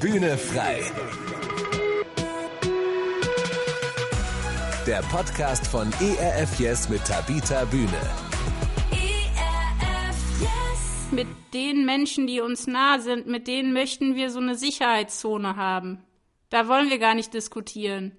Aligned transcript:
Bühne 0.00 0.38
frei. 0.38 0.80
Der 4.86 5.02
Podcast 5.10 5.66
von 5.66 5.92
ERF 6.00 6.60
Yes 6.60 6.88
mit 6.88 7.04
Tabita 7.04 7.64
Bühne. 7.64 7.88
Mit 11.10 11.26
den 11.52 11.84
Menschen, 11.84 12.28
die 12.28 12.40
uns 12.40 12.68
nah 12.68 13.00
sind, 13.00 13.26
mit 13.26 13.48
denen 13.48 13.72
möchten 13.72 14.14
wir 14.14 14.30
so 14.30 14.38
eine 14.38 14.54
Sicherheitszone 14.54 15.56
haben. 15.56 16.04
Da 16.48 16.68
wollen 16.68 16.90
wir 16.90 16.98
gar 16.98 17.14
nicht 17.14 17.34
diskutieren. 17.34 18.12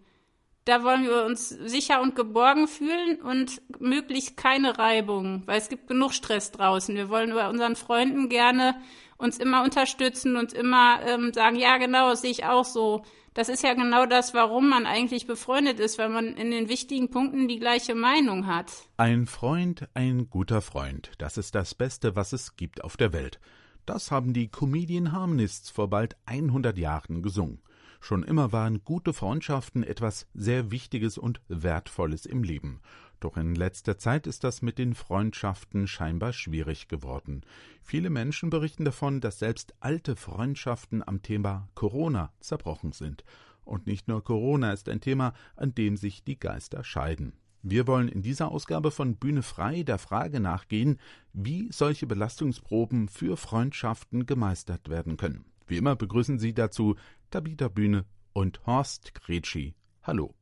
Da 0.65 0.83
wollen 0.83 1.03
wir 1.03 1.23
uns 1.23 1.47
sicher 1.47 2.01
und 2.01 2.13
geborgen 2.13 2.67
fühlen 2.67 3.21
und 3.21 3.61
möglichst 3.79 4.35
keine 4.35 4.77
Reibung, 4.77 5.43
weil 5.45 5.57
es 5.57 5.69
gibt 5.69 5.87
genug 5.87 6.13
Stress 6.13 6.51
draußen. 6.51 6.93
Wir 6.95 7.07
wollen 7.07 7.33
bei 7.33 7.47
unseren 7.47 7.77
Freunden 7.77 8.27
gerne 8.27 8.75
uns 9.19 9.37
immer 9.37 9.63
unterstützen 9.63 10.37
und 10.37 10.53
immer 10.53 11.01
ähm, 11.05 11.31
sagen, 11.33 11.57
ja 11.57 11.77
genau, 11.77 12.09
das 12.09 12.21
sehe 12.21 12.31
ich 12.31 12.45
auch 12.45 12.65
so. 12.65 13.03
Das 13.35 13.49
ist 13.49 13.63
ja 13.63 13.73
genau 13.73 14.05
das, 14.05 14.33
warum 14.33 14.69
man 14.69 14.85
eigentlich 14.85 15.27
befreundet 15.27 15.79
ist, 15.79 15.99
weil 15.99 16.09
man 16.09 16.35
in 16.35 16.49
den 16.49 16.67
wichtigen 16.67 17.11
Punkten 17.11 17.47
die 17.47 17.59
gleiche 17.59 17.93
Meinung 17.93 18.47
hat. 18.47 18.71
Ein 18.97 19.27
Freund, 19.27 19.87
ein 19.93 20.29
guter 20.29 20.61
Freund, 20.61 21.11
das 21.19 21.37
ist 21.37 21.53
das 21.53 21.75
Beste, 21.75 22.15
was 22.15 22.33
es 22.33 22.55
gibt 22.55 22.83
auf 22.83 22.97
der 22.97 23.13
Welt. 23.13 23.39
Das 23.85 24.09
haben 24.09 24.33
die 24.33 24.49
Comedian 24.49 25.11
Harmonists 25.11 25.69
vor 25.69 25.89
bald 25.89 26.15
100 26.25 26.77
Jahren 26.77 27.21
gesungen. 27.21 27.61
Schon 28.01 28.23
immer 28.23 28.51
waren 28.53 28.83
gute 28.85 29.13
Freundschaften 29.13 29.83
etwas 29.83 30.27
sehr 30.33 30.71
Wichtiges 30.71 31.17
und 31.17 31.41
Wertvolles 31.49 32.25
im 32.25 32.43
Leben. 32.43 32.79
Doch 33.19 33.35
in 33.35 33.53
letzter 33.55 33.97
Zeit 33.97 34.27
ist 34.27 34.43
das 34.43 34.61
mit 34.61 34.77
den 34.77 34.95
Freundschaften 34.95 35.87
scheinbar 35.87 36.31
schwierig 36.31 36.87
geworden. 36.87 37.41
Viele 37.81 38.09
Menschen 38.09 38.49
berichten 38.49 38.85
davon, 38.85 39.19
dass 39.19 39.39
selbst 39.39 39.73
alte 39.81 40.15
Freundschaften 40.15 41.05
am 41.05 41.21
Thema 41.21 41.67
Corona 41.75 42.31
zerbrochen 42.39 42.93
sind. 42.93 43.25
Und 43.65 43.87
nicht 43.87 44.07
nur 44.07 44.23
Corona 44.23 44.71
ist 44.71 44.87
ein 44.89 45.01
Thema, 45.01 45.33
an 45.55 45.75
dem 45.75 45.97
sich 45.97 46.23
die 46.23 46.39
Geister 46.39 46.83
scheiden. 46.83 47.33
Wir 47.61 47.87
wollen 47.87 48.07
in 48.07 48.21
dieser 48.21 48.51
Ausgabe 48.51 48.89
von 48.89 49.17
Bühne 49.17 49.43
frei 49.43 49.83
der 49.83 49.97
Frage 49.97 50.39
nachgehen, 50.39 50.97
wie 51.33 51.69
solche 51.71 52.07
Belastungsproben 52.07 53.09
für 53.09 53.35
Freundschaften 53.35 54.25
gemeistert 54.25 54.87
werden 54.87 55.17
können. 55.17 55.43
Wie 55.67 55.77
immer 55.77 55.97
begrüßen 55.97 56.39
Sie 56.39 56.53
dazu 56.53 56.95
Tabita 57.31 57.67
Bühne 57.67 58.05
und 58.31 58.65
Horst 58.65 59.13
Gretschi. 59.13 59.75
Hallo. 60.03 60.38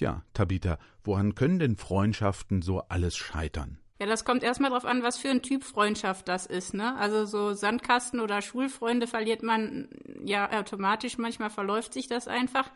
Tja, 0.00 0.22
Tabita, 0.32 0.78
woran 1.04 1.34
können 1.34 1.58
denn 1.58 1.76
Freundschaften 1.76 2.62
so 2.62 2.80
alles 2.88 3.18
scheitern? 3.18 3.76
Ja, 4.00 4.06
das 4.06 4.24
kommt 4.24 4.42
erstmal 4.42 4.70
drauf 4.70 4.86
an, 4.86 5.02
was 5.02 5.18
für 5.18 5.28
ein 5.28 5.42
Typ 5.42 5.62
Freundschaft 5.62 6.26
das 6.26 6.46
ist, 6.46 6.72
ne? 6.72 6.96
Also 6.96 7.26
so 7.26 7.52
Sandkasten 7.52 8.18
oder 8.20 8.40
Schulfreunde 8.40 9.06
verliert 9.06 9.42
man 9.42 9.90
ja 10.24 10.58
automatisch, 10.58 11.18
manchmal 11.18 11.50
verläuft 11.50 11.92
sich 11.92 12.06
das 12.06 12.28
einfach. 12.28 12.70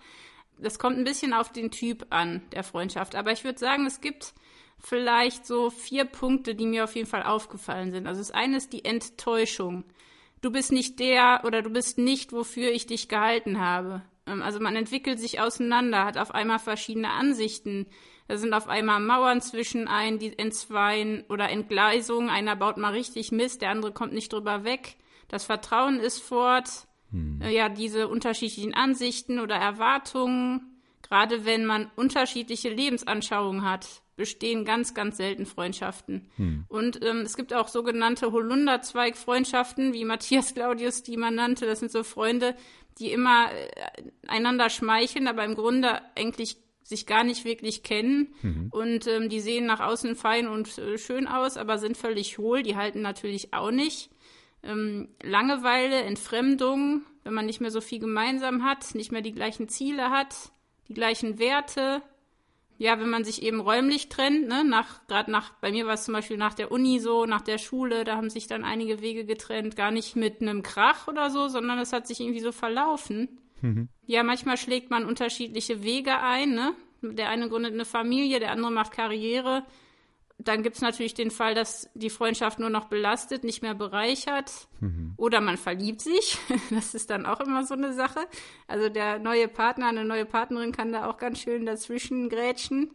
Das 0.58 0.78
kommt 0.78 0.98
ein 0.98 1.04
bisschen 1.04 1.32
auf 1.32 1.50
den 1.50 1.70
Typ 1.70 2.04
an, 2.10 2.42
der 2.52 2.62
Freundschaft. 2.62 3.14
Aber 3.14 3.32
ich 3.32 3.42
würde 3.42 3.58
sagen, 3.58 3.86
es 3.86 4.02
gibt 4.02 4.34
vielleicht 4.78 5.46
so 5.46 5.70
vier 5.70 6.04
Punkte, 6.04 6.54
die 6.54 6.66
mir 6.66 6.84
auf 6.84 6.94
jeden 6.94 7.08
Fall 7.08 7.22
aufgefallen 7.22 7.90
sind. 7.90 8.06
Also 8.06 8.20
das 8.20 8.32
eine 8.32 8.58
ist 8.58 8.74
die 8.74 8.84
Enttäuschung. 8.84 9.84
Du 10.42 10.52
bist 10.52 10.72
nicht 10.72 11.00
der 11.00 11.40
oder 11.44 11.62
du 11.62 11.70
bist 11.70 11.96
nicht, 11.96 12.34
wofür 12.34 12.70
ich 12.70 12.84
dich 12.84 13.08
gehalten 13.08 13.60
habe. 13.60 14.02
Ähm, 14.26 14.42
also 14.42 14.60
man 14.60 14.76
entwickelt 14.76 15.18
sich 15.18 15.40
auseinander, 15.40 16.04
hat 16.04 16.18
auf 16.18 16.34
einmal 16.34 16.58
verschiedene 16.58 17.10
Ansichten. 17.10 17.86
Da 18.28 18.36
sind 18.36 18.54
auf 18.54 18.68
einmal 18.68 19.00
Mauern 19.00 19.40
zwischen 19.40 19.86
ein, 19.86 20.18
die 20.18 20.38
entzweien 20.38 21.24
oder 21.28 21.50
Entgleisungen. 21.50 22.30
Einer 22.30 22.56
baut 22.56 22.78
mal 22.78 22.92
richtig 22.92 23.32
Mist, 23.32 23.62
der 23.62 23.70
andere 23.70 23.92
kommt 23.92 24.12
nicht 24.12 24.32
drüber 24.32 24.64
weg. 24.64 24.96
Das 25.28 25.44
Vertrauen 25.44 26.00
ist 26.00 26.20
fort. 26.20 26.68
Hm. 27.10 27.40
Äh, 27.42 27.54
ja, 27.54 27.68
diese 27.68 28.08
unterschiedlichen 28.08 28.74
Ansichten 28.74 29.40
oder 29.40 29.56
Erwartungen, 29.56 30.80
gerade 31.02 31.44
wenn 31.44 31.66
man 31.66 31.90
unterschiedliche 31.96 32.70
Lebensanschauungen 32.70 33.68
hat, 33.68 34.02
bestehen 34.16 34.64
ganz, 34.64 34.94
ganz 34.94 35.16
selten 35.16 35.44
Freundschaften. 35.44 36.30
Hm. 36.36 36.64
Und 36.68 37.04
ähm, 37.04 37.20
es 37.20 37.36
gibt 37.36 37.52
auch 37.52 37.68
sogenannte 37.68 38.32
Holunderzweig-Freundschaften, 38.32 39.92
wie 39.92 40.04
Matthias 40.04 40.54
Claudius 40.54 41.02
die 41.02 41.16
man 41.16 41.34
nannte. 41.34 41.66
Das 41.66 41.80
sind 41.80 41.90
so 41.90 42.04
Freunde, 42.04 42.54
die 42.98 43.12
immer 43.12 43.50
äh, 43.52 44.02
einander 44.26 44.70
schmeicheln, 44.70 45.26
aber 45.26 45.44
im 45.44 45.54
Grunde 45.54 46.00
eigentlich 46.16 46.56
sich 46.82 47.06
gar 47.06 47.24
nicht 47.24 47.44
wirklich 47.44 47.82
kennen. 47.82 48.34
Mhm. 48.42 48.68
Und 48.70 49.06
ähm, 49.06 49.28
die 49.28 49.40
sehen 49.40 49.66
nach 49.66 49.80
außen 49.80 50.16
fein 50.16 50.46
und 50.46 50.78
äh, 50.78 50.98
schön 50.98 51.26
aus, 51.26 51.56
aber 51.56 51.78
sind 51.78 51.96
völlig 51.96 52.38
hohl. 52.38 52.62
Die 52.62 52.76
halten 52.76 53.00
natürlich 53.00 53.54
auch 53.54 53.70
nicht. 53.70 54.10
Ähm, 54.62 55.08
Langeweile, 55.22 56.02
Entfremdung, 56.02 57.02
wenn 57.24 57.34
man 57.34 57.46
nicht 57.46 57.60
mehr 57.60 57.70
so 57.70 57.80
viel 57.80 57.98
gemeinsam 57.98 58.64
hat, 58.64 58.94
nicht 58.94 59.12
mehr 59.12 59.22
die 59.22 59.32
gleichen 59.32 59.68
Ziele 59.68 60.10
hat, 60.10 60.34
die 60.88 60.94
gleichen 60.94 61.38
Werte, 61.38 62.02
ja, 62.76 62.98
wenn 62.98 63.10
man 63.10 63.24
sich 63.24 63.42
eben 63.42 63.60
räumlich 63.60 64.08
trennt, 64.08 64.48
ne, 64.48 64.64
nach, 64.64 65.06
gerade 65.06 65.30
nach, 65.30 65.52
bei 65.60 65.70
mir 65.70 65.86
war 65.86 65.94
es 65.94 66.04
zum 66.04 66.14
Beispiel 66.14 66.36
nach 66.36 66.54
der 66.54 66.72
Uni 66.72 66.98
so, 66.98 67.24
nach 67.24 67.40
der 67.40 67.58
Schule, 67.58 68.04
da 68.04 68.16
haben 68.16 68.30
sich 68.30 68.46
dann 68.46 68.64
einige 68.64 69.00
Wege 69.00 69.24
getrennt, 69.24 69.76
gar 69.76 69.90
nicht 69.90 70.16
mit 70.16 70.42
einem 70.42 70.62
Krach 70.62 71.06
oder 71.06 71.30
so, 71.30 71.48
sondern 71.48 71.78
es 71.78 71.92
hat 71.92 72.06
sich 72.06 72.20
irgendwie 72.20 72.40
so 72.40 72.52
verlaufen. 72.52 73.40
Mhm. 73.62 73.88
Ja, 74.06 74.22
manchmal 74.22 74.56
schlägt 74.56 74.90
man 74.90 75.04
unterschiedliche 75.04 75.82
Wege 75.84 76.18
ein, 76.20 76.54
ne? 76.54 76.74
Der 77.02 77.28
eine 77.28 77.48
gründet 77.48 77.74
eine 77.74 77.84
Familie, 77.84 78.40
der 78.40 78.50
andere 78.50 78.72
macht 78.72 78.92
Karriere 78.92 79.64
dann 80.44 80.62
gibt 80.62 80.76
es 80.76 80.82
natürlich 80.82 81.14
den 81.14 81.30
Fall, 81.30 81.54
dass 81.54 81.90
die 81.94 82.10
Freundschaft 82.10 82.58
nur 82.58 82.70
noch 82.70 82.86
belastet, 82.86 83.44
nicht 83.44 83.62
mehr 83.62 83.74
bereichert. 83.74 84.68
Mhm. 84.80 85.14
Oder 85.16 85.40
man 85.40 85.56
verliebt 85.56 86.00
sich. 86.00 86.38
Das 86.70 86.94
ist 86.94 87.10
dann 87.10 87.26
auch 87.26 87.40
immer 87.40 87.64
so 87.64 87.74
eine 87.74 87.92
Sache. 87.92 88.20
Also 88.66 88.88
der 88.88 89.18
neue 89.18 89.48
Partner, 89.48 89.88
eine 89.88 90.04
neue 90.04 90.24
Partnerin 90.24 90.72
kann 90.72 90.92
da 90.92 91.08
auch 91.08 91.18
ganz 91.18 91.40
schön 91.40 91.66
dazwischen 91.66 92.28
grätschen. 92.28 92.90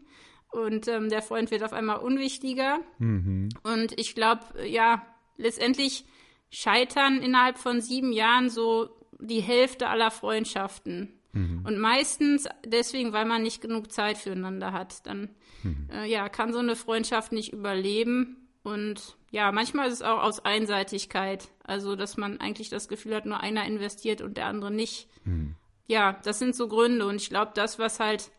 Und 0.51 0.87
ähm, 0.87 1.09
der 1.09 1.21
Freund 1.21 1.51
wird 1.51 1.63
auf 1.63 1.73
einmal 1.73 1.97
unwichtiger. 1.99 2.79
Mhm. 2.97 3.49
Und 3.63 3.99
ich 3.99 4.15
glaube, 4.15 4.41
ja, 4.65 5.05
letztendlich 5.37 6.05
scheitern 6.49 7.21
innerhalb 7.21 7.57
von 7.57 7.81
sieben 7.81 8.11
Jahren 8.11 8.49
so 8.49 8.89
die 9.19 9.41
Hälfte 9.41 9.87
aller 9.87 10.11
Freundschaften. 10.11 11.13
Mhm. 11.33 11.63
Und 11.65 11.77
meistens 11.77 12.47
deswegen, 12.65 13.13
weil 13.13 13.25
man 13.25 13.43
nicht 13.43 13.61
genug 13.61 13.91
Zeit 13.91 14.17
füreinander 14.17 14.73
hat. 14.73 15.05
Dann 15.05 15.29
mhm. 15.63 15.89
äh, 15.91 16.05
ja, 16.05 16.29
kann 16.29 16.53
so 16.53 16.59
eine 16.59 16.75
Freundschaft 16.75 17.31
nicht 17.31 17.53
überleben. 17.53 18.47
Und 18.63 19.17
ja, 19.31 19.51
manchmal 19.51 19.87
ist 19.87 19.95
es 19.95 20.01
auch 20.01 20.21
aus 20.21 20.43
Einseitigkeit. 20.43 21.49
Also, 21.63 21.95
dass 21.95 22.17
man 22.17 22.39
eigentlich 22.39 22.69
das 22.69 22.87
Gefühl 22.87 23.15
hat, 23.15 23.25
nur 23.25 23.39
einer 23.39 23.65
investiert 23.65 24.21
und 24.21 24.37
der 24.37 24.47
andere 24.47 24.71
nicht. 24.71 25.07
Mhm. 25.25 25.55
Ja, 25.87 26.19
das 26.23 26.39
sind 26.39 26.55
so 26.55 26.67
Gründe. 26.67 27.05
Und 27.07 27.15
ich 27.15 27.29
glaube, 27.29 27.51
das, 27.55 27.79
was 27.79 27.99
halt 27.99 28.31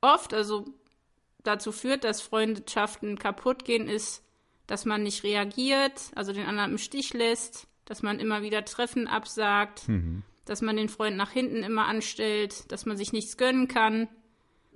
oft, 0.00 0.32
also 0.32 0.64
dazu 1.42 1.72
führt, 1.72 2.04
dass 2.04 2.22
Freundschaften 2.22 3.18
kaputt 3.18 3.64
gehen, 3.64 3.88
ist, 3.88 4.22
dass 4.66 4.84
man 4.84 5.02
nicht 5.02 5.22
reagiert, 5.22 6.10
also 6.14 6.32
den 6.32 6.46
anderen 6.46 6.72
im 6.72 6.78
Stich 6.78 7.14
lässt, 7.14 7.68
dass 7.84 8.02
man 8.02 8.18
immer 8.18 8.42
wieder 8.42 8.64
Treffen 8.64 9.06
absagt, 9.06 9.88
mhm 9.88 10.22
dass 10.46 10.62
man 10.62 10.76
den 10.76 10.88
Freund 10.88 11.16
nach 11.16 11.32
hinten 11.32 11.62
immer 11.62 11.86
anstellt, 11.86 12.70
dass 12.72 12.86
man 12.86 12.96
sich 12.96 13.12
nichts 13.12 13.36
gönnen 13.36 13.68
kann, 13.68 14.08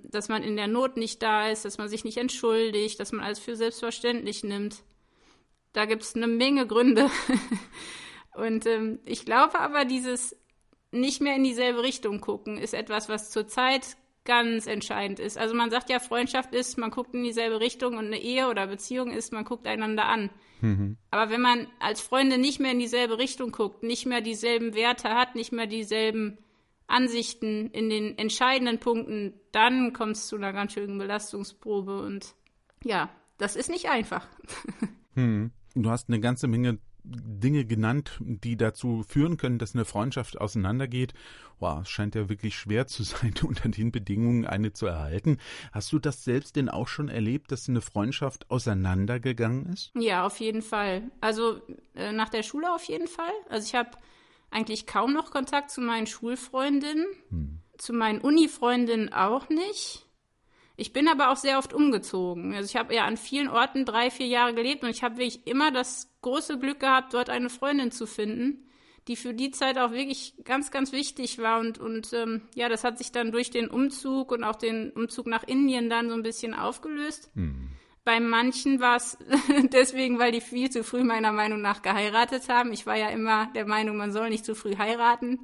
dass 0.03 0.29
man 0.29 0.43
in 0.43 0.55
der 0.55 0.67
Not 0.67 0.97
nicht 0.97 1.21
da 1.21 1.49
ist, 1.49 1.65
dass 1.65 1.77
man 1.77 1.89
sich 1.89 2.03
nicht 2.03 2.17
entschuldigt, 2.17 2.99
dass 2.99 3.11
man 3.11 3.23
alles 3.23 3.39
für 3.39 3.55
selbstverständlich 3.55 4.43
nimmt. 4.43 4.83
Da 5.73 5.85
gibt 5.85 6.03
es 6.03 6.15
eine 6.15 6.27
Menge 6.27 6.67
Gründe. 6.67 7.09
Und 8.35 8.65
ähm, 8.65 8.99
ich 9.05 9.25
glaube 9.25 9.59
aber, 9.59 9.85
dieses 9.85 10.37
nicht 10.91 11.21
mehr 11.21 11.35
in 11.35 11.43
dieselbe 11.43 11.83
Richtung 11.83 12.19
gucken 12.19 12.57
ist 12.57 12.73
etwas, 12.73 13.07
was 13.07 13.31
zurzeit 13.31 13.95
ganz 14.23 14.67
entscheidend 14.67 15.19
ist. 15.19 15.37
Also 15.37 15.55
man 15.55 15.71
sagt 15.71 15.89
ja, 15.89 15.99
Freundschaft 15.99 16.53
ist, 16.53 16.77
man 16.77 16.91
guckt 16.91 17.13
in 17.13 17.23
dieselbe 17.23 17.59
Richtung 17.59 17.97
und 17.97 18.05
eine 18.05 18.19
Ehe 18.21 18.49
oder 18.49 18.67
Beziehung 18.67 19.11
ist, 19.11 19.33
man 19.33 19.45
guckt 19.45 19.65
einander 19.65 20.05
an. 20.05 20.29
Mhm. 20.61 20.97
Aber 21.09 21.31
wenn 21.31 21.41
man 21.41 21.67
als 21.79 22.01
Freunde 22.01 22.37
nicht 22.37 22.59
mehr 22.59 22.71
in 22.71 22.79
dieselbe 22.79 23.17
Richtung 23.17 23.51
guckt, 23.51 23.83
nicht 23.83 24.05
mehr 24.05 24.21
dieselben 24.21 24.75
Werte 24.75 25.09
hat, 25.09 25.35
nicht 25.35 25.51
mehr 25.51 25.65
dieselben 25.65 26.37
Ansichten 26.91 27.69
in 27.71 27.89
den 27.89 28.17
entscheidenden 28.17 28.79
Punkten, 28.79 29.33
dann 29.51 29.93
kommt 29.93 30.15
es 30.17 30.27
zu 30.27 30.35
einer 30.35 30.53
ganz 30.53 30.73
schönen 30.73 30.97
Belastungsprobe 30.97 32.01
und 32.01 32.35
ja, 32.83 33.09
das 33.37 33.55
ist 33.55 33.69
nicht 33.69 33.89
einfach. 33.89 34.27
Hm. 35.13 35.51
Du 35.75 35.89
hast 35.89 36.07
eine 36.07 36.21
ganze 36.21 36.47
Menge 36.47 36.79
Dinge 37.03 37.65
genannt, 37.65 38.19
die 38.19 38.57
dazu 38.57 39.03
führen 39.07 39.37
können, 39.37 39.57
dass 39.57 39.73
eine 39.73 39.85
Freundschaft 39.85 40.39
auseinandergeht. 40.39 41.13
Wow, 41.59 41.81
es 41.81 41.89
scheint 41.89 42.15
ja 42.15 42.29
wirklich 42.29 42.55
schwer 42.55 42.87
zu 42.87 43.03
sein, 43.03 43.33
unter 43.43 43.69
den 43.69 43.91
Bedingungen 43.91 44.45
eine 44.45 44.73
zu 44.73 44.85
erhalten. 44.85 45.37
Hast 45.71 45.91
du 45.91 45.99
das 45.99 46.23
selbst 46.23 46.55
denn 46.55 46.69
auch 46.69 46.87
schon 46.87 47.09
erlebt, 47.09 47.51
dass 47.51 47.67
eine 47.67 47.81
Freundschaft 47.81 48.49
auseinandergegangen 48.49 49.65
ist? 49.67 49.91
Ja, 49.95 50.25
auf 50.25 50.39
jeden 50.39 50.61
Fall. 50.61 51.03
Also 51.21 51.61
äh, 51.95 52.11
nach 52.11 52.29
der 52.29 52.43
Schule 52.43 52.73
auf 52.73 52.83
jeden 52.83 53.07
Fall. 53.07 53.33
Also 53.49 53.65
ich 53.67 53.75
habe 53.75 53.91
eigentlich 54.51 54.85
kaum 54.85 55.13
noch 55.13 55.31
Kontakt 55.31 55.71
zu 55.71 55.81
meinen 55.81 56.07
Schulfreundinnen, 56.07 57.07
hm. 57.29 57.59
zu 57.77 57.93
meinen 57.93 58.21
Uni-Freundinnen 58.21 59.11
auch 59.13 59.49
nicht. 59.49 60.05
Ich 60.75 60.93
bin 60.93 61.07
aber 61.07 61.31
auch 61.31 61.37
sehr 61.37 61.57
oft 61.57 61.73
umgezogen. 61.73 62.53
Also 62.53 62.69
ich 62.69 62.75
habe 62.75 62.95
ja 62.95 63.05
an 63.05 63.17
vielen 63.17 63.47
Orten 63.47 63.85
drei, 63.85 64.09
vier 64.09 64.27
Jahre 64.27 64.53
gelebt 64.53 64.83
und 64.83 64.89
ich 64.89 65.03
habe 65.03 65.17
wirklich 65.17 65.45
immer 65.47 65.71
das 65.71 66.09
große 66.21 66.59
Glück 66.59 66.79
gehabt, 66.79 67.13
dort 67.13 67.29
eine 67.29 67.49
Freundin 67.49 67.91
zu 67.91 68.07
finden, 68.07 68.67
die 69.07 69.15
für 69.15 69.33
die 69.33 69.51
Zeit 69.51 69.77
auch 69.77 69.91
wirklich 69.91 70.35
ganz, 70.43 70.71
ganz 70.71 70.91
wichtig 70.91 71.37
war. 71.39 71.59
Und, 71.59 71.77
und 71.77 72.11
ähm, 72.13 72.41
ja, 72.55 72.67
das 72.67 72.83
hat 72.83 72.97
sich 72.97 73.11
dann 73.11 73.31
durch 73.31 73.51
den 73.51 73.67
Umzug 73.67 74.31
und 74.31 74.43
auch 74.43 74.55
den 74.55 74.91
Umzug 74.91 75.27
nach 75.27 75.43
Indien 75.43 75.89
dann 75.89 76.09
so 76.09 76.15
ein 76.15 76.23
bisschen 76.23 76.53
aufgelöst. 76.53 77.29
Mhm. 77.35 77.69
Bei 78.03 78.19
manchen 78.19 78.79
war 78.79 78.97
es 78.97 79.17
deswegen, 79.71 80.19
weil 80.19 80.31
die 80.31 80.41
viel 80.41 80.69
zu 80.69 80.83
früh 80.83 81.03
meiner 81.03 81.31
Meinung 81.31 81.61
nach 81.61 81.81
geheiratet 81.81 82.49
haben. 82.49 82.73
Ich 82.73 82.85
war 82.85 82.95
ja 82.95 83.09
immer 83.09 83.47
der 83.53 83.67
Meinung, 83.67 83.97
man 83.97 84.11
soll 84.11 84.29
nicht 84.29 84.45
zu 84.45 84.55
früh 84.55 84.75
heiraten. 84.77 85.39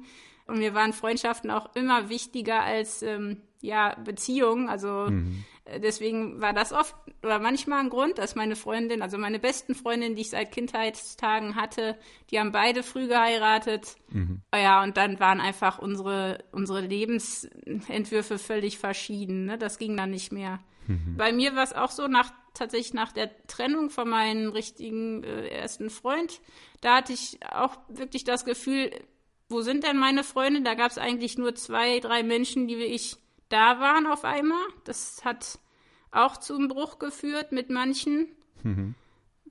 Und 0.46 0.58
mir 0.58 0.74
waren 0.74 0.92
Freundschaften 0.92 1.50
auch 1.50 1.74
immer 1.76 2.08
wichtiger 2.08 2.62
als 2.62 3.02
ähm, 3.02 3.42
ja, 3.60 3.94
Beziehungen. 4.02 4.68
Also 4.68 5.06
mhm. 5.10 5.44
Äh, 5.68 5.80
deswegen 5.80 6.40
war 6.40 6.52
das 6.52 6.72
oft 6.72 6.94
oder 7.22 7.38
manchmal 7.38 7.80
ein 7.80 7.90
Grund, 7.90 8.18
dass 8.18 8.34
meine 8.34 8.56
Freundin, 8.56 9.02
also 9.02 9.18
meine 9.18 9.38
besten 9.38 9.74
Freundinnen, 9.74 10.16
die 10.16 10.22
ich 10.22 10.30
seit 10.30 10.52
Kindheitstagen 10.52 11.54
hatte, 11.54 11.96
die 12.30 12.38
haben 12.38 12.52
beide 12.52 12.82
früh 12.82 13.08
geheiratet. 13.08 13.96
Mhm. 14.10 14.42
Ja, 14.54 14.82
und 14.82 14.96
dann 14.96 15.20
waren 15.20 15.40
einfach 15.40 15.78
unsere, 15.78 16.44
unsere 16.52 16.80
Lebensentwürfe 16.80 18.38
völlig 18.38 18.78
verschieden. 18.78 19.46
Ne? 19.46 19.58
Das 19.58 19.78
ging 19.78 19.96
dann 19.96 20.10
nicht 20.10 20.32
mehr. 20.32 20.60
Mhm. 20.88 21.16
Bei 21.16 21.32
mir 21.32 21.54
war 21.54 21.62
es 21.62 21.72
auch 21.72 21.90
so, 21.90 22.08
nach, 22.08 22.32
tatsächlich 22.54 22.94
nach 22.94 23.12
der 23.12 23.30
Trennung 23.46 23.90
von 23.90 24.08
meinem 24.08 24.50
richtigen 24.50 25.22
äh, 25.22 25.48
ersten 25.48 25.90
Freund, 25.90 26.40
da 26.80 26.96
hatte 26.96 27.12
ich 27.12 27.38
auch 27.50 27.76
wirklich 27.88 28.24
das 28.24 28.44
Gefühl, 28.44 28.90
wo 29.48 29.62
sind 29.62 29.84
denn 29.84 29.96
meine 29.96 30.24
Freunde? 30.24 30.62
Da 30.62 30.74
gab 30.74 30.90
es 30.90 30.98
eigentlich 30.98 31.38
nur 31.38 31.54
zwei, 31.54 32.00
drei 32.00 32.22
Menschen, 32.22 32.68
die 32.68 32.76
ich 32.76 33.16
da 33.48 33.80
waren 33.80 34.06
auf 34.06 34.24
einmal. 34.24 34.62
Das 34.84 35.24
hat 35.24 35.58
auch 36.10 36.36
zum 36.36 36.68
Bruch 36.68 36.98
geführt 36.98 37.52
mit 37.52 37.70
manchen. 37.70 38.28
Mhm. 38.62 38.94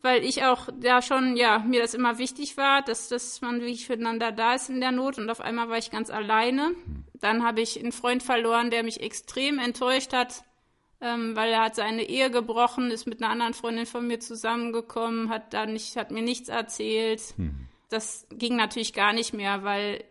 Weil 0.01 0.23
ich 0.23 0.43
auch 0.43 0.69
da 0.79 1.01
schon, 1.01 1.35
ja, 1.35 1.59
mir 1.59 1.81
das 1.81 1.95
immer 1.95 2.19
wichtig 2.19 2.55
war, 2.57 2.83
dass, 2.83 3.09
dass 3.09 3.41
man 3.41 3.61
wirklich 3.61 3.87
füreinander 3.87 4.31
da 4.31 4.53
ist 4.53 4.69
in 4.69 4.79
der 4.79 4.91
Not 4.91 5.17
und 5.17 5.29
auf 5.29 5.41
einmal 5.41 5.69
war 5.69 5.77
ich 5.79 5.89
ganz 5.89 6.11
alleine. 6.11 6.69
Mhm. 6.69 7.03
Dann 7.15 7.43
habe 7.43 7.61
ich 7.61 7.79
einen 7.79 7.91
Freund 7.91 8.21
verloren, 8.21 8.69
der 8.69 8.83
mich 8.83 9.01
extrem 9.01 9.57
enttäuscht 9.57 10.13
hat, 10.13 10.43
ähm, 11.01 11.35
weil 11.35 11.51
er 11.51 11.63
hat 11.63 11.75
seine 11.75 12.03
Ehe 12.03 12.31
gebrochen, 12.31 12.91
ist 12.91 13.05
mit 13.05 13.21
einer 13.21 13.31
anderen 13.31 13.53
Freundin 13.53 13.85
von 13.85 14.07
mir 14.07 14.19
zusammengekommen, 14.19 15.29
hat 15.29 15.53
da 15.53 15.65
nicht, 15.65 15.95
hat 15.95 16.11
mir 16.11 16.23
nichts 16.23 16.49
erzählt. 16.49 17.33
Mhm. 17.37 17.67
Das 17.89 18.27
ging 18.31 18.55
natürlich 18.55 18.93
gar 18.93 19.13
nicht 19.13 19.33
mehr, 19.33 19.63
weil 19.63 20.03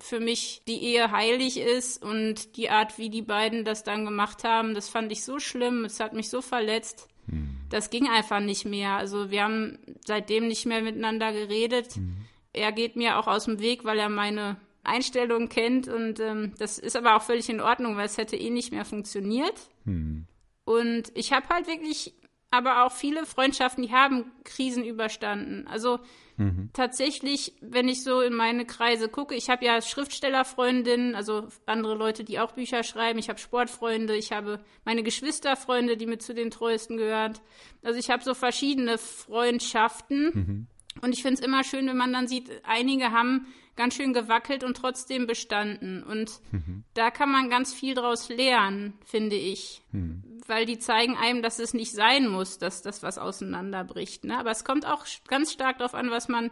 für 0.00 0.20
mich 0.20 0.62
die 0.66 0.82
Ehe 0.82 1.10
heilig 1.10 1.58
ist 1.58 2.02
und 2.02 2.56
die 2.56 2.70
Art, 2.70 2.98
wie 2.98 3.10
die 3.10 3.22
beiden 3.22 3.64
das 3.64 3.84
dann 3.84 4.04
gemacht 4.04 4.44
haben, 4.44 4.74
das 4.74 4.88
fand 4.88 5.10
ich 5.10 5.24
so 5.24 5.38
schlimm, 5.38 5.84
es 5.84 6.00
hat 6.00 6.12
mich 6.12 6.28
so 6.28 6.40
verletzt. 6.40 7.08
Hm. 7.28 7.56
Das 7.68 7.90
ging 7.90 8.08
einfach 8.08 8.40
nicht 8.40 8.64
mehr. 8.64 8.92
Also 8.92 9.30
wir 9.30 9.44
haben 9.44 9.78
seitdem 10.04 10.48
nicht 10.48 10.66
mehr 10.66 10.82
miteinander 10.82 11.32
geredet. 11.32 11.94
Hm. 11.94 12.16
Er 12.52 12.72
geht 12.72 12.96
mir 12.96 13.18
auch 13.18 13.26
aus 13.26 13.44
dem 13.44 13.60
Weg, 13.60 13.84
weil 13.84 13.98
er 13.98 14.08
meine 14.08 14.56
Einstellung 14.88 15.48
kennt 15.48 15.88
und 15.88 16.20
ähm, 16.20 16.52
das 16.58 16.78
ist 16.78 16.96
aber 16.96 17.16
auch 17.16 17.22
völlig 17.22 17.48
in 17.48 17.60
Ordnung, 17.60 17.96
weil 17.96 18.06
es 18.06 18.18
hätte 18.18 18.36
eh 18.36 18.50
nicht 18.50 18.72
mehr 18.72 18.84
funktioniert. 18.84 19.70
Hm. 19.84 20.26
Und 20.64 21.12
ich 21.14 21.32
habe 21.32 21.48
halt 21.48 21.66
wirklich 21.66 22.14
aber 22.50 22.84
auch 22.84 22.92
viele 22.92 23.26
Freundschaften, 23.26 23.84
die 23.84 23.92
haben 23.92 24.32
Krisen 24.44 24.82
überstanden. 24.82 25.66
Also 25.66 25.98
mhm. 26.38 26.70
tatsächlich, 26.72 27.52
wenn 27.60 27.88
ich 27.88 28.02
so 28.02 28.22
in 28.22 28.34
meine 28.34 28.64
Kreise 28.64 29.08
gucke, 29.08 29.34
ich 29.34 29.50
habe 29.50 29.66
ja 29.66 29.82
Schriftstellerfreundinnen, 29.82 31.14
also 31.14 31.48
andere 31.66 31.94
Leute, 31.94 32.24
die 32.24 32.38
auch 32.38 32.52
Bücher 32.52 32.84
schreiben, 32.84 33.18
ich 33.18 33.28
habe 33.28 33.38
Sportfreunde, 33.38 34.16
ich 34.16 34.32
habe 34.32 34.60
meine 34.86 35.02
Geschwisterfreunde, 35.02 35.98
die 35.98 36.06
mit 36.06 36.22
zu 36.22 36.32
den 36.32 36.50
treuesten 36.50 36.96
gehören. 36.96 37.34
Also 37.82 37.98
ich 37.98 38.08
habe 38.08 38.24
so 38.24 38.32
verschiedene 38.32 38.96
Freundschaften. 38.96 40.30
Mhm. 40.32 40.66
Und 41.02 41.12
ich 41.12 41.22
finde 41.22 41.40
es 41.40 41.46
immer 41.46 41.64
schön, 41.64 41.86
wenn 41.86 41.98
man 41.98 42.14
dann 42.14 42.28
sieht, 42.28 42.50
einige 42.64 43.12
haben 43.12 43.46
ganz 43.78 43.94
schön 43.94 44.12
gewackelt 44.12 44.64
und 44.64 44.76
trotzdem 44.76 45.26
bestanden. 45.26 46.02
Und 46.02 46.40
mhm. 46.50 46.84
da 46.94 47.10
kann 47.10 47.30
man 47.30 47.48
ganz 47.48 47.72
viel 47.72 47.94
draus 47.94 48.28
lernen, 48.28 48.98
finde 49.04 49.36
ich. 49.36 49.80
Mhm. 49.92 50.22
Weil 50.46 50.66
die 50.66 50.78
zeigen 50.78 51.16
einem, 51.16 51.42
dass 51.42 51.60
es 51.60 51.72
nicht 51.72 51.92
sein 51.92 52.26
muss, 52.28 52.58
dass 52.58 52.82
das 52.82 53.02
was 53.02 53.18
auseinanderbricht. 53.18 54.24
Ne? 54.24 54.36
Aber 54.36 54.50
es 54.50 54.64
kommt 54.64 54.84
auch 54.84 55.06
ganz 55.28 55.52
stark 55.52 55.78
darauf 55.78 55.94
an, 55.94 56.10
was 56.10 56.28
man 56.28 56.50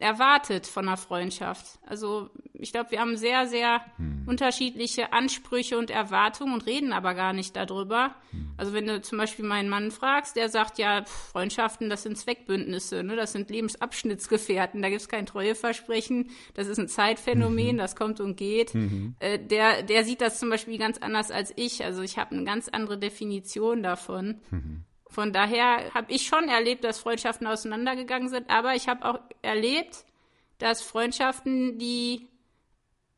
erwartet 0.00 0.66
von 0.66 0.88
einer 0.88 0.96
Freundschaft. 0.96 1.78
Also 1.86 2.30
ich 2.52 2.72
glaube, 2.72 2.90
wir 2.90 3.00
haben 3.00 3.16
sehr, 3.16 3.46
sehr 3.46 3.80
hm. 3.96 4.24
unterschiedliche 4.26 5.12
Ansprüche 5.12 5.78
und 5.78 5.90
Erwartungen 5.90 6.54
und 6.54 6.66
reden 6.66 6.92
aber 6.92 7.14
gar 7.14 7.32
nicht 7.32 7.56
darüber. 7.56 8.14
Hm. 8.30 8.47
Also 8.58 8.72
wenn 8.72 8.86
du 8.86 9.00
zum 9.00 9.18
Beispiel 9.18 9.44
meinen 9.44 9.68
Mann 9.68 9.92
fragst, 9.92 10.34
der 10.36 10.48
sagt 10.48 10.78
ja, 10.78 11.04
Freundschaften, 11.04 11.88
das 11.88 12.02
sind 12.02 12.18
Zweckbündnisse, 12.18 13.04
ne? 13.04 13.14
das 13.14 13.32
sind 13.32 13.48
Lebensabschnittsgefährten, 13.50 14.82
da 14.82 14.88
gibt 14.88 15.00
es 15.00 15.08
kein 15.08 15.26
Treueversprechen, 15.26 16.30
das 16.54 16.66
ist 16.66 16.78
ein 16.78 16.88
Zeitphänomen, 16.88 17.76
mhm. 17.76 17.78
das 17.78 17.94
kommt 17.94 18.20
und 18.20 18.36
geht. 18.36 18.74
Mhm. 18.74 19.14
Äh, 19.20 19.38
der, 19.38 19.84
der 19.84 20.04
sieht 20.04 20.20
das 20.20 20.40
zum 20.40 20.50
Beispiel 20.50 20.76
ganz 20.76 20.98
anders 20.98 21.30
als 21.30 21.52
ich. 21.54 21.84
Also 21.84 22.02
ich 22.02 22.18
habe 22.18 22.34
eine 22.34 22.44
ganz 22.44 22.68
andere 22.68 22.98
Definition 22.98 23.84
davon. 23.84 24.40
Mhm. 24.50 24.82
Von 25.08 25.32
daher 25.32 25.94
habe 25.94 26.12
ich 26.12 26.26
schon 26.26 26.48
erlebt, 26.48 26.82
dass 26.82 26.98
Freundschaften 26.98 27.46
auseinandergegangen 27.46 28.28
sind, 28.28 28.50
aber 28.50 28.74
ich 28.74 28.88
habe 28.88 29.04
auch 29.04 29.20
erlebt, 29.40 30.04
dass 30.58 30.82
Freundschaften, 30.82 31.78
die 31.78 32.26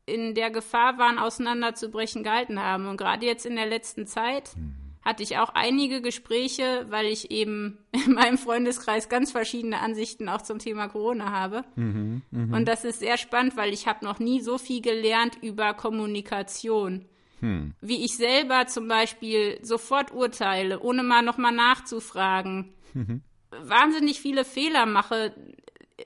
in 0.05 0.35
der 0.35 0.51
Gefahr 0.51 0.97
waren, 0.97 1.17
auseinanderzubrechen, 1.17 2.23
gehalten 2.23 2.59
haben. 2.59 2.87
Und 2.87 2.97
gerade 2.97 3.25
jetzt 3.25 3.45
in 3.45 3.55
der 3.55 3.65
letzten 3.65 4.05
Zeit 4.05 4.55
mhm. 4.55 4.80
Hatte 5.01 5.23
ich 5.23 5.37
auch 5.37 5.49
einige 5.49 6.01
Gespräche, 6.01 6.85
weil 6.89 7.07
ich 7.07 7.31
eben 7.31 7.79
in 8.05 8.13
meinem 8.13 8.37
Freundeskreis 8.37 9.09
ganz 9.09 9.31
verschiedene 9.31 9.79
Ansichten 9.79 10.29
auch 10.29 10.41
zum 10.41 10.59
Thema 10.59 10.87
Corona 10.87 11.31
habe. 11.31 11.63
Mhm, 11.75 12.21
mh. 12.31 12.55
Und 12.55 12.67
das 12.67 12.83
ist 12.83 12.99
sehr 12.99 13.17
spannend, 13.17 13.57
weil 13.57 13.73
ich 13.73 13.87
habe 13.87 14.05
noch 14.05 14.19
nie 14.19 14.41
so 14.41 14.57
viel 14.57 14.81
gelernt 14.81 15.37
über 15.41 15.73
Kommunikation. 15.73 17.05
Hm. 17.39 17.73
Wie 17.81 18.05
ich 18.05 18.17
selber 18.17 18.67
zum 18.67 18.87
Beispiel 18.87 19.57
sofort 19.63 20.11
urteile, 20.13 20.79
ohne 20.79 21.01
mal 21.01 21.23
nochmal 21.23 21.51
nachzufragen. 21.51 22.73
Mhm. 22.93 23.21
Wahnsinnig 23.49 24.21
viele 24.21 24.45
Fehler 24.45 24.85
mache 24.85 25.33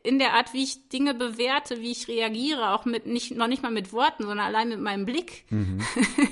in 0.04 0.20
der 0.20 0.34
Art, 0.34 0.54
wie 0.54 0.64
ich 0.64 0.90
Dinge 0.90 1.14
bewerte, 1.14 1.82
wie 1.82 1.92
ich 1.92 2.08
reagiere, 2.08 2.72
auch 2.72 2.86
mit 2.86 3.06
nicht 3.06 3.36
noch 3.36 3.48
nicht 3.48 3.64
mal 3.64 3.72
mit 3.72 3.94
Worten, 3.94 4.24
sondern 4.24 4.46
allein 4.46 4.70
mit 4.70 4.80
meinem 4.80 5.06
Blick. 5.06 5.46
Mhm. 5.50 5.80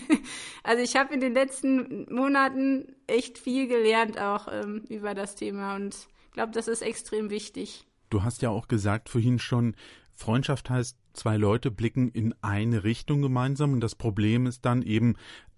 also 0.63 0.83
ich 0.83 0.95
habe 0.95 1.13
in 1.13 1.21
den 1.21 1.33
letzten 1.33 2.13
Monaten 2.13 2.95
echt 3.07 3.37
viel 3.37 3.67
gelernt 3.67 4.19
auch 4.19 4.47
ähm, 4.51 4.83
über 4.89 5.13
das 5.13 5.35
Thema 5.35 5.75
und 5.75 6.07
glaube, 6.33 6.51
das 6.51 6.67
ist 6.67 6.81
extrem 6.81 7.29
wichtig. 7.29 7.85
Du 8.09 8.23
hast 8.23 8.41
ja 8.41 8.49
auch 8.49 8.67
gesagt 8.67 9.09
vorhin 9.09 9.39
schon, 9.39 9.75
Freundschaft 10.11 10.69
heißt, 10.69 10.97
zwei 11.13 11.37
Leute 11.37 11.71
blicken 11.71 12.09
in 12.09 12.35
eine 12.41 12.83
Richtung 12.83 13.21
gemeinsam 13.21 13.73
und 13.73 13.79
das 13.79 13.95
Problem 13.95 14.45
ist 14.45 14.65
dann 14.65 14.81
eben, 14.81 15.15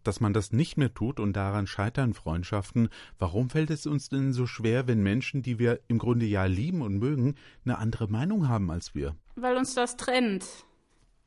dass 0.08 0.20
man 0.20 0.34
das 0.34 0.52
nicht 0.52 0.78
mehr 0.78 0.94
tut 0.94 1.20
und 1.20 1.34
daran 1.34 1.68
scheitern 1.68 2.14
Freundschaften. 2.14 2.90
Warum 3.20 3.50
fällt 3.50 3.70
es 3.70 3.86
uns 3.86 4.10
denn 4.10 4.34
so 4.34 4.48
schwer, 4.48 4.88
wenn 4.88 5.02
Menschen, 5.02 5.42
die 5.42 5.60
wir 5.60 5.80
im 5.88 5.98
Grunde 5.98 6.26
ja 6.26 6.46
lieben 6.46 6.82
und 6.82 6.98
mögen, 6.98 7.36
eine 7.66 7.78
andere 7.78 8.08
Meinung 8.08 8.48
haben 8.48 8.72
als 8.72 8.96
wir? 8.96 9.16
Weil 9.36 9.58
uns 9.58 9.74
das 9.74 9.98
trennt. 9.98 10.46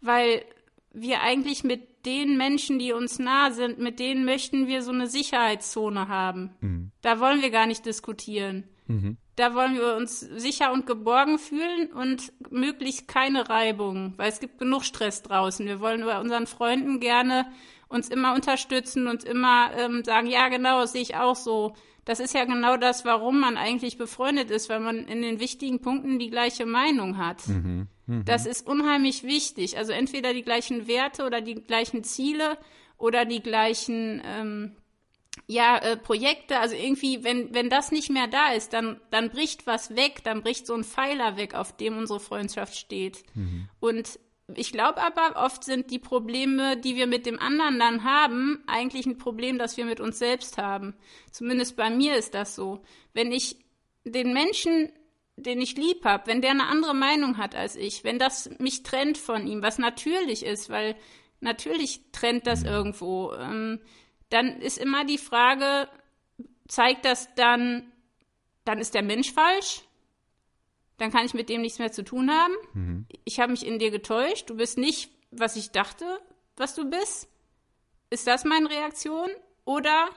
Weil 0.01 0.45
wir 0.93 1.21
eigentlich 1.21 1.65
mit 1.65 2.07
den 2.07 2.37
Menschen, 2.37 2.79
die 2.79 2.93
uns 2.93 3.19
nah 3.19 3.51
sind, 3.51 3.79
mit 3.79 3.99
denen 3.99 4.25
möchten 4.25 4.67
wir 4.67 4.83
so 4.83 4.93
eine 4.93 5.09
Sicherheitszone 5.09 6.09
haben. 6.09 6.51
Mhm. 6.61 6.93
Da 7.03 7.21
wollen 7.21 7.43
wir 7.43 7.51
gar 7.51 7.67
nicht 7.67 7.85
diskutieren. 7.85 8.65
Mhm. 8.87 9.19
Da 9.37 9.55
wollen 9.55 9.75
wir 9.75 9.95
uns 9.95 10.21
sicher 10.21 10.73
und 10.73 10.87
geborgen 10.87 11.39
fühlen 11.39 11.93
und 11.93 12.33
möglichst 12.51 13.07
keine 13.07 13.49
Reibung, 13.49 14.15
weil 14.17 14.31
es 14.31 14.41
gibt 14.41 14.59
genug 14.59 14.83
Stress 14.85 15.23
draußen. 15.23 15.67
Wir 15.67 15.81
wollen 15.81 16.05
bei 16.05 16.19
unseren 16.19 16.47
Freunden 16.47 16.99
gerne 16.99 17.47
uns 17.89 18.09
immer 18.09 18.35
unterstützen 18.35 19.07
und 19.07 19.25
immer 19.25 19.71
ähm, 19.77 20.05
sagen, 20.05 20.27
ja 20.27 20.49
genau, 20.49 20.81
das 20.81 20.93
sehe 20.93 21.03
ich 21.03 21.17
auch 21.17 21.37
so. 21.37 21.75
Das 22.05 22.21
ist 22.21 22.35
ja 22.35 22.45
genau 22.45 22.77
das, 22.77 23.05
warum 23.05 23.41
man 23.41 23.57
eigentlich 23.57 23.99
befreundet 23.99 24.51
ist, 24.51 24.69
weil 24.71 24.81
man 24.81 25.07
in 25.07 25.21
den 25.21 25.41
wichtigen 25.41 25.81
Punkten 25.81 26.19
die 26.19 26.31
gleiche 26.31 26.65
Meinung 26.65 27.19
hat. 27.19 27.47
Mhm. 27.49 27.89
Mhm. 28.07 28.25
Das 28.25 28.47
ist 28.47 28.67
unheimlich 28.67 29.25
wichtig. 29.25 29.77
Also 29.77 29.93
entweder 29.93 30.33
die 30.33 30.43
gleichen 30.43 30.89
Werte 30.89 31.25
oder 31.25 31.41
die 31.41 31.57
gleichen 31.57 32.05
Ziele 32.05 32.57
oder 32.97 33.27
die 33.27 33.43
gleichen 33.43 34.23
ähm, 34.25 34.77
ja, 35.47 35.79
äh, 35.79 35.97
Projekte, 35.97 36.59
also 36.59 36.75
irgendwie, 36.75 37.25
wenn, 37.25 37.55
wenn 37.55 37.71
das 37.71 37.93
nicht 37.93 38.11
mehr 38.11 38.27
da 38.27 38.53
ist, 38.53 38.73
dann, 38.73 39.01
dann 39.11 39.31
bricht 39.31 39.67
was 39.67 39.95
weg, 39.95 40.23
dann 40.25 40.43
bricht 40.43 40.67
so 40.67 40.75
ein 40.75 40.85
Pfeiler 40.85 41.37
weg, 41.37 41.55
auf 41.55 41.77
dem 41.77 41.97
unsere 41.97 42.21
Freundschaft 42.21 42.77
steht. 42.77 43.23
Mhm. 43.35 43.69
Und 43.81 44.19
ich 44.55 44.73
glaube 44.73 45.03
aber, 45.03 45.45
oft 45.45 45.63
sind 45.63 45.91
die 45.91 45.99
Probleme, 45.99 46.77
die 46.79 46.97
wir 46.97 47.07
mit 47.07 47.27
dem 47.27 47.39
anderen 47.39 47.79
dann 47.79 48.05
haben, 48.05 48.63
eigentlich 48.67 49.05
ein 49.05 49.19
Problem, 49.19 49.59
das 49.59 49.77
wir 49.77 49.85
mit 49.85 50.01
uns 50.01 50.19
selbst 50.19 50.57
haben. 50.57 50.95
Zumindest 51.31 51.77
bei 51.77 51.91
mir 51.91 52.17
ist 52.17 52.35
das 52.35 52.55
so. 52.55 52.83
Wenn 53.13 53.31
ich 53.31 53.59
den 54.05 54.33
Menschen, 54.33 54.91
den 55.37 55.61
ich 55.61 55.77
lieb 55.77 56.05
habe, 56.05 56.27
wenn 56.27 56.41
der 56.41 56.53
eine 56.53 56.67
andere 56.67 56.95
Meinung 56.95 57.37
hat 57.37 57.55
als 57.55 57.77
ich, 57.77 58.05
wenn 58.05 58.19
das 58.19 58.51
mich 58.59 58.83
trennt 58.83 59.19
von 59.19 59.47
ihm, 59.47 59.63
was 59.63 59.79
natürlich 59.79 60.45
ist, 60.45 60.71
weil 60.71 60.97
natürlich 61.41 62.01
trennt 62.13 62.47
das 62.47 62.63
mhm. 62.63 62.69
irgendwo, 62.69 63.33
ähm, 63.35 63.81
dann 64.31 64.61
ist 64.61 64.79
immer 64.79 65.05
die 65.05 65.19
Frage, 65.19 65.89
zeigt 66.69 67.05
das 67.05 67.35
dann, 67.35 67.93
dann 68.65 68.79
ist 68.79 68.95
der 68.95 69.03
Mensch 69.03 69.33
falsch? 69.33 69.83
Dann 70.99 71.11
kann 71.11 71.25
ich 71.25 71.35
mit 71.35 71.49
dem 71.49 71.63
nichts 71.63 71.79
mehr 71.79 71.93
zu 71.93 72.05
tun 72.05 72.31
haben. 72.31 72.55
Mhm. 72.75 73.07
Ich 73.25 73.41
habe 73.41 73.53
mich 73.53 73.65
in 73.65 73.79
dir 73.79 73.91
getäuscht. 73.91 74.51
Du 74.51 74.57
bist 74.57 74.79
nicht, 74.79 75.11
was 75.31 75.57
ich 75.57 75.71
dachte, 75.71 76.05
was 76.57 76.75
du 76.75 76.91
bist. 76.91 77.29
Ist 78.11 78.27
das 78.27 78.45
meine 78.45 78.69
Reaktion? 78.69 79.29
Oder 79.65 80.09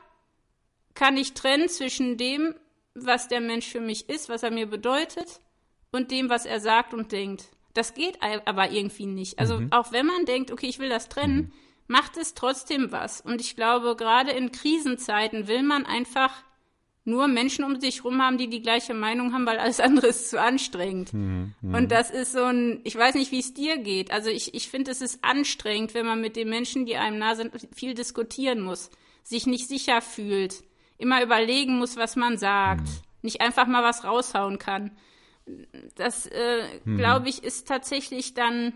kann 0.93 1.17
ich 1.17 1.33
trennen 1.33 1.69
zwischen 1.69 2.17
dem, 2.17 2.55
was 2.93 3.27
der 3.27 3.41
Mensch 3.41 3.67
für 3.67 3.79
mich 3.79 4.09
ist, 4.09 4.27
was 4.27 4.43
er 4.43 4.51
mir 4.51 4.65
bedeutet, 4.65 5.39
und 5.91 6.11
dem, 6.11 6.29
was 6.29 6.45
er 6.45 6.59
sagt 6.59 6.93
und 6.93 7.11
denkt? 7.11 7.49
Das 7.73 7.93
geht 7.93 8.17
aber 8.21 8.71
irgendwie 8.71 9.05
nicht. 9.05 9.39
Also 9.39 9.59
mhm. 9.59 9.71
auch 9.71 9.91
wenn 9.91 10.05
man 10.05 10.25
denkt, 10.25 10.51
okay, 10.51 10.67
ich 10.67 10.79
will 10.79 10.89
das 10.89 11.09
trennen, 11.09 11.37
mhm. 11.37 11.51
macht 11.87 12.17
es 12.17 12.33
trotzdem 12.33 12.91
was. 12.91 13.21
Und 13.21 13.39
ich 13.39 13.55
glaube, 13.55 13.95
gerade 13.95 14.31
in 14.31 14.51
Krisenzeiten 14.51 15.47
will 15.47 15.63
man 15.63 15.85
einfach 15.85 16.43
nur 17.03 17.27
Menschen 17.27 17.65
um 17.65 17.79
sich 17.79 18.03
rum 18.03 18.21
haben, 18.21 18.37
die 18.37 18.47
die 18.47 18.61
gleiche 18.61 18.93
Meinung 18.93 19.33
haben, 19.33 19.45
weil 19.45 19.57
alles 19.57 19.79
andere 19.79 20.07
ist 20.07 20.29
zu 20.29 20.39
anstrengend. 20.39 21.13
Mhm, 21.13 21.53
mh. 21.61 21.77
Und 21.77 21.91
das 21.91 22.11
ist 22.11 22.33
so 22.33 22.43
ein, 22.43 22.81
ich 22.83 22.95
weiß 22.95 23.15
nicht, 23.15 23.31
wie 23.31 23.39
es 23.39 23.53
dir 23.53 23.77
geht. 23.77 24.11
Also 24.11 24.29
ich, 24.29 24.53
ich 24.53 24.69
finde, 24.69 24.91
es 24.91 25.01
ist 25.01 25.23
anstrengend, 25.23 25.93
wenn 25.93 26.05
man 26.05 26.21
mit 26.21 26.35
den 26.35 26.49
Menschen, 26.49 26.85
die 26.85 26.97
einem 26.97 27.17
nah 27.17 27.35
sind, 27.35 27.53
viel 27.73 27.93
diskutieren 27.93 28.61
muss, 28.61 28.89
sich 29.23 29.47
nicht 29.47 29.67
sicher 29.67 30.01
fühlt, 30.01 30.63
immer 30.97 31.23
überlegen 31.23 31.77
muss, 31.77 31.97
was 31.97 32.15
man 32.15 32.37
sagt, 32.37 32.87
mhm. 32.87 33.01
nicht 33.23 33.41
einfach 33.41 33.67
mal 33.67 33.83
was 33.83 34.03
raushauen 34.03 34.59
kann. 34.59 34.91
Das, 35.95 36.27
äh, 36.27 36.63
mhm. 36.85 36.97
glaube 36.97 37.29
ich, 37.29 37.43
ist 37.43 37.67
tatsächlich 37.67 38.35
dann 38.35 38.73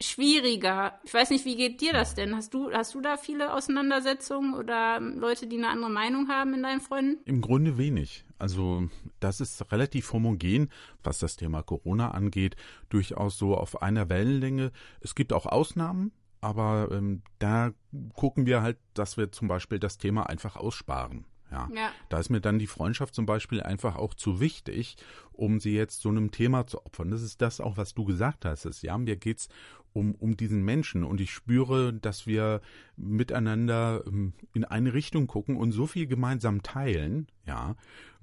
schwieriger. 0.00 0.98
Ich 1.04 1.14
weiß 1.14 1.30
nicht, 1.30 1.44
wie 1.44 1.56
geht 1.56 1.80
dir 1.80 1.92
das 1.92 2.14
denn? 2.14 2.34
Hast 2.36 2.52
du, 2.52 2.70
hast 2.70 2.94
du 2.94 3.00
da 3.00 3.16
viele 3.16 3.54
Auseinandersetzungen 3.54 4.54
oder 4.54 5.00
Leute, 5.00 5.46
die 5.46 5.56
eine 5.56 5.68
andere 5.68 5.90
Meinung 5.90 6.28
haben 6.28 6.54
in 6.54 6.62
deinen 6.62 6.80
Freunden? 6.80 7.18
Im 7.24 7.40
Grunde 7.40 7.78
wenig. 7.78 8.24
Also 8.38 8.88
das 9.20 9.40
ist 9.40 9.72
relativ 9.72 10.12
homogen, 10.12 10.70
was 11.02 11.18
das 11.18 11.36
Thema 11.36 11.62
Corona 11.62 12.10
angeht, 12.10 12.56
durchaus 12.90 13.38
so 13.38 13.56
auf 13.56 13.80
einer 13.80 14.08
Wellenlänge. 14.10 14.72
Es 15.00 15.14
gibt 15.14 15.32
auch 15.32 15.46
Ausnahmen, 15.46 16.12
aber 16.42 16.88
ähm, 16.92 17.22
da 17.38 17.72
gucken 18.14 18.44
wir 18.44 18.60
halt, 18.60 18.78
dass 18.92 19.16
wir 19.16 19.32
zum 19.32 19.48
Beispiel 19.48 19.78
das 19.78 19.96
Thema 19.96 20.28
einfach 20.28 20.56
aussparen. 20.56 21.24
Ja. 21.50 21.68
ja. 21.74 21.92
Da 22.08 22.18
ist 22.18 22.30
mir 22.30 22.40
dann 22.40 22.58
die 22.58 22.66
Freundschaft 22.66 23.14
zum 23.14 23.24
Beispiel 23.24 23.62
einfach 23.62 23.96
auch 23.96 24.14
zu 24.14 24.40
wichtig, 24.40 24.96
um 25.32 25.60
sie 25.60 25.74
jetzt 25.74 26.00
so 26.00 26.08
einem 26.08 26.30
Thema 26.30 26.66
zu 26.66 26.84
opfern. 26.84 27.10
Das 27.10 27.22
ist 27.22 27.40
das 27.40 27.60
auch, 27.60 27.76
was 27.76 27.94
du 27.94 28.04
gesagt 28.04 28.44
hast. 28.44 28.82
Ja, 28.82 28.98
mir 28.98 29.16
geht's 29.16 29.48
um, 29.96 30.14
um 30.14 30.36
diesen 30.36 30.62
Menschen 30.62 31.04
und 31.04 31.20
ich 31.20 31.32
spüre, 31.32 31.92
dass 31.92 32.26
wir 32.26 32.60
miteinander 32.96 34.04
ähm, 34.06 34.34
in 34.52 34.64
eine 34.64 34.92
Richtung 34.92 35.26
gucken 35.26 35.56
und 35.56 35.72
so 35.72 35.86
viel 35.86 36.06
gemeinsam 36.06 36.62
teilen. 36.62 37.28
Ja, 37.46 37.76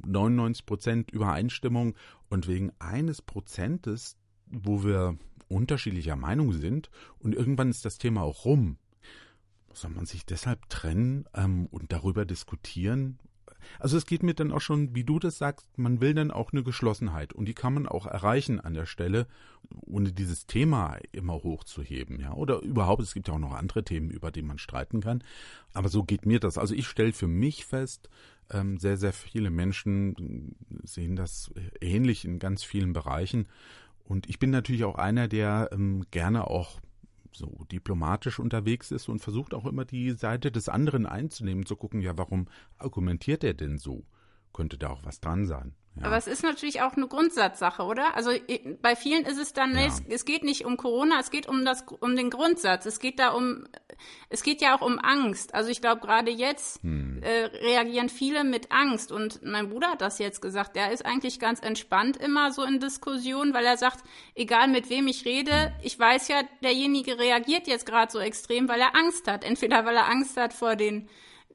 99 0.05 0.65
Prozent 0.65 1.11
Übereinstimmung 1.11 1.95
und 2.29 2.47
wegen 2.47 2.71
eines 2.79 3.21
Prozentes, 3.21 4.17
wo 4.45 4.83
wir 4.83 5.17
unterschiedlicher 5.47 6.15
Meinung 6.15 6.53
sind 6.53 6.89
und 7.19 7.33
irgendwann 7.33 7.69
ist 7.69 7.85
das 7.85 7.97
Thema 7.97 8.21
auch 8.21 8.45
rum 8.45 8.77
soll 9.75 9.89
man 9.89 10.05
sich 10.05 10.23
deshalb 10.23 10.69
trennen 10.69 11.25
ähm, 11.33 11.65
und 11.71 11.91
darüber 11.91 12.25
diskutieren? 12.25 13.17
Also 13.79 13.97
es 13.97 14.05
geht 14.05 14.23
mir 14.23 14.33
dann 14.33 14.51
auch 14.51 14.61
schon, 14.61 14.95
wie 14.95 15.03
du 15.03 15.19
das 15.19 15.37
sagst, 15.37 15.67
man 15.77 16.01
will 16.01 16.13
dann 16.13 16.31
auch 16.31 16.51
eine 16.51 16.63
Geschlossenheit 16.63 17.33
und 17.33 17.45
die 17.45 17.53
kann 17.53 17.73
man 17.73 17.87
auch 17.87 18.05
erreichen 18.05 18.59
an 18.59 18.73
der 18.73 18.85
Stelle, 18.85 19.27
ohne 19.85 20.11
dieses 20.11 20.45
Thema 20.45 20.97
immer 21.11 21.35
hochzuheben, 21.43 22.19
ja. 22.19 22.33
Oder 22.33 22.61
überhaupt, 22.61 23.01
es 23.01 23.13
gibt 23.13 23.27
ja 23.27 23.33
auch 23.33 23.39
noch 23.39 23.53
andere 23.53 23.83
Themen, 23.83 24.09
über 24.09 24.31
die 24.31 24.41
man 24.41 24.57
streiten 24.57 25.01
kann. 25.01 25.23
Aber 25.73 25.89
so 25.89 26.03
geht 26.03 26.25
mir 26.25 26.39
das. 26.39 26.57
Also 26.57 26.75
ich 26.75 26.87
stelle 26.87 27.13
für 27.13 27.27
mich 27.27 27.65
fest, 27.65 28.09
ähm, 28.51 28.77
sehr, 28.77 28.97
sehr 28.97 29.13
viele 29.13 29.49
Menschen 29.49 30.55
sehen 30.83 31.15
das 31.15 31.51
ähnlich 31.81 32.25
in 32.25 32.39
ganz 32.39 32.63
vielen 32.63 32.93
Bereichen. 32.93 33.47
Und 34.03 34.29
ich 34.29 34.39
bin 34.39 34.49
natürlich 34.49 34.83
auch 34.83 34.95
einer, 34.95 35.27
der 35.27 35.69
ähm, 35.71 36.05
gerne 36.11 36.47
auch 36.47 36.79
so 37.35 37.65
diplomatisch 37.71 38.39
unterwegs 38.39 38.91
ist 38.91 39.09
und 39.09 39.19
versucht 39.19 39.53
auch 39.53 39.65
immer 39.65 39.85
die 39.85 40.11
Seite 40.11 40.51
des 40.51 40.69
anderen 40.69 41.05
einzunehmen, 41.05 41.65
zu 41.65 41.75
gucken, 41.75 42.01
ja, 42.01 42.17
warum 42.17 42.47
argumentiert 42.77 43.43
er 43.43 43.53
denn 43.53 43.77
so? 43.77 44.05
Könnte 44.53 44.77
da 44.77 44.89
auch 44.89 45.03
was 45.03 45.19
dran 45.19 45.45
sein? 45.45 45.75
Ja. 45.95 46.07
Aber 46.07 46.17
es 46.17 46.25
ist 46.25 46.41
natürlich 46.41 46.81
auch 46.81 46.93
eine 46.93 47.07
Grundsatzsache, 47.07 47.83
oder? 47.83 48.15
Also 48.15 48.31
bei 48.81 48.95
vielen 48.95 49.25
ist 49.25 49.37
es 49.37 49.53
dann, 49.53 49.75
ja. 49.75 49.85
es, 49.85 50.01
es, 50.09 50.25
geht 50.25 50.43
nicht 50.43 50.65
um 50.65 50.75
Corona, 50.75 51.19
es 51.19 51.29
geht 51.29 51.47
um 51.47 51.65
das, 51.65 51.85
um 51.99 52.15
den 52.15 52.31
Grundsatz. 52.31 52.87
Es 52.87 52.99
geht 52.99 53.19
da 53.19 53.29
um, 53.29 53.65
es 54.29 54.41
geht 54.41 54.61
ja 54.61 54.75
auch 54.75 54.81
um 54.81 54.97
Angst. 54.97 55.53
Also 55.53 55.69
ich 55.69 55.81
glaube, 55.81 56.01
gerade 56.01 56.31
jetzt 56.31 56.81
hm. 56.81 57.21
äh, 57.21 57.43
reagieren 57.43 58.09
viele 58.09 58.43
mit 58.43 58.71
Angst. 58.71 59.11
Und 59.11 59.43
mein 59.43 59.69
Bruder 59.69 59.91
hat 59.91 60.01
das 60.01 60.17
jetzt 60.17 60.41
gesagt. 60.41 60.75
Der 60.75 60.91
ist 60.91 61.05
eigentlich 61.05 61.39
ganz 61.39 61.59
entspannt 61.59 62.17
immer 62.17 62.51
so 62.51 62.63
in 62.63 62.79
Diskussionen, 62.79 63.53
weil 63.53 63.65
er 63.65 63.77
sagt, 63.77 64.03
egal 64.33 64.69
mit 64.69 64.89
wem 64.89 65.05
ich 65.05 65.25
rede, 65.25 65.65
hm. 65.65 65.71
ich 65.83 65.99
weiß 65.99 66.27
ja, 66.27 66.41
derjenige 66.63 67.19
reagiert 67.19 67.67
jetzt 67.67 67.85
gerade 67.85 68.11
so 68.11 68.19
extrem, 68.19 68.67
weil 68.67 68.81
er 68.81 68.95
Angst 68.95 69.27
hat. 69.27 69.43
Entweder 69.43 69.85
weil 69.85 69.95
er 69.95 70.09
Angst 70.09 70.37
hat 70.37 70.53
vor 70.53 70.75
den 70.75 71.07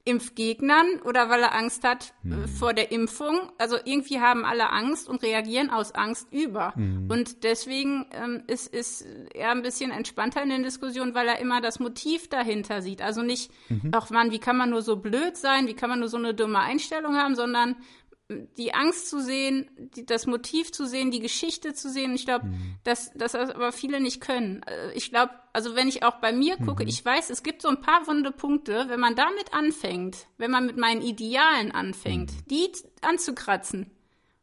Impfgegnern 0.08 1.00
oder 1.04 1.28
weil 1.28 1.42
er 1.42 1.54
Angst 1.54 1.84
hat 1.84 2.14
äh, 2.24 2.28
mhm. 2.28 2.48
vor 2.48 2.72
der 2.72 2.90
Impfung. 2.90 3.52
Also 3.58 3.76
irgendwie 3.84 4.20
haben 4.20 4.46
alle 4.46 4.70
Angst 4.70 5.06
und 5.06 5.22
reagieren 5.22 5.68
aus 5.68 5.92
Angst 5.94 6.32
über. 6.32 6.72
Mhm. 6.76 7.10
Und 7.10 7.44
deswegen 7.44 8.06
ähm, 8.12 8.42
ist, 8.46 8.72
ist 8.72 9.06
er 9.34 9.50
ein 9.50 9.60
bisschen 9.60 9.90
entspannter 9.90 10.42
in 10.42 10.48
den 10.48 10.62
Diskussionen, 10.62 11.14
weil 11.14 11.28
er 11.28 11.40
immer 11.40 11.60
das 11.60 11.78
Motiv 11.78 12.28
dahinter 12.28 12.80
sieht. 12.80 13.02
Also 13.02 13.20
nicht, 13.22 13.50
mhm. 13.68 13.90
ach 13.92 14.08
man, 14.08 14.30
wie 14.30 14.38
kann 14.38 14.56
man 14.56 14.70
nur 14.70 14.80
so 14.80 14.96
blöd 14.96 15.36
sein, 15.36 15.66
wie 15.66 15.74
kann 15.74 15.90
man 15.90 16.00
nur 16.00 16.08
so 16.08 16.16
eine 16.16 16.32
dumme 16.32 16.60
Einstellung 16.60 17.14
haben, 17.16 17.34
sondern 17.34 17.76
die 18.28 18.74
Angst 18.74 19.08
zu 19.08 19.22
sehen, 19.22 19.70
die, 19.96 20.04
das 20.04 20.26
Motiv 20.26 20.70
zu 20.70 20.86
sehen, 20.86 21.10
die 21.10 21.20
Geschichte 21.20 21.72
zu 21.72 21.90
sehen. 21.90 22.14
Ich 22.14 22.26
glaube, 22.26 22.46
mhm. 22.46 22.74
dass, 22.84 23.10
dass 23.14 23.32
das 23.32 23.50
aber 23.50 23.72
viele 23.72 24.00
nicht 24.00 24.20
können. 24.20 24.62
Äh, 24.64 24.92
ich 24.92 25.10
glaube, 25.10 25.32
also 25.54 25.74
wenn 25.74 25.88
ich 25.88 26.02
auch 26.02 26.16
bei 26.16 26.32
mir 26.32 26.58
gucke, 26.58 26.82
mhm. 26.82 26.90
ich 26.90 27.02
weiß, 27.02 27.30
es 27.30 27.42
gibt 27.42 27.62
so 27.62 27.68
ein 27.68 27.80
paar 27.80 28.06
wunde 28.06 28.30
Punkte, 28.30 28.84
wenn 28.88 29.00
man 29.00 29.14
damit 29.14 29.54
anfängt, 29.54 30.26
wenn 30.36 30.50
man 30.50 30.66
mit 30.66 30.76
meinen 30.76 31.00
Idealen 31.00 31.72
anfängt, 31.72 32.32
mhm. 32.32 32.44
die 32.50 32.72
anzukratzen, 33.00 33.90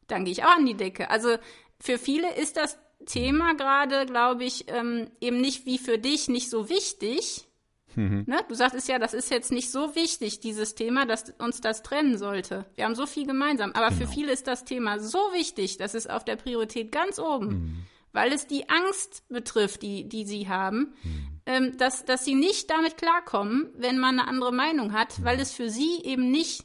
dann 0.07 0.25
gehe 0.25 0.31
ich 0.31 0.43
auch 0.43 0.55
an 0.57 0.65
die 0.65 0.75
Decke. 0.75 1.11
Also 1.11 1.37
für 1.79 1.99
viele 1.99 2.33
ist 2.35 2.57
das 2.57 2.79
Thema 3.05 3.53
gerade, 3.53 4.07
glaube 4.07 4.45
ich, 4.45 4.65
ähm, 4.67 5.11
eben 5.21 5.41
nicht 5.41 5.67
wie 5.67 5.77
für 5.77 5.99
dich 5.99 6.27
nicht 6.27 6.49
so 6.49 6.69
wichtig, 6.69 7.47
Mhm. 7.95 8.23
Ne? 8.27 8.39
Du 8.47 8.55
sagtest 8.55 8.87
ja, 8.87 8.99
das 8.99 9.13
ist 9.13 9.31
jetzt 9.31 9.51
nicht 9.51 9.71
so 9.71 9.95
wichtig, 9.95 10.39
dieses 10.39 10.75
Thema, 10.75 11.05
dass 11.05 11.33
uns 11.39 11.61
das 11.61 11.83
trennen 11.83 12.17
sollte. 12.17 12.65
Wir 12.75 12.85
haben 12.85 12.95
so 12.95 13.05
viel 13.05 13.25
gemeinsam. 13.25 13.71
Aber 13.73 13.89
genau. 13.89 14.01
für 14.01 14.07
viele 14.07 14.31
ist 14.31 14.47
das 14.47 14.65
Thema 14.65 14.99
so 14.99 15.17
wichtig, 15.33 15.77
dass 15.77 15.93
es 15.93 16.07
auf 16.07 16.25
der 16.25 16.35
Priorität 16.35 16.91
ganz 16.91 17.19
oben, 17.19 17.47
mhm. 17.47 17.85
weil 18.11 18.31
es 18.31 18.47
die 18.47 18.69
Angst 18.69 19.23
betrifft, 19.29 19.81
die, 19.81 20.07
die 20.07 20.25
sie 20.25 20.47
haben, 20.47 20.93
mhm. 21.03 21.27
ähm, 21.45 21.77
dass, 21.77 22.05
dass 22.05 22.25
sie 22.25 22.35
nicht 22.35 22.69
damit 22.69 22.97
klarkommen, 22.97 23.69
wenn 23.75 23.97
man 23.97 24.19
eine 24.19 24.27
andere 24.27 24.53
Meinung 24.53 24.93
hat, 24.93 25.23
weil 25.23 25.39
es 25.39 25.51
für 25.51 25.69
sie 25.69 26.01
eben 26.03 26.31
nicht 26.31 26.63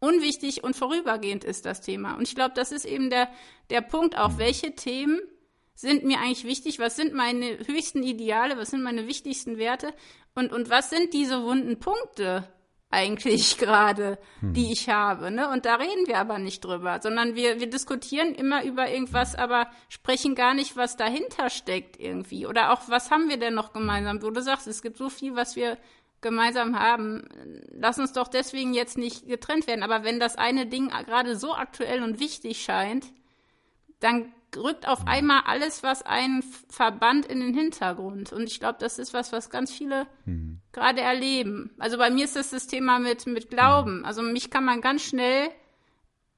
unwichtig 0.00 0.62
und 0.62 0.76
vorübergehend 0.76 1.44
ist, 1.44 1.64
das 1.64 1.80
Thema. 1.80 2.14
Und 2.14 2.28
ich 2.28 2.34
glaube, 2.34 2.52
das 2.54 2.72
ist 2.72 2.84
eben 2.84 3.10
der, 3.10 3.28
der 3.70 3.80
Punkt 3.80 4.18
auch, 4.18 4.38
welche 4.38 4.74
Themen 4.74 5.18
sind 5.74 6.04
mir 6.04 6.18
eigentlich 6.18 6.44
wichtig? 6.44 6.78
Was 6.78 6.96
sind 6.96 7.14
meine 7.14 7.58
höchsten 7.66 8.02
Ideale? 8.02 8.56
Was 8.56 8.70
sind 8.70 8.82
meine 8.82 9.06
wichtigsten 9.06 9.58
Werte? 9.58 9.92
Und, 10.34 10.52
und 10.52 10.70
was 10.70 10.90
sind 10.90 11.12
diese 11.12 11.42
wunden 11.42 11.78
Punkte 11.78 12.48
eigentlich 12.90 13.58
gerade, 13.58 14.18
hm. 14.40 14.52
die 14.52 14.72
ich 14.72 14.88
habe? 14.88 15.30
Ne? 15.30 15.48
Und 15.50 15.66
da 15.66 15.74
reden 15.74 16.06
wir 16.06 16.18
aber 16.18 16.38
nicht 16.38 16.64
drüber, 16.64 17.00
sondern 17.02 17.34
wir, 17.34 17.58
wir 17.58 17.68
diskutieren 17.68 18.34
immer 18.34 18.64
über 18.64 18.88
irgendwas, 18.88 19.34
aber 19.34 19.68
sprechen 19.88 20.34
gar 20.34 20.54
nicht, 20.54 20.76
was 20.76 20.96
dahinter 20.96 21.50
steckt 21.50 21.98
irgendwie. 21.98 22.46
Oder 22.46 22.72
auch, 22.72 22.82
was 22.88 23.10
haben 23.10 23.28
wir 23.28 23.36
denn 23.36 23.54
noch 23.54 23.72
gemeinsam? 23.72 24.22
Wo 24.22 24.30
du 24.30 24.42
sagst, 24.42 24.68
es 24.68 24.80
gibt 24.80 24.96
so 24.96 25.08
viel, 25.08 25.34
was 25.34 25.56
wir 25.56 25.76
gemeinsam 26.20 26.78
haben. 26.78 27.28
Lass 27.70 27.98
uns 27.98 28.12
doch 28.12 28.28
deswegen 28.28 28.74
jetzt 28.74 28.96
nicht 28.96 29.28
getrennt 29.28 29.66
werden. 29.66 29.82
Aber 29.82 30.04
wenn 30.04 30.18
das 30.18 30.36
eine 30.36 30.66
Ding 30.66 30.88
gerade 30.88 31.36
so 31.36 31.54
aktuell 31.54 32.02
und 32.02 32.18
wichtig 32.18 32.62
scheint, 32.62 33.12
dann 34.00 34.32
rückt 34.56 34.88
auf 34.88 35.06
einmal 35.06 35.42
alles, 35.46 35.82
was 35.82 36.02
einen 36.02 36.42
verbannt, 36.68 37.26
in 37.26 37.40
den 37.40 37.54
Hintergrund. 37.54 38.32
Und 38.32 38.44
ich 38.44 38.60
glaube, 38.60 38.78
das 38.80 38.98
ist 38.98 39.14
was, 39.14 39.32
was 39.32 39.50
ganz 39.50 39.72
viele 39.72 40.06
mhm. 40.24 40.60
gerade 40.72 41.00
erleben. 41.00 41.74
Also 41.78 41.98
bei 41.98 42.10
mir 42.10 42.24
ist 42.24 42.36
das 42.36 42.50
das 42.50 42.66
Thema 42.66 42.98
mit, 42.98 43.26
mit 43.26 43.50
Glauben. 43.50 43.98
Mhm. 43.98 44.04
Also 44.04 44.22
mich 44.22 44.50
kann 44.50 44.64
man 44.64 44.80
ganz 44.80 45.02
schnell, 45.02 45.48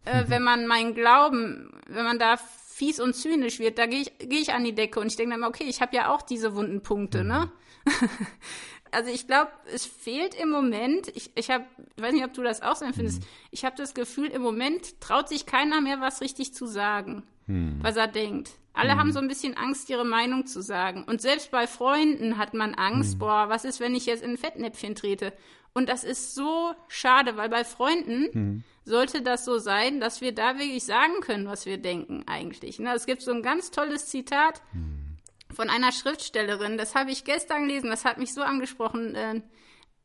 äh, 0.04 0.22
mhm. 0.22 0.30
wenn 0.30 0.42
man 0.42 0.66
meinen 0.66 0.94
Glauben, 0.94 1.80
wenn 1.86 2.04
man 2.04 2.18
da 2.18 2.36
fies 2.36 3.00
und 3.00 3.14
zynisch 3.14 3.58
wird, 3.58 3.78
da 3.78 3.86
gehe 3.86 4.02
ich, 4.02 4.12
geh 4.18 4.38
ich 4.38 4.52
an 4.52 4.64
die 4.64 4.74
Decke 4.74 5.00
und 5.00 5.06
ich 5.06 5.16
denke 5.16 5.34
dann, 5.34 5.44
okay, 5.44 5.64
ich 5.64 5.80
habe 5.80 5.96
ja 5.96 6.14
auch 6.14 6.22
diese 6.22 6.54
wunden 6.54 6.82
Punkte, 6.82 7.24
ne? 7.24 7.50
Mhm. 7.84 7.92
also 8.92 9.10
ich 9.10 9.26
glaube, 9.26 9.50
es 9.72 9.86
fehlt 9.86 10.34
im 10.34 10.50
Moment, 10.50 11.08
ich, 11.14 11.30
ich 11.36 11.50
habe, 11.50 11.64
ich 11.96 12.02
weiß 12.02 12.12
nicht, 12.12 12.24
ob 12.24 12.34
du 12.34 12.42
das 12.42 12.62
auch 12.62 12.76
so 12.76 12.84
empfindest, 12.84 13.20
mhm. 13.20 13.26
ich 13.50 13.64
habe 13.64 13.76
das 13.76 13.94
Gefühl, 13.94 14.28
im 14.28 14.42
Moment 14.42 15.00
traut 15.00 15.28
sich 15.28 15.46
keiner 15.46 15.80
mehr, 15.80 16.00
was 16.00 16.20
richtig 16.20 16.54
zu 16.54 16.66
sagen. 16.66 17.22
Hm. 17.46 17.78
was 17.80 17.96
er 17.96 18.08
denkt. 18.08 18.50
Alle 18.72 18.92
hm. 18.92 18.98
haben 18.98 19.12
so 19.12 19.18
ein 19.18 19.28
bisschen 19.28 19.56
Angst, 19.56 19.88
ihre 19.88 20.04
Meinung 20.04 20.46
zu 20.46 20.60
sagen. 20.60 21.04
Und 21.04 21.22
selbst 21.22 21.50
bei 21.50 21.66
Freunden 21.66 22.38
hat 22.38 22.54
man 22.54 22.74
Angst, 22.74 23.12
hm. 23.12 23.18
boah, 23.20 23.48
was 23.48 23.64
ist, 23.64 23.80
wenn 23.80 23.94
ich 23.94 24.06
jetzt 24.06 24.22
in 24.22 24.32
ein 24.32 24.36
Fettnäpfchen 24.36 24.94
trete? 24.94 25.32
Und 25.72 25.88
das 25.88 26.04
ist 26.04 26.34
so 26.34 26.74
schade, 26.88 27.36
weil 27.36 27.48
bei 27.48 27.64
Freunden 27.64 28.32
hm. 28.32 28.64
sollte 28.84 29.22
das 29.22 29.44
so 29.44 29.58
sein, 29.58 30.00
dass 30.00 30.20
wir 30.20 30.32
da 30.32 30.58
wirklich 30.58 30.84
sagen 30.84 31.20
können, 31.20 31.46
was 31.46 31.66
wir 31.66 31.78
denken 31.78 32.24
eigentlich. 32.26 32.78
Ne? 32.78 32.94
Es 32.94 33.06
gibt 33.06 33.22
so 33.22 33.32
ein 33.32 33.42
ganz 33.42 33.70
tolles 33.70 34.06
Zitat 34.06 34.62
hm. 34.72 35.18
von 35.54 35.70
einer 35.70 35.92
Schriftstellerin, 35.92 36.78
das 36.78 36.94
habe 36.94 37.10
ich 37.10 37.24
gestern 37.24 37.68
gelesen, 37.68 37.90
das 37.90 38.04
hat 38.04 38.18
mich 38.18 38.34
so 38.34 38.42
angesprochen. 38.42 39.14
Äh, 39.14 39.42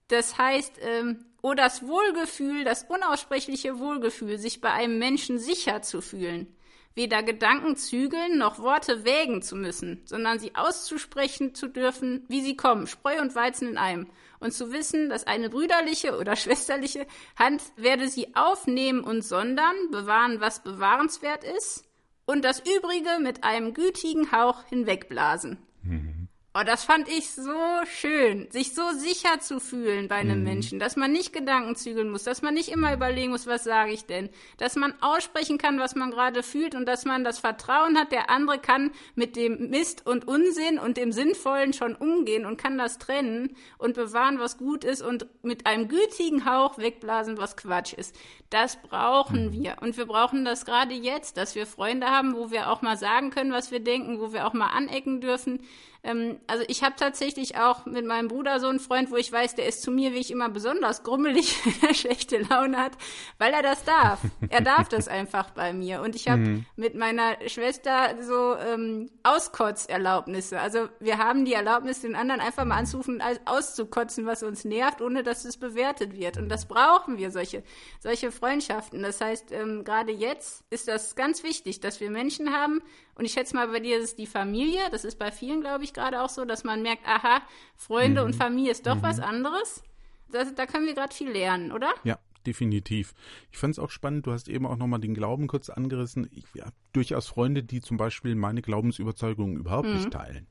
das 0.07 0.37
heißt, 0.37 0.79
ähm, 0.81 1.25
oh, 1.41 1.53
das 1.53 1.87
Wohlgefühl, 1.87 2.65
das 2.65 2.83
unaussprechliche 2.83 3.79
Wohlgefühl, 3.79 4.37
sich 4.37 4.59
bei 4.59 4.71
einem 4.71 4.99
Menschen 4.99 5.39
sicher 5.39 5.81
zu 5.81 6.01
fühlen 6.01 6.53
weder 6.95 7.23
Gedanken 7.23 7.75
zügeln 7.75 8.37
noch 8.37 8.59
Worte 8.59 9.05
wägen 9.05 9.41
zu 9.41 9.55
müssen, 9.55 10.01
sondern 10.05 10.39
sie 10.39 10.55
auszusprechen 10.55 11.55
zu 11.55 11.67
dürfen, 11.67 12.25
wie 12.27 12.41
sie 12.41 12.55
kommen, 12.55 12.87
Spreu 12.87 13.19
und 13.21 13.35
Weizen 13.35 13.69
in 13.69 13.77
einem, 13.77 14.07
und 14.39 14.53
zu 14.53 14.71
wissen, 14.71 15.09
dass 15.09 15.27
eine 15.27 15.49
brüderliche 15.49 16.17
oder 16.17 16.35
schwesterliche 16.35 17.07
Hand 17.37 17.61
werde 17.77 18.07
sie 18.07 18.35
aufnehmen 18.35 19.01
und 19.01 19.21
sondern, 19.21 19.75
bewahren, 19.91 20.41
was 20.41 20.63
bewahrenswert 20.63 21.43
ist, 21.43 21.85
und 22.25 22.45
das 22.45 22.59
Übrige 22.59 23.19
mit 23.21 23.43
einem 23.43 23.73
gütigen 23.73 24.31
Hauch 24.31 24.63
hinwegblasen. 24.65 25.57
Mhm. 25.83 26.20
Oh, 26.53 26.63
das 26.65 26.83
fand 26.83 27.07
ich 27.07 27.31
so 27.31 27.85
schön, 27.85 28.51
sich 28.51 28.75
so 28.75 28.81
sicher 28.91 29.39
zu 29.39 29.61
fühlen 29.61 30.09
bei 30.09 30.15
einem 30.15 30.39
mhm. 30.39 30.43
Menschen, 30.43 30.79
dass 30.79 30.97
man 30.97 31.13
nicht 31.13 31.31
Gedanken 31.31 31.77
zügeln 31.77 32.09
muss, 32.09 32.25
dass 32.25 32.41
man 32.41 32.53
nicht 32.53 32.67
immer 32.67 32.93
überlegen 32.93 33.31
muss, 33.31 33.47
was 33.47 33.63
sage 33.63 33.93
ich 33.93 34.05
denn, 34.05 34.29
dass 34.57 34.75
man 34.75 34.93
aussprechen 34.99 35.57
kann, 35.57 35.79
was 35.79 35.95
man 35.95 36.11
gerade 36.11 36.43
fühlt 36.43 36.75
und 36.75 36.87
dass 36.87 37.05
man 37.05 37.23
das 37.23 37.39
Vertrauen 37.39 37.97
hat, 37.97 38.11
der 38.11 38.29
andere 38.29 38.59
kann 38.59 38.91
mit 39.15 39.37
dem 39.37 39.69
Mist 39.69 40.05
und 40.05 40.27
Unsinn 40.27 40.77
und 40.77 40.97
dem 40.97 41.13
Sinnvollen 41.13 41.71
schon 41.71 41.95
umgehen 41.95 42.45
und 42.45 42.57
kann 42.57 42.77
das 42.77 42.97
trennen 42.97 43.55
und 43.77 43.93
bewahren, 43.95 44.37
was 44.37 44.57
gut 44.57 44.83
ist 44.83 45.01
und 45.01 45.27
mit 45.43 45.65
einem 45.65 45.87
gütigen 45.87 46.43
Hauch 46.43 46.77
wegblasen, 46.77 47.37
was 47.37 47.55
Quatsch 47.55 47.93
ist. 47.93 48.13
Das 48.49 48.75
brauchen 48.81 49.45
mhm. 49.45 49.53
wir 49.53 49.77
und 49.79 49.95
wir 49.95 50.05
brauchen 50.05 50.43
das 50.43 50.65
gerade 50.65 50.95
jetzt, 50.95 51.37
dass 51.37 51.55
wir 51.55 51.65
Freunde 51.65 52.07
haben, 52.07 52.35
wo 52.35 52.51
wir 52.51 52.69
auch 52.69 52.81
mal 52.81 52.97
sagen 52.97 53.29
können, 53.29 53.53
was 53.53 53.71
wir 53.71 53.79
denken, 53.79 54.19
wo 54.19 54.33
wir 54.33 54.45
auch 54.45 54.53
mal 54.53 54.67
anecken 54.67 55.21
dürfen 55.21 55.61
ähm, 56.03 56.39
also 56.47 56.63
ich 56.67 56.83
habe 56.83 56.95
tatsächlich 56.97 57.57
auch 57.57 57.85
mit 57.85 58.05
meinem 58.05 58.27
Bruder 58.27 58.59
so 58.59 58.67
einen 58.67 58.79
Freund, 58.79 59.11
wo 59.11 59.15
ich 59.15 59.31
weiß, 59.31 59.55
der 59.55 59.67
ist 59.67 59.81
zu 59.81 59.91
mir 59.91 60.13
wie 60.13 60.19
ich 60.19 60.31
immer 60.31 60.49
besonders 60.49 61.03
grummelig, 61.03 61.57
wenn 61.65 61.89
er 61.89 61.93
schlechte 61.93 62.39
Laune 62.39 62.77
hat, 62.77 62.93
weil 63.37 63.53
er 63.53 63.61
das 63.61 63.83
darf. 63.83 64.19
er 64.49 64.61
darf 64.61 64.89
das 64.89 65.07
einfach 65.07 65.51
bei 65.51 65.73
mir. 65.73 66.01
Und 66.01 66.15
ich 66.15 66.27
habe 66.27 66.41
mhm. 66.41 66.65
mit 66.75 66.95
meiner 66.95 67.37
Schwester 67.47 68.15
so 68.21 68.55
ähm, 68.55 69.09
Auskotzerlaubnisse. 69.23 70.59
Also 70.59 70.89
wir 70.99 71.17
haben 71.17 71.45
die 71.45 71.53
Erlaubnis, 71.53 72.01
den 72.01 72.15
anderen 72.15 72.41
einfach 72.41 72.65
mal 72.65 72.77
anzurufen 72.77 73.21
auszukotzen, 73.45 74.25
was 74.25 74.43
uns 74.43 74.65
nervt, 74.65 75.01
ohne 75.01 75.23
dass 75.23 75.45
es 75.45 75.57
bewertet 75.57 76.13
wird. 76.13 76.37
Und 76.37 76.49
das 76.49 76.65
brauchen 76.65 77.17
wir, 77.17 77.31
solche, 77.31 77.63
solche 77.99 78.31
Freundschaften. 78.31 79.03
Das 79.03 79.21
heißt, 79.21 79.51
ähm, 79.51 79.83
gerade 79.83 80.11
jetzt 80.11 80.63
ist 80.69 80.87
das 80.87 81.15
ganz 81.15 81.43
wichtig, 81.43 81.79
dass 81.79 81.99
wir 81.99 82.09
Menschen 82.09 82.53
haben, 82.53 82.81
und 83.15 83.25
ich 83.25 83.33
schätze 83.33 83.55
mal, 83.55 83.67
bei 83.67 83.79
dir 83.79 83.97
ist 83.97 84.03
es 84.03 84.15
die 84.15 84.25
Familie. 84.25 84.81
Das 84.91 85.05
ist 85.05 85.19
bei 85.19 85.31
vielen, 85.31 85.61
glaube 85.61 85.83
ich, 85.83 85.93
gerade 85.93 86.21
auch 86.21 86.29
so, 86.29 86.45
dass 86.45 86.63
man 86.63 86.81
merkt, 86.81 87.07
aha, 87.07 87.41
Freunde 87.75 88.21
mhm. 88.21 88.27
und 88.27 88.35
Familie 88.35 88.71
ist 88.71 88.87
doch 88.87 88.95
mhm. 88.95 89.03
was 89.03 89.19
anderes. 89.19 89.83
Das, 90.31 90.53
da 90.55 90.65
können 90.65 90.85
wir 90.85 90.95
gerade 90.95 91.13
viel 91.13 91.29
lernen, 91.29 91.71
oder? 91.71 91.93
Ja, 92.03 92.17
definitiv. 92.45 93.13
Ich 93.51 93.57
fand 93.57 93.73
es 93.73 93.79
auch 93.79 93.89
spannend, 93.89 94.25
du 94.25 94.31
hast 94.31 94.47
eben 94.47 94.65
auch 94.65 94.77
nochmal 94.77 95.01
den 95.01 95.13
Glauben 95.13 95.47
kurz 95.47 95.69
angerissen. 95.69 96.29
Ich 96.31 96.45
habe 96.61 96.73
durchaus 96.93 97.27
Freunde, 97.27 97.63
die 97.63 97.81
zum 97.81 97.97
Beispiel 97.97 98.35
meine 98.35 98.61
Glaubensüberzeugungen 98.61 99.57
überhaupt 99.57 99.89
mhm. 99.89 99.95
nicht 99.95 100.11
teilen. 100.11 100.47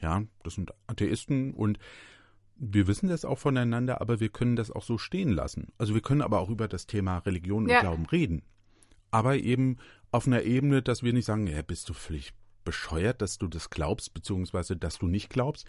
Ja, 0.00 0.22
das 0.42 0.54
sind 0.54 0.72
Atheisten 0.86 1.54
und 1.54 1.78
wir 2.58 2.86
wissen 2.86 3.08
das 3.08 3.24
auch 3.24 3.38
voneinander, 3.38 4.00
aber 4.00 4.20
wir 4.20 4.30
können 4.30 4.56
das 4.56 4.70
auch 4.70 4.82
so 4.82 4.98
stehen 4.98 5.30
lassen. 5.30 5.72
Also 5.78 5.94
wir 5.94 6.00
können 6.00 6.22
aber 6.22 6.40
auch 6.40 6.48
über 6.48 6.68
das 6.68 6.86
Thema 6.86 7.18
Religion 7.18 7.68
ja. 7.68 7.76
und 7.76 7.80
Glauben 7.82 8.06
reden. 8.06 8.42
Aber 9.10 9.36
eben 9.36 9.78
auf 10.10 10.26
einer 10.26 10.42
Ebene, 10.42 10.82
dass 10.82 11.02
wir 11.02 11.12
nicht 11.12 11.26
sagen, 11.26 11.46
ja, 11.46 11.62
bist 11.62 11.88
du 11.88 11.94
völlig 11.94 12.32
bescheuert, 12.64 13.22
dass 13.22 13.38
du 13.38 13.48
das 13.48 13.70
glaubst, 13.70 14.12
beziehungsweise 14.12 14.76
dass 14.76 14.98
du 14.98 15.06
nicht 15.06 15.30
glaubst. 15.30 15.66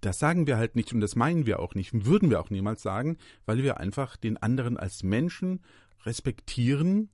Das 0.00 0.18
sagen 0.18 0.46
wir 0.46 0.56
halt 0.56 0.76
nicht 0.76 0.92
und 0.92 1.00
das 1.00 1.16
meinen 1.16 1.44
wir 1.44 1.58
auch 1.60 1.74
nicht, 1.74 2.06
würden 2.06 2.30
wir 2.30 2.40
auch 2.40 2.50
niemals 2.50 2.82
sagen, 2.82 3.18
weil 3.44 3.62
wir 3.62 3.78
einfach 3.78 4.16
den 4.16 4.36
anderen 4.36 4.76
als 4.76 5.02
Menschen 5.02 5.60
respektieren 6.04 7.10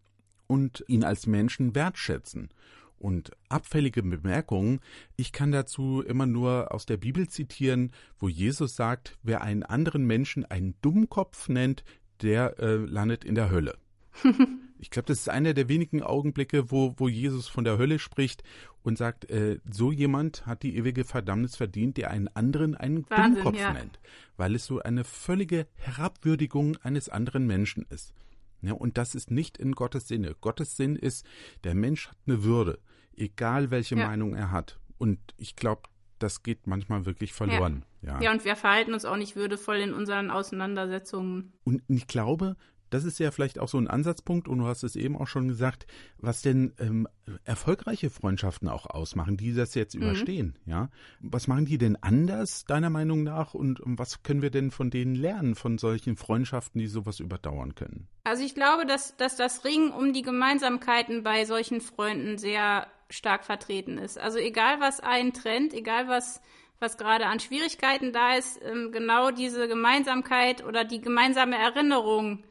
und 0.46 0.84
ihn 0.86 1.02
als 1.02 1.26
Menschen 1.26 1.74
wertschätzen. 1.74 2.50
Und 2.98 3.32
abfällige 3.48 4.02
Bemerkungen, 4.02 4.78
ich 5.16 5.32
kann 5.32 5.50
dazu 5.50 6.02
immer 6.02 6.26
nur 6.26 6.72
aus 6.72 6.86
der 6.86 6.98
Bibel 6.98 7.26
zitieren, 7.26 7.90
wo 8.18 8.28
Jesus 8.28 8.76
sagt, 8.76 9.18
wer 9.24 9.40
einen 9.40 9.64
anderen 9.64 10.04
Menschen 10.04 10.44
einen 10.44 10.76
Dummkopf 10.82 11.48
nennt, 11.48 11.84
der 12.20 12.60
äh, 12.60 12.76
landet 12.76 13.24
in 13.24 13.34
der 13.34 13.50
Hölle. 13.50 13.76
Ich 14.82 14.90
glaube, 14.90 15.06
das 15.06 15.20
ist 15.20 15.28
einer 15.28 15.54
der 15.54 15.68
wenigen 15.68 16.02
Augenblicke, 16.02 16.72
wo, 16.72 16.94
wo 16.96 17.06
Jesus 17.06 17.46
von 17.46 17.62
der 17.62 17.78
Hölle 17.78 18.00
spricht 18.00 18.42
und 18.82 18.98
sagt, 18.98 19.30
äh, 19.30 19.60
so 19.70 19.92
jemand 19.92 20.44
hat 20.44 20.64
die 20.64 20.76
ewige 20.76 21.04
Verdammnis 21.04 21.54
verdient, 21.54 21.98
der 21.98 22.10
einen 22.10 22.26
anderen 22.26 22.74
einen 22.74 23.08
Wahnsinn, 23.08 23.34
Dummkopf 23.34 23.60
ja. 23.60 23.72
nennt, 23.74 24.00
weil 24.36 24.56
es 24.56 24.66
so 24.66 24.80
eine 24.80 25.04
völlige 25.04 25.68
Herabwürdigung 25.76 26.78
eines 26.78 27.08
anderen 27.08 27.46
Menschen 27.46 27.86
ist. 27.90 28.12
Ja, 28.60 28.72
und 28.72 28.98
das 28.98 29.14
ist 29.14 29.30
nicht 29.30 29.56
in 29.56 29.70
Gottes 29.70 30.08
Sinne. 30.08 30.34
Gottes 30.40 30.76
Sinn 30.76 30.96
ist, 30.96 31.24
der 31.62 31.76
Mensch 31.76 32.08
hat 32.08 32.18
eine 32.26 32.42
Würde, 32.42 32.80
egal 33.16 33.70
welche 33.70 33.96
ja. 33.96 34.08
Meinung 34.08 34.34
er 34.34 34.50
hat. 34.50 34.80
Und 34.98 35.20
ich 35.36 35.54
glaube, 35.54 35.82
das 36.18 36.42
geht 36.42 36.66
manchmal 36.66 37.06
wirklich 37.06 37.32
verloren. 37.32 37.84
Ja. 38.02 38.14
ja. 38.14 38.22
ja, 38.22 38.32
und 38.32 38.44
wir 38.44 38.56
verhalten 38.56 38.94
uns 38.94 39.04
auch 39.04 39.16
nicht 39.16 39.36
würdevoll 39.36 39.76
in 39.76 39.94
unseren 39.94 40.32
Auseinandersetzungen. 40.32 41.52
Und 41.62 41.84
ich 41.86 42.08
glaube, 42.08 42.56
das 42.92 43.04
ist 43.04 43.18
ja 43.18 43.30
vielleicht 43.30 43.58
auch 43.58 43.68
so 43.68 43.78
ein 43.78 43.88
Ansatzpunkt, 43.88 44.48
und 44.48 44.58
du 44.58 44.66
hast 44.66 44.82
es 44.82 44.96
eben 44.96 45.16
auch 45.16 45.26
schon 45.26 45.48
gesagt, 45.48 45.86
was 46.18 46.42
denn 46.42 46.72
ähm, 46.78 47.08
erfolgreiche 47.44 48.10
Freundschaften 48.10 48.68
auch 48.68 48.86
ausmachen, 48.86 49.36
die 49.36 49.54
das 49.54 49.74
jetzt 49.74 49.94
mhm. 49.94 50.02
überstehen, 50.02 50.58
ja. 50.66 50.90
Was 51.20 51.48
machen 51.48 51.64
die 51.64 51.78
denn 51.78 51.96
anders, 52.00 52.64
deiner 52.64 52.90
Meinung 52.90 53.22
nach, 53.22 53.54
und, 53.54 53.80
und 53.80 53.98
was 53.98 54.22
können 54.22 54.42
wir 54.42 54.50
denn 54.50 54.70
von 54.70 54.90
denen 54.90 55.14
lernen, 55.14 55.54
von 55.54 55.78
solchen 55.78 56.16
Freundschaften, 56.16 56.80
die 56.80 56.86
sowas 56.86 57.20
überdauern 57.20 57.74
können? 57.74 58.08
Also 58.24 58.44
ich 58.44 58.54
glaube, 58.54 58.86
dass, 58.86 59.16
dass 59.16 59.36
das 59.36 59.64
Ringen 59.64 59.90
um 59.90 60.12
die 60.12 60.22
Gemeinsamkeiten 60.22 61.22
bei 61.22 61.44
solchen 61.44 61.80
Freunden 61.80 62.38
sehr 62.38 62.86
stark 63.08 63.44
vertreten 63.44 63.98
ist. 63.98 64.18
Also 64.18 64.38
egal, 64.38 64.80
was 64.80 65.00
einen 65.00 65.32
trennt, 65.32 65.74
egal 65.74 66.08
was 66.08 66.40
was 66.82 66.98
gerade 66.98 67.26
an 67.26 67.40
Schwierigkeiten 67.40 68.12
da 68.12 68.34
ist, 68.34 68.60
ähm, 68.62 68.90
genau 68.92 69.30
diese 69.30 69.68
Gemeinsamkeit 69.68 70.64
oder 70.64 70.84
die 70.84 71.00
gemeinsame 71.00 71.56
Erinnerung 71.56 72.42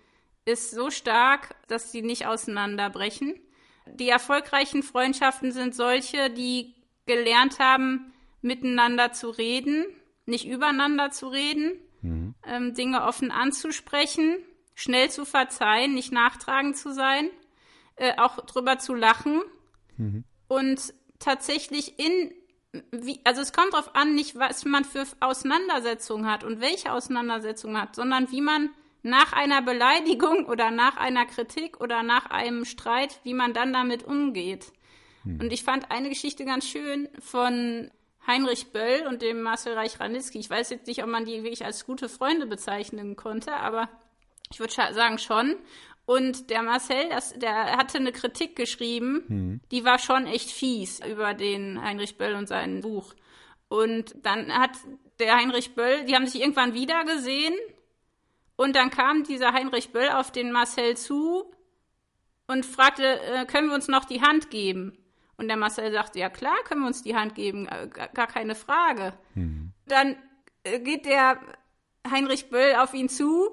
ist 0.45 0.71
so 0.71 0.89
stark, 0.89 1.55
dass 1.67 1.91
sie 1.91 2.01
nicht 2.01 2.25
auseinanderbrechen. 2.25 3.35
Die 3.85 4.09
erfolgreichen 4.09 4.83
Freundschaften 4.83 5.51
sind 5.51 5.75
solche, 5.75 6.29
die 6.29 6.75
gelernt 7.05 7.59
haben, 7.59 8.13
miteinander 8.41 9.11
zu 9.11 9.29
reden, 9.29 9.85
nicht 10.25 10.47
übereinander 10.47 11.11
zu 11.11 11.27
reden, 11.27 11.73
mhm. 12.01 12.35
ähm, 12.45 12.73
Dinge 12.73 13.03
offen 13.03 13.31
anzusprechen, 13.31 14.37
schnell 14.73 15.09
zu 15.09 15.25
verzeihen, 15.25 15.93
nicht 15.93 16.11
nachtragend 16.11 16.77
zu 16.77 16.93
sein, 16.93 17.29
äh, 17.95 18.17
auch 18.17 18.37
drüber 18.45 18.79
zu 18.79 18.93
lachen 18.93 19.41
mhm. 19.97 20.23
und 20.47 20.93
tatsächlich 21.19 21.99
in 21.99 22.33
wie, 22.91 23.19
also 23.25 23.41
es 23.41 23.51
kommt 23.51 23.73
darauf 23.73 23.95
an, 23.95 24.15
nicht 24.15 24.37
was 24.37 24.63
man 24.63 24.85
für 24.85 25.05
Auseinandersetzungen 25.19 26.25
hat 26.25 26.43
und 26.43 26.61
welche 26.61 26.93
Auseinandersetzungen 26.93 27.79
hat, 27.79 27.95
sondern 27.95 28.31
wie 28.31 28.41
man 28.41 28.69
nach 29.03 29.33
einer 29.33 29.61
Beleidigung 29.61 30.45
oder 30.45 30.71
nach 30.71 30.97
einer 30.97 31.25
Kritik 31.25 31.79
oder 31.79 32.03
nach 32.03 32.27
einem 32.27 32.65
Streit, 32.65 33.19
wie 33.23 33.33
man 33.33 33.53
dann 33.53 33.73
damit 33.73 34.03
umgeht. 34.03 34.71
Hm. 35.23 35.39
Und 35.39 35.53
ich 35.53 35.63
fand 35.63 35.91
eine 35.91 36.09
Geschichte 36.09 36.45
ganz 36.45 36.67
schön 36.67 37.09
von 37.19 37.89
Heinrich 38.27 38.71
Böll 38.71 39.07
und 39.07 39.21
dem 39.21 39.41
Marcel 39.41 39.73
Reich-Ranitzky. 39.73 40.39
Ich 40.39 40.49
weiß 40.49 40.69
jetzt 40.69 40.87
nicht, 40.87 41.03
ob 41.03 41.09
man 41.09 41.25
die 41.25 41.43
wirklich 41.43 41.65
als 41.65 41.85
gute 41.85 42.09
Freunde 42.09 42.45
bezeichnen 42.45 43.15
konnte, 43.15 43.53
aber 43.53 43.89
ich 44.51 44.59
würde 44.59 44.73
sagen 44.73 45.17
schon. 45.17 45.55
Und 46.05 46.49
der 46.49 46.61
Marcel, 46.61 47.09
das, 47.09 47.33
der 47.33 47.77
hatte 47.77 47.97
eine 47.97 48.11
Kritik 48.11 48.55
geschrieben, 48.55 49.23
hm. 49.27 49.61
die 49.71 49.83
war 49.83 49.97
schon 49.97 50.27
echt 50.27 50.51
fies 50.51 50.99
über 51.05 51.33
den 51.33 51.81
Heinrich 51.81 52.17
Böll 52.17 52.35
und 52.35 52.47
sein 52.47 52.81
Buch. 52.81 53.15
Und 53.69 54.15
dann 54.21 54.53
hat 54.53 54.71
der 55.19 55.37
Heinrich 55.37 55.73
Böll, 55.73 56.05
die 56.05 56.15
haben 56.15 56.27
sich 56.27 56.41
irgendwann 56.41 56.73
wieder 56.73 57.05
gesehen 57.05 57.53
und 58.55 58.75
dann 58.75 58.89
kam 58.89 59.23
dieser 59.23 59.53
Heinrich 59.53 59.91
Böll 59.91 60.09
auf 60.09 60.31
den 60.31 60.51
Marcel 60.51 60.97
zu 60.97 61.51
und 62.47 62.65
fragte, 62.65 63.21
äh, 63.21 63.45
können 63.45 63.69
wir 63.69 63.75
uns 63.75 63.87
noch 63.87 64.05
die 64.05 64.21
Hand 64.21 64.49
geben? 64.49 64.97
Und 65.37 65.47
der 65.47 65.57
Marcel 65.57 65.91
sagte, 65.91 66.19
ja 66.19 66.29
klar, 66.29 66.55
können 66.65 66.81
wir 66.81 66.87
uns 66.87 67.01
die 67.01 67.15
Hand 67.15 67.33
geben, 67.35 67.67
äh, 67.67 67.87
gar 67.87 68.27
keine 68.27 68.55
Frage. 68.55 69.13
Mhm. 69.33 69.73
Dann 69.87 70.15
äh, 70.63 70.79
geht 70.79 71.05
der 71.05 71.39
Heinrich 72.09 72.49
Böll 72.49 72.75
auf 72.75 72.93
ihn 72.93 73.09
zu 73.09 73.49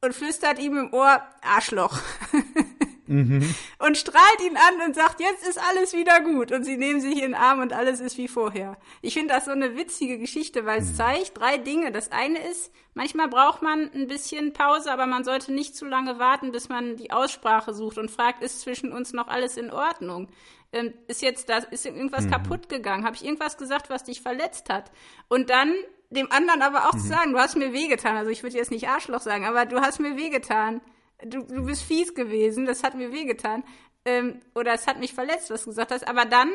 und 0.00 0.14
flüstert 0.14 0.58
ihm 0.58 0.78
im 0.78 0.92
Ohr, 0.92 1.22
Arschloch. 1.42 1.98
mhm. 3.08 3.54
und 3.78 3.96
strahlt 3.96 4.40
ihn 4.46 4.56
an 4.56 4.86
und 4.86 4.94
sagt, 4.94 5.20
jetzt 5.20 5.46
ist 5.46 5.58
alles 5.58 5.92
wieder 5.92 6.20
gut. 6.20 6.52
Und 6.52 6.64
sie 6.64 6.76
nehmen 6.76 7.00
sich 7.00 7.14
in 7.16 7.32
den 7.32 7.34
Arm 7.34 7.60
und 7.60 7.72
alles 7.72 8.00
ist 8.00 8.18
wie 8.18 8.28
vorher. 8.28 8.76
Ich 9.02 9.14
finde 9.14 9.34
das 9.34 9.46
so 9.46 9.50
eine 9.50 9.76
witzige 9.76 10.18
Geschichte, 10.18 10.64
weil 10.66 10.80
es 10.80 10.92
mhm. 10.92 10.96
zeigt 10.96 11.38
drei 11.38 11.58
Dinge. 11.58 11.90
Das 11.90 12.12
eine 12.12 12.38
ist, 12.48 12.72
manchmal 12.94 13.28
braucht 13.28 13.62
man 13.62 13.90
ein 13.92 14.06
bisschen 14.06 14.52
Pause, 14.52 14.92
aber 14.92 15.06
man 15.06 15.24
sollte 15.24 15.52
nicht 15.52 15.76
zu 15.76 15.86
lange 15.86 16.18
warten, 16.18 16.52
bis 16.52 16.68
man 16.68 16.96
die 16.96 17.10
Aussprache 17.10 17.74
sucht 17.74 17.98
und 17.98 18.10
fragt, 18.10 18.42
ist 18.42 18.60
zwischen 18.60 18.92
uns 18.92 19.12
noch 19.12 19.28
alles 19.28 19.56
in 19.56 19.70
Ordnung? 19.70 20.28
Ähm, 20.72 20.92
ist 21.06 21.22
jetzt 21.22 21.48
da, 21.48 21.58
ist 21.58 21.86
irgendwas 21.86 22.26
mhm. 22.26 22.30
kaputt 22.30 22.68
gegangen? 22.68 23.04
Habe 23.04 23.16
ich 23.16 23.24
irgendwas 23.24 23.56
gesagt, 23.56 23.88
was 23.88 24.04
dich 24.04 24.20
verletzt 24.20 24.68
hat? 24.68 24.90
Und 25.28 25.50
dann 25.50 25.72
dem 26.10 26.30
anderen 26.32 26.62
aber 26.62 26.88
auch 26.88 26.94
mhm. 26.94 27.00
zu 27.00 27.06
sagen, 27.06 27.32
du 27.32 27.38
hast 27.38 27.56
mir 27.56 27.72
wehgetan. 27.72 28.16
Also 28.16 28.30
ich 28.30 28.42
würde 28.42 28.56
jetzt 28.56 28.70
nicht 28.70 28.88
Arschloch 28.88 29.20
sagen, 29.20 29.44
aber 29.44 29.66
du 29.66 29.80
hast 29.80 30.00
mir 30.00 30.16
wehgetan. 30.16 30.80
Du, 31.24 31.42
du 31.42 31.64
bist 31.64 31.82
fies 31.82 32.14
gewesen, 32.14 32.64
das 32.64 32.82
hat 32.82 32.94
mir 32.94 33.12
wehgetan. 33.12 33.64
Ähm, 34.04 34.40
oder 34.54 34.72
es 34.74 34.86
hat 34.86 35.00
mich 35.00 35.14
verletzt, 35.14 35.50
was 35.50 35.64
du 35.64 35.70
gesagt 35.70 35.90
hast. 35.90 36.06
Aber 36.06 36.24
dann 36.24 36.50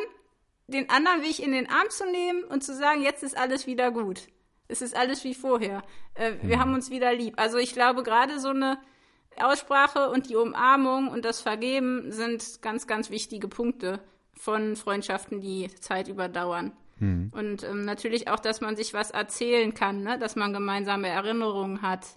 den 0.68 0.90
anderen 0.90 1.22
Weg 1.22 1.40
in 1.40 1.52
den 1.52 1.70
Arm 1.70 1.90
zu 1.90 2.10
nehmen 2.10 2.44
und 2.46 2.64
zu 2.64 2.74
sagen, 2.74 3.02
jetzt 3.02 3.24
ist 3.24 3.38
alles 3.38 3.68
wieder 3.68 3.92
gut. 3.92 4.28
Es 4.68 4.82
ist 4.82 4.96
alles 4.96 5.24
wie 5.24 5.34
vorher. 5.34 5.84
Äh, 6.16 6.34
wir 6.42 6.58
mhm. 6.58 6.62
haben 6.62 6.74
uns 6.74 6.90
wieder 6.90 7.14
lieb. 7.14 7.36
Also 7.38 7.58
ich 7.58 7.74
glaube, 7.74 8.04
gerade 8.04 8.40
so 8.40 8.50
eine 8.50 8.78
Aussprache 9.38 10.10
und 10.10 10.30
die 10.30 10.36
Umarmung 10.36 11.10
und 11.10 11.26
das 11.26 11.42
Vergeben 11.42 12.12
sind 12.12 12.62
ganz, 12.62 12.88
ganz 12.88 13.10
wichtige 13.10 13.48
Punkte 13.48 14.00
von 14.34 14.76
Freundschaften, 14.76 15.42
die 15.42 15.70
Zeit 15.80 16.08
überdauern. 16.08 16.72
Mhm. 17.00 17.32
Und 17.36 17.64
ähm, 17.64 17.86
natürlich 17.86 18.28
auch, 18.28 18.40
dass 18.40 18.62
man 18.62 18.76
sich 18.76 18.94
was 18.94 19.12
erzählen 19.12 19.74
kann, 19.74 20.04
ne? 20.04 20.18
dass 20.20 20.36
man 20.36 20.54
gemeinsame 20.54 21.08
Erinnerungen 21.08 21.82
hat, 21.82 22.08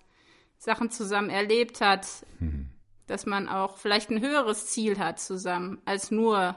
Sachen 0.58 0.90
zusammen 0.90 1.30
erlebt 1.30 1.80
hat, 1.80 2.06
mhm. 2.38 2.68
dass 3.06 3.26
man 3.26 3.48
auch 3.48 3.76
vielleicht 3.76 4.10
ein 4.10 4.20
höheres 4.20 4.66
Ziel 4.66 4.98
hat 4.98 5.20
zusammen, 5.20 5.78
als 5.84 6.10
nur 6.10 6.56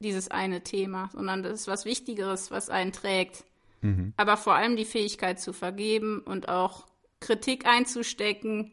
dieses 0.00 0.30
eine 0.30 0.62
Thema, 0.62 1.10
sondern 1.12 1.42
das 1.42 1.60
ist 1.60 1.68
was 1.68 1.84
Wichtigeres, 1.84 2.50
was 2.50 2.70
einen 2.70 2.92
trägt. 2.92 3.44
Mhm. 3.80 4.12
Aber 4.16 4.36
vor 4.36 4.54
allem 4.54 4.76
die 4.76 4.84
Fähigkeit 4.84 5.40
zu 5.40 5.52
vergeben 5.52 6.20
und 6.20 6.48
auch 6.48 6.86
Kritik 7.20 7.66
einzustecken 7.66 8.72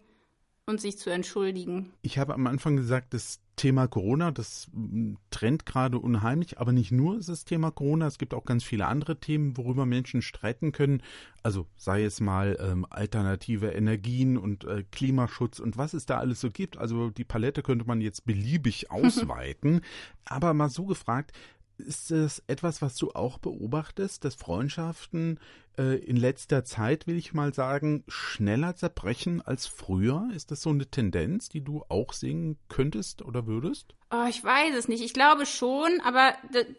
und 0.66 0.82
sich 0.82 0.98
zu 0.98 1.10
entschuldigen. 1.10 1.94
Ich 2.02 2.18
habe 2.18 2.34
am 2.34 2.48
Anfang 2.48 2.76
gesagt, 2.76 3.14
das 3.14 3.40
Thema 3.56 3.88
Corona, 3.88 4.32
das 4.32 4.68
mm, 4.74 5.16
trennt 5.30 5.66
gerade 5.66 6.00
unheimlich, 6.00 6.60
aber 6.60 6.72
nicht 6.72 6.92
nur 6.92 7.18
ist 7.18 7.30
das 7.30 7.46
Thema 7.46 7.72
Corona, 7.72 8.08
es 8.08 8.18
gibt 8.18 8.34
auch 8.34 8.46
ganz 8.46 8.64
viele 8.64 8.88
andere 8.88 9.20
Themen, 9.20 9.58
worüber 9.58 9.86
Menschen 9.86 10.22
streiten 10.22 10.72
können. 10.72 11.02
Also 11.44 11.68
sei 11.78 12.04
es 12.04 12.20
mal 12.20 12.58
ähm, 12.60 12.86
alternative 12.90 13.70
Energien 13.70 14.38
und 14.38 14.66
äh, 14.66 14.84
Klimaschutz 14.92 15.60
und 15.60 15.78
was 15.78 15.94
es 15.94 16.06
da 16.06 16.18
alles 16.18 16.42
so 16.42 16.50
gibt. 16.50 16.78
Also 16.78 17.10
die 17.10 17.24
Palette 17.24 17.62
könnte 17.64 17.86
man 17.86 18.02
jetzt 18.02 18.26
beliebig 18.26 18.92
ausweiten. 18.92 19.82
aber 20.26 20.54
mal 20.54 20.70
so 20.70 20.86
gefragt, 20.86 21.32
ist 21.78 22.12
es 22.12 22.44
etwas, 22.48 22.82
was 22.82 22.96
du 22.96 23.12
auch 23.12 23.38
beobachtest, 23.38 24.24
dass 24.24 24.36
Freundschaften 24.36 25.40
äh, 25.78 25.98
in 25.98 26.16
letzter 26.16 26.64
Zeit, 26.64 27.08
will 27.08 27.18
ich 27.18 27.34
mal 27.34 27.54
sagen, 27.54 28.04
schneller 28.08 28.76
zerbrechen 28.76 29.42
als 29.42 29.68
früher? 29.68 30.30
Ist 30.34 30.52
das 30.52 30.62
so 30.62 30.70
eine 30.70 30.86
Tendenz, 30.86 31.50
die 31.50 31.62
du 31.62 31.84
auch 31.90 32.14
sehen 32.14 32.58
könntest 32.70 33.22
oder 33.22 33.48
würdest? 33.48 33.96
Oh, 34.12 34.26
ich 34.30 34.44
weiß 34.44 34.76
es 34.76 34.88
nicht. 34.88 35.04
Ich 35.04 35.14
glaube 35.14 35.46
schon, 35.46 36.00
aber 36.04 36.34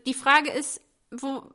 die 0.07 0.15
Frage 0.15 0.51
ist, 0.51 0.81
wo 1.11 1.51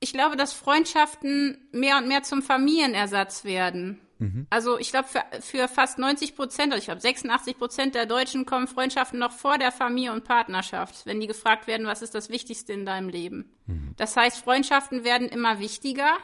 ich 0.00 0.12
glaube, 0.12 0.36
dass 0.36 0.52
Freundschaften 0.52 1.68
mehr 1.70 1.98
und 1.98 2.08
mehr 2.08 2.24
zum 2.24 2.42
Familienersatz 2.42 3.44
werden. 3.44 4.00
Mhm. 4.22 4.46
Also 4.50 4.78
ich 4.78 4.90
glaube, 4.90 5.08
für, 5.08 5.24
für 5.40 5.66
fast 5.66 5.98
90 5.98 6.36
Prozent, 6.36 6.72
also 6.72 6.78
ich 6.78 6.86
glaube 6.86 7.00
86 7.00 7.58
Prozent 7.58 7.94
der 7.96 8.06
Deutschen 8.06 8.46
kommen 8.46 8.68
Freundschaften 8.68 9.18
noch 9.18 9.32
vor 9.32 9.58
der 9.58 9.72
Familie 9.72 10.12
und 10.12 10.24
Partnerschaft, 10.24 11.06
wenn 11.06 11.20
die 11.20 11.26
gefragt 11.26 11.66
werden, 11.66 11.86
was 11.86 12.02
ist 12.02 12.14
das 12.14 12.30
Wichtigste 12.30 12.72
in 12.72 12.86
deinem 12.86 13.08
Leben. 13.08 13.50
Mhm. 13.66 13.94
Das 13.96 14.16
heißt, 14.16 14.38
Freundschaften 14.38 15.02
werden 15.02 15.28
immer 15.28 15.58
wichtiger. 15.58 16.16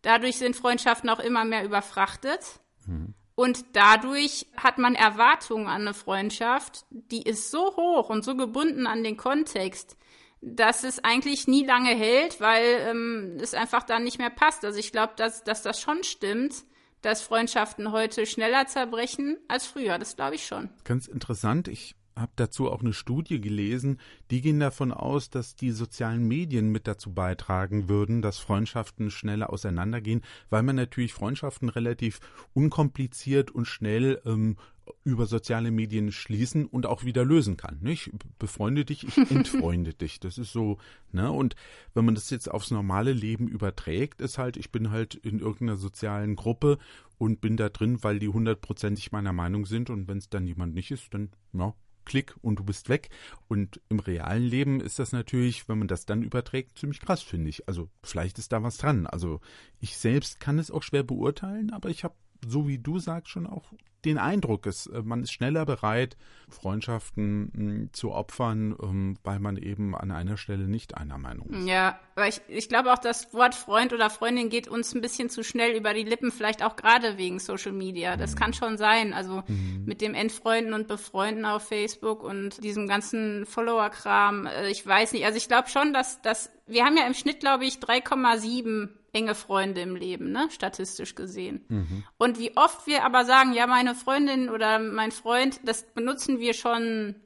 Dadurch 0.00 0.38
sind 0.38 0.56
Freundschaften 0.56 1.10
auch 1.10 1.20
immer 1.20 1.44
mehr 1.44 1.64
überfrachtet. 1.64 2.40
Mhm. 2.86 3.14
Und 3.34 3.64
dadurch 3.74 4.46
hat 4.56 4.78
man 4.78 4.94
Erwartungen 4.94 5.66
an 5.66 5.82
eine 5.82 5.94
Freundschaft, 5.94 6.84
die 6.90 7.22
ist 7.22 7.50
so 7.50 7.76
hoch 7.76 8.08
und 8.08 8.24
so 8.24 8.34
gebunden 8.36 8.86
an 8.86 9.04
den 9.04 9.16
Kontext, 9.16 9.96
dass 10.40 10.84
es 10.84 11.04
eigentlich 11.04 11.46
nie 11.46 11.64
lange 11.66 11.90
hält, 11.90 12.40
weil 12.40 12.64
ähm, 12.80 13.38
es 13.40 13.52
einfach 13.52 13.82
dann 13.82 14.04
nicht 14.04 14.18
mehr 14.18 14.30
passt. 14.30 14.64
Also 14.64 14.78
ich 14.78 14.90
glaube, 14.90 15.12
dass, 15.16 15.44
dass 15.44 15.62
das 15.62 15.80
schon 15.80 16.02
stimmt, 16.02 16.64
dass 17.02 17.22
Freundschaften 17.22 17.92
heute 17.92 18.26
schneller 18.26 18.66
zerbrechen 18.66 19.38
als 19.48 19.66
früher. 19.66 19.98
Das 19.98 20.16
glaube 20.16 20.34
ich 20.34 20.46
schon. 20.46 20.70
Ganz 20.84 21.06
interessant. 21.06 21.68
Ich 21.68 21.94
habe 22.16 22.32
dazu 22.36 22.70
auch 22.70 22.80
eine 22.80 22.92
Studie 22.92 23.40
gelesen, 23.40 23.98
die 24.30 24.40
gehen 24.40 24.60
davon 24.60 24.92
aus, 24.92 25.30
dass 25.30 25.56
die 25.56 25.70
sozialen 25.70 26.26
Medien 26.26 26.70
mit 26.70 26.86
dazu 26.86 27.12
beitragen 27.12 27.88
würden, 27.88 28.22
dass 28.22 28.38
Freundschaften 28.38 29.10
schneller 29.10 29.50
auseinandergehen, 29.50 30.22
weil 30.50 30.62
man 30.62 30.76
natürlich 30.76 31.14
Freundschaften 31.14 31.68
relativ 31.68 32.20
unkompliziert 32.52 33.50
und 33.50 33.66
schnell 33.66 34.20
ähm, 34.26 34.56
über 35.04 35.26
soziale 35.26 35.70
Medien 35.70 36.12
schließen 36.12 36.66
und 36.66 36.86
auch 36.86 37.04
wieder 37.04 37.24
lösen 37.24 37.56
kann. 37.56 37.78
Nicht? 37.80 38.10
Befreunde 38.38 38.84
dich, 38.84 39.06
ich 39.06 39.16
entfreunde 39.30 39.94
dich. 39.94 40.20
Das 40.20 40.38
ist 40.38 40.52
so, 40.52 40.78
ne? 41.12 41.30
Und 41.30 41.56
wenn 41.94 42.04
man 42.04 42.14
das 42.14 42.30
jetzt 42.30 42.50
aufs 42.50 42.70
normale 42.70 43.12
Leben 43.12 43.48
überträgt, 43.48 44.20
ist 44.20 44.38
halt, 44.38 44.56
ich 44.56 44.70
bin 44.70 44.90
halt 44.90 45.14
in 45.14 45.40
irgendeiner 45.40 45.76
sozialen 45.76 46.36
Gruppe 46.36 46.78
und 47.18 47.40
bin 47.40 47.56
da 47.56 47.68
drin, 47.68 48.02
weil 48.02 48.18
die 48.18 48.28
hundertprozentig 48.28 49.12
meiner 49.12 49.32
Meinung 49.32 49.66
sind 49.66 49.90
und 49.90 50.08
wenn 50.08 50.18
es 50.18 50.28
dann 50.28 50.46
jemand 50.46 50.74
nicht 50.74 50.90
ist, 50.90 51.12
dann, 51.12 51.30
ja, 51.52 51.74
Klick 52.06 52.34
und 52.40 52.58
du 52.58 52.64
bist 52.64 52.88
weg. 52.88 53.10
Und 53.46 53.80
im 53.88 54.00
realen 54.00 54.42
Leben 54.42 54.80
ist 54.80 54.98
das 54.98 55.12
natürlich, 55.12 55.68
wenn 55.68 55.78
man 55.78 55.88
das 55.88 56.06
dann 56.06 56.22
überträgt, 56.22 56.78
ziemlich 56.78 57.00
krass, 57.00 57.22
finde 57.22 57.50
ich. 57.50 57.68
Also 57.68 57.88
vielleicht 58.02 58.38
ist 58.38 58.52
da 58.52 58.62
was 58.62 58.78
dran. 58.78 59.06
Also 59.06 59.40
ich 59.78 59.96
selbst 59.96 60.40
kann 60.40 60.58
es 60.58 60.70
auch 60.70 60.82
schwer 60.82 61.02
beurteilen, 61.02 61.70
aber 61.70 61.90
ich 61.90 62.02
habe 62.02 62.14
so 62.46 62.66
wie 62.66 62.78
du 62.78 62.98
sagst, 62.98 63.28
schon 63.28 63.46
auch 63.46 63.72
den 64.04 64.18
Eindruck, 64.18 64.66
ist, 64.66 64.86
äh, 64.86 65.02
man 65.02 65.22
ist 65.22 65.32
schneller 65.32 65.64
bereit, 65.66 66.16
Freundschaften 66.48 67.50
hm, 67.54 67.90
zu 67.92 68.12
opfern, 68.12 68.74
ähm, 68.82 69.16
weil 69.22 69.38
man 69.38 69.56
eben 69.56 69.94
an 69.94 70.10
einer 70.10 70.36
Stelle 70.36 70.68
nicht 70.68 70.96
einer 70.96 71.18
Meinung 71.18 71.48
ist. 71.50 71.66
Ja, 71.66 71.98
aber 72.16 72.28
ich, 72.28 72.40
ich 72.48 72.68
glaube 72.68 72.92
auch, 72.92 72.98
das 72.98 73.32
Wort 73.32 73.54
Freund 73.54 73.92
oder 73.92 74.10
Freundin 74.10 74.48
geht 74.48 74.68
uns 74.68 74.94
ein 74.94 75.00
bisschen 75.00 75.30
zu 75.30 75.42
schnell 75.42 75.76
über 75.76 75.94
die 75.94 76.02
Lippen, 76.02 76.30
vielleicht 76.32 76.62
auch 76.62 76.76
gerade 76.76 77.18
wegen 77.18 77.38
Social 77.38 77.72
Media. 77.72 78.16
Das 78.16 78.34
mhm. 78.34 78.38
kann 78.38 78.52
schon 78.52 78.78
sein. 78.78 79.12
Also 79.12 79.42
mhm. 79.46 79.84
mit 79.86 80.00
dem 80.00 80.14
Entfreunden 80.14 80.74
und 80.74 80.88
Befreunden 80.88 81.44
auf 81.44 81.68
Facebook 81.68 82.22
und 82.22 82.62
diesem 82.62 82.88
ganzen 82.88 83.46
Follower-Kram. 83.46 84.46
Äh, 84.46 84.70
ich 84.70 84.86
weiß 84.86 85.12
nicht. 85.12 85.24
Also 85.24 85.36
ich 85.36 85.48
glaube 85.48 85.68
schon, 85.68 85.92
dass, 85.92 86.20
dass 86.22 86.50
wir 86.66 86.84
haben 86.84 86.96
ja 86.96 87.06
im 87.06 87.14
Schnitt, 87.14 87.40
glaube 87.40 87.64
ich, 87.64 87.76
3,7 87.76 88.88
enge 89.12 89.34
Freunde 89.34 89.80
im 89.80 89.96
Leben, 89.96 90.30
ne, 90.30 90.48
statistisch 90.50 91.14
gesehen. 91.14 91.64
Mhm. 91.68 92.04
Und 92.16 92.38
wie 92.38 92.56
oft 92.56 92.86
wir 92.86 93.04
aber 93.04 93.24
sagen, 93.24 93.52
ja, 93.52 93.66
meine 93.90 93.94
Freundin 93.98 94.48
oder 94.50 94.78
mein 94.78 95.10
Freund, 95.10 95.60
das 95.64 95.82
benutzen 95.82 96.38
wir 96.38 96.54
schon, 96.54 97.16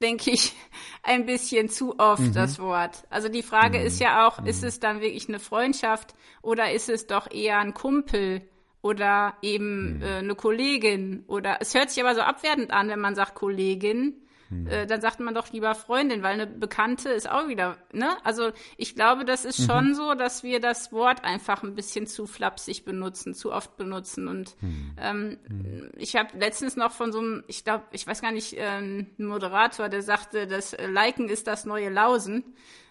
denke 0.00 0.30
ich, 0.30 0.54
ein 1.02 1.26
bisschen 1.26 1.68
zu 1.68 1.98
oft, 1.98 2.22
mhm. 2.22 2.32
das 2.32 2.58
Wort. 2.58 3.04
Also 3.10 3.28
die 3.28 3.42
Frage 3.42 3.78
mhm. 3.78 3.86
ist 3.86 4.00
ja 4.00 4.26
auch, 4.26 4.44
ist 4.44 4.62
mhm. 4.62 4.68
es 4.68 4.80
dann 4.80 5.00
wirklich 5.00 5.28
eine 5.28 5.40
Freundschaft 5.40 6.14
oder 6.42 6.72
ist 6.72 6.88
es 6.88 7.06
doch 7.06 7.30
eher 7.30 7.58
ein 7.58 7.74
Kumpel? 7.74 8.42
Oder 8.82 9.34
eben 9.42 9.96
mhm. 9.96 10.02
äh, 10.02 10.16
eine 10.18 10.34
Kollegin 10.34 11.24
oder 11.26 11.58
es 11.60 11.74
hört 11.74 11.90
sich 11.90 12.02
aber 12.02 12.14
so 12.14 12.22
abwertend 12.22 12.70
an, 12.70 12.88
wenn 12.88 12.98
man 12.98 13.14
sagt 13.14 13.34
Kollegin, 13.34 14.14
hm. 14.50 14.66
Äh, 14.66 14.86
dann 14.86 15.00
sagt 15.00 15.20
man 15.20 15.32
doch 15.32 15.52
lieber 15.52 15.74
Freundin, 15.74 16.22
weil 16.22 16.34
eine 16.34 16.46
Bekannte 16.46 17.10
ist 17.10 17.30
auch 17.30 17.46
wieder, 17.46 17.76
ne? 17.92 18.16
Also 18.24 18.50
ich 18.76 18.96
glaube, 18.96 19.24
das 19.24 19.44
ist 19.44 19.60
mhm. 19.60 19.64
schon 19.64 19.94
so, 19.94 20.14
dass 20.14 20.42
wir 20.42 20.60
das 20.60 20.92
Wort 20.92 21.24
einfach 21.24 21.62
ein 21.62 21.76
bisschen 21.76 22.08
zu 22.08 22.26
flapsig 22.26 22.84
benutzen, 22.84 23.32
zu 23.32 23.52
oft 23.52 23.76
benutzen. 23.76 24.26
Und 24.26 24.60
mhm. 24.60 24.96
Ähm, 24.98 25.38
mhm. 25.48 25.90
ich 25.96 26.16
habe 26.16 26.36
letztens 26.36 26.76
noch 26.76 26.90
von 26.90 27.12
so 27.12 27.20
einem, 27.20 27.44
ich 27.46 27.64
glaube, 27.64 27.84
ich 27.92 28.06
weiß 28.06 28.20
gar 28.20 28.32
nicht, 28.32 28.58
äh, 28.58 28.66
ein 28.66 29.10
Moderator, 29.18 29.88
der 29.88 30.02
sagte, 30.02 30.48
das 30.48 30.76
Liken 30.78 31.28
ist 31.28 31.46
das 31.46 31.64
neue 31.64 31.88
Lausen. 31.88 32.44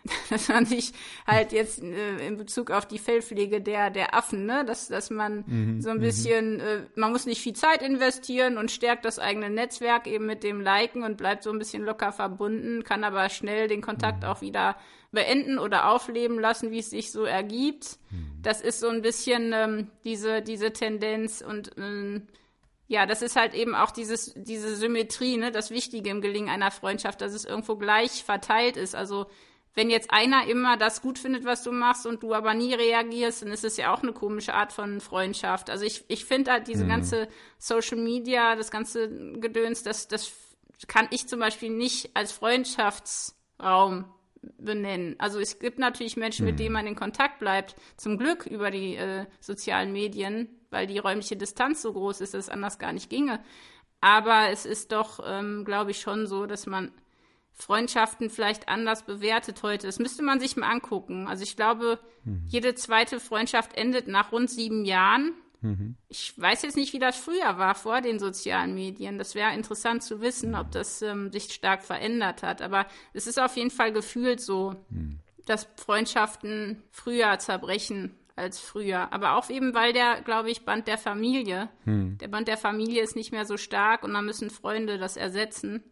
Das 0.30 0.46
fand 0.46 0.72
ich 0.72 0.94
halt 1.26 1.52
jetzt 1.52 1.82
äh, 1.84 2.28
in 2.28 2.38
Bezug 2.38 2.72
auf 2.72 2.88
die 2.88 3.00
Fellpflege 3.00 3.62
der, 3.62 3.90
der 3.90 4.14
Affen, 4.16 4.46
ne? 4.46 4.64
dass, 4.66 4.88
dass 4.88 5.10
man 5.10 5.44
mhm, 5.46 5.82
so 5.82 5.90
ein 5.90 5.98
mhm. 5.98 6.02
bisschen, 6.02 6.60
äh, 6.60 6.82
man 6.96 7.12
muss 7.12 7.26
nicht 7.26 7.42
viel 7.42 7.54
Zeit 7.54 7.82
investieren 7.82 8.58
und 8.58 8.72
stärkt 8.72 9.06
das 9.06 9.20
eigene 9.20 9.50
Netzwerk 9.50 10.08
eben 10.08 10.26
mit 10.26 10.44
dem 10.44 10.62
Liken 10.62 11.04
und 11.04 11.18
bleibt 11.18 11.44
so 11.44 11.52
ein 11.52 11.60
bisschen 11.60 11.84
locker 11.84 12.12
verbunden, 12.12 12.84
kann 12.84 13.04
aber 13.04 13.30
schnell 13.30 13.68
den 13.68 13.82
Kontakt 13.82 14.24
mhm. 14.24 14.30
auch 14.30 14.42
wieder 14.42 14.78
beenden 15.12 15.58
oder 15.58 15.90
aufleben 15.90 16.40
lassen, 16.40 16.72
wie 16.72 16.80
es 16.80 16.92
sich 16.92 17.12
so 17.12 17.24
ergibt. 17.24 17.98
Mhm. 18.12 18.42
Das 18.42 18.62
ist 18.62 18.80
so 18.80 18.90
ein 18.90 19.02
bisschen 19.02 19.52
ähm, 19.54 19.92
diese, 20.04 20.42
diese 20.42 20.72
Tendenz 20.72 21.42
und 21.42 21.72
ähm, 21.78 22.28
ja, 22.88 23.06
das 23.06 23.22
ist 23.22 23.36
halt 23.36 23.54
eben 23.54 23.76
auch 23.76 23.92
dieses, 23.92 24.34
diese 24.36 24.76
Symmetrie, 24.76 25.38
ne, 25.38 25.52
das 25.52 25.70
Wichtige 25.70 26.10
im 26.10 26.22
Gelingen 26.22 26.50
einer 26.50 26.72
Freundschaft, 26.72 27.22
dass 27.22 27.34
es 27.34 27.46
irgendwo 27.46 27.76
gleich 27.76 28.24
verteilt 28.24 28.78
ist. 28.78 28.96
Also 28.96 29.28
wenn 29.75 29.89
jetzt 29.89 30.12
einer 30.12 30.47
immer 30.47 30.77
das 30.77 31.01
gut 31.01 31.19
findet, 31.19 31.45
was 31.45 31.63
du 31.63 31.71
machst 31.71 32.05
und 32.05 32.23
du 32.23 32.34
aber 32.34 32.53
nie 32.53 32.73
reagierst, 32.73 33.43
dann 33.43 33.51
ist 33.51 33.63
es 33.63 33.77
ja 33.77 33.93
auch 33.93 34.03
eine 34.03 34.13
komische 34.13 34.53
Art 34.53 34.73
von 34.73 34.99
Freundschaft. 34.99 35.69
Also 35.69 35.86
ich, 35.86 36.03
ich 36.08 36.25
finde 36.25 36.51
halt 36.51 36.67
diese 36.67 36.86
mhm. 36.86 36.89
ganze 36.89 37.27
Social 37.58 37.97
Media, 37.97 38.55
das 38.55 38.71
ganze 38.71 39.10
Gedöns, 39.39 39.84
das, 39.84 40.08
das 40.08 40.32
kann 40.88 41.08
ich 41.12 41.27
zum 41.27 41.39
Beispiel 41.39 41.69
nicht 41.69 42.15
als 42.15 42.32
Freundschaftsraum 42.32 44.05
benennen. 44.58 45.15
Also 45.19 45.39
es 45.39 45.60
gibt 45.60 45.79
natürlich 45.79 46.17
Menschen, 46.17 46.45
mit 46.45 46.60
denen 46.60 46.73
man 46.73 46.88
in 46.88 46.95
Kontakt 46.95 47.39
bleibt, 47.39 47.75
zum 47.97 48.17
Glück 48.17 48.45
über 48.45 48.71
die 48.71 48.95
äh, 48.95 49.25
sozialen 49.39 49.91
Medien, 49.91 50.49
weil 50.69 50.88
die 50.88 50.99
räumliche 50.99 51.36
Distanz 51.36 51.82
so 51.82 51.93
groß 51.93 52.21
ist, 52.21 52.34
dass 52.34 52.45
es 52.45 52.49
anders 52.49 52.79
gar 52.79 52.93
nicht 52.93 53.10
ginge. 53.10 53.39
Aber 54.01 54.49
es 54.49 54.65
ist 54.65 54.91
doch, 54.91 55.19
ähm, 55.25 55.65
glaube 55.65 55.91
ich, 55.91 55.99
schon 55.99 56.25
so, 56.25 56.45
dass 56.45 56.67
man 56.67 56.91
Freundschaften 57.60 58.30
vielleicht 58.30 58.69
anders 58.69 59.04
bewertet 59.04 59.62
heute. 59.63 59.86
Das 59.86 60.00
müsste 60.00 60.24
man 60.24 60.39
sich 60.39 60.56
mal 60.56 60.69
angucken. 60.69 61.28
Also 61.28 61.43
ich 61.43 61.58
glaube, 61.58 62.00
mhm. 62.24 62.43
jede 62.48 62.74
zweite 62.74 63.19
Freundschaft 63.19 63.78
endet 63.78 64.08
nach 64.08 64.32
rund 64.32 64.50
sieben 64.50 64.86
Jahren. 64.86 65.34
Mhm. 65.62 65.98
Ich 66.08 66.34
weiß 66.39 66.62
jetzt 66.62 66.78
nicht, 66.78 66.93
wie 66.93 67.00
das 67.00 67.17
früher 67.17 67.58
war, 67.58 67.76
vor 67.76 68.00
den 68.00 68.17
sozialen 68.17 68.74
Medien. 68.74 69.17
Das 69.17 69.36
wäre 69.36 69.54
interessant 69.54 70.04
zu 70.04 70.22
wissen, 70.22 70.56
ob 70.56 70.72
das 70.72 71.02
ähm, 71.02 71.34
sich 71.34 71.54
stark 71.54 71.84
verändert 71.84 72.43
hat. 72.43 72.62
Aber 72.62 72.86
es 73.13 73.28
ist 73.28 73.39
auf 73.39 73.58
jeden 73.58 73.72
Fall 73.72 73.91
gefühlt 73.91 74.39
so, 74.39 74.76
mhm. 74.89 75.19
dass 75.45 75.67
Freundschaften 75.76 76.82
früher 76.91 77.39
zerbrechen 77.39 78.15
als 78.38 78.62
früher. 78.62 79.12
Aber 79.12 79.36
auch 79.36 79.50
eben, 79.50 79.74
weil 79.74 79.91
der, 79.91 80.22
glaube 80.22 80.50
ich, 80.50 80.63
Band 80.63 80.88
der 80.88 80.98
Familie, 80.98 81.67
mhm. 81.84 82.17
der 82.19 82.30
Band 82.30 82.48
der 82.48 82.58
Familie 82.58 83.04
ist 83.04 83.17
nicht 83.17 83.34
mehr 83.34 83.43
so 83.43 83.58
stark 83.58 84.04
und 84.04 84.13
dann 84.13 84.24
müssen 84.24 84.50
Freunde 84.50 84.98
das 84.98 85.17
ersetzen. 85.17 85.84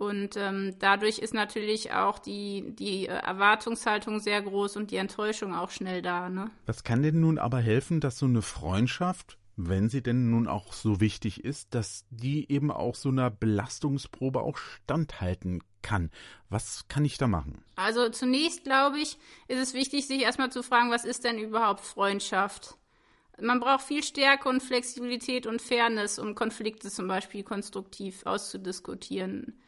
Und 0.00 0.34
ähm, 0.38 0.76
dadurch 0.78 1.18
ist 1.18 1.34
natürlich 1.34 1.92
auch 1.92 2.18
die, 2.18 2.74
die 2.74 3.06
äh, 3.06 3.10
Erwartungshaltung 3.10 4.18
sehr 4.18 4.40
groß 4.40 4.76
und 4.76 4.90
die 4.92 4.96
Enttäuschung 4.96 5.54
auch 5.54 5.68
schnell 5.68 6.00
da. 6.00 6.30
Ne? 6.30 6.50
Was 6.64 6.84
kann 6.84 7.02
denn 7.02 7.20
nun 7.20 7.38
aber 7.38 7.58
helfen, 7.58 8.00
dass 8.00 8.18
so 8.18 8.24
eine 8.24 8.40
Freundschaft, 8.40 9.36
wenn 9.56 9.90
sie 9.90 10.02
denn 10.02 10.30
nun 10.30 10.48
auch 10.48 10.72
so 10.72 11.02
wichtig 11.02 11.44
ist, 11.44 11.74
dass 11.74 12.06
die 12.08 12.50
eben 12.50 12.70
auch 12.70 12.94
so 12.94 13.10
einer 13.10 13.30
Belastungsprobe 13.30 14.40
auch 14.40 14.56
standhalten 14.56 15.62
kann? 15.82 16.10
Was 16.48 16.88
kann 16.88 17.04
ich 17.04 17.18
da 17.18 17.26
machen? 17.26 17.62
Also 17.76 18.08
zunächst, 18.08 18.64
glaube 18.64 19.00
ich, 19.00 19.18
ist 19.48 19.60
es 19.60 19.74
wichtig, 19.74 20.06
sich 20.06 20.22
erstmal 20.22 20.50
zu 20.50 20.62
fragen, 20.62 20.90
was 20.90 21.04
ist 21.04 21.24
denn 21.24 21.38
überhaupt 21.38 21.80
Freundschaft? 21.80 22.78
Man 23.38 23.60
braucht 23.60 23.82
viel 23.82 24.02
Stärke 24.02 24.48
und 24.48 24.62
Flexibilität 24.62 25.46
und 25.46 25.60
Fairness, 25.60 26.18
um 26.18 26.34
Konflikte 26.34 26.90
zum 26.90 27.06
Beispiel 27.06 27.42
konstruktiv 27.42 28.24
auszudiskutieren. 28.24 29.59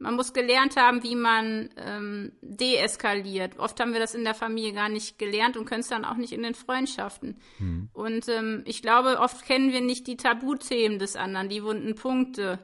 Man 0.00 0.14
muss 0.14 0.32
gelernt 0.32 0.76
haben, 0.76 1.02
wie 1.02 1.16
man 1.16 1.70
ähm, 1.76 2.32
deeskaliert. 2.40 3.58
Oft 3.58 3.80
haben 3.80 3.92
wir 3.92 4.00
das 4.00 4.14
in 4.14 4.22
der 4.22 4.34
Familie 4.34 4.72
gar 4.72 4.88
nicht 4.88 5.18
gelernt 5.18 5.56
und 5.56 5.64
können 5.64 5.80
es 5.80 5.88
dann 5.88 6.04
auch 6.04 6.14
nicht 6.14 6.32
in 6.32 6.44
den 6.44 6.54
Freundschaften. 6.54 7.36
Mhm. 7.58 7.88
Und 7.92 8.28
ähm, 8.28 8.62
ich 8.64 8.80
glaube, 8.80 9.18
oft 9.18 9.44
kennen 9.44 9.72
wir 9.72 9.80
nicht 9.80 10.06
die 10.06 10.16
Tabuthemen 10.16 11.00
des 11.00 11.16
anderen, 11.16 11.48
die 11.48 11.64
wunden 11.64 11.96
Punkte. 11.96 12.60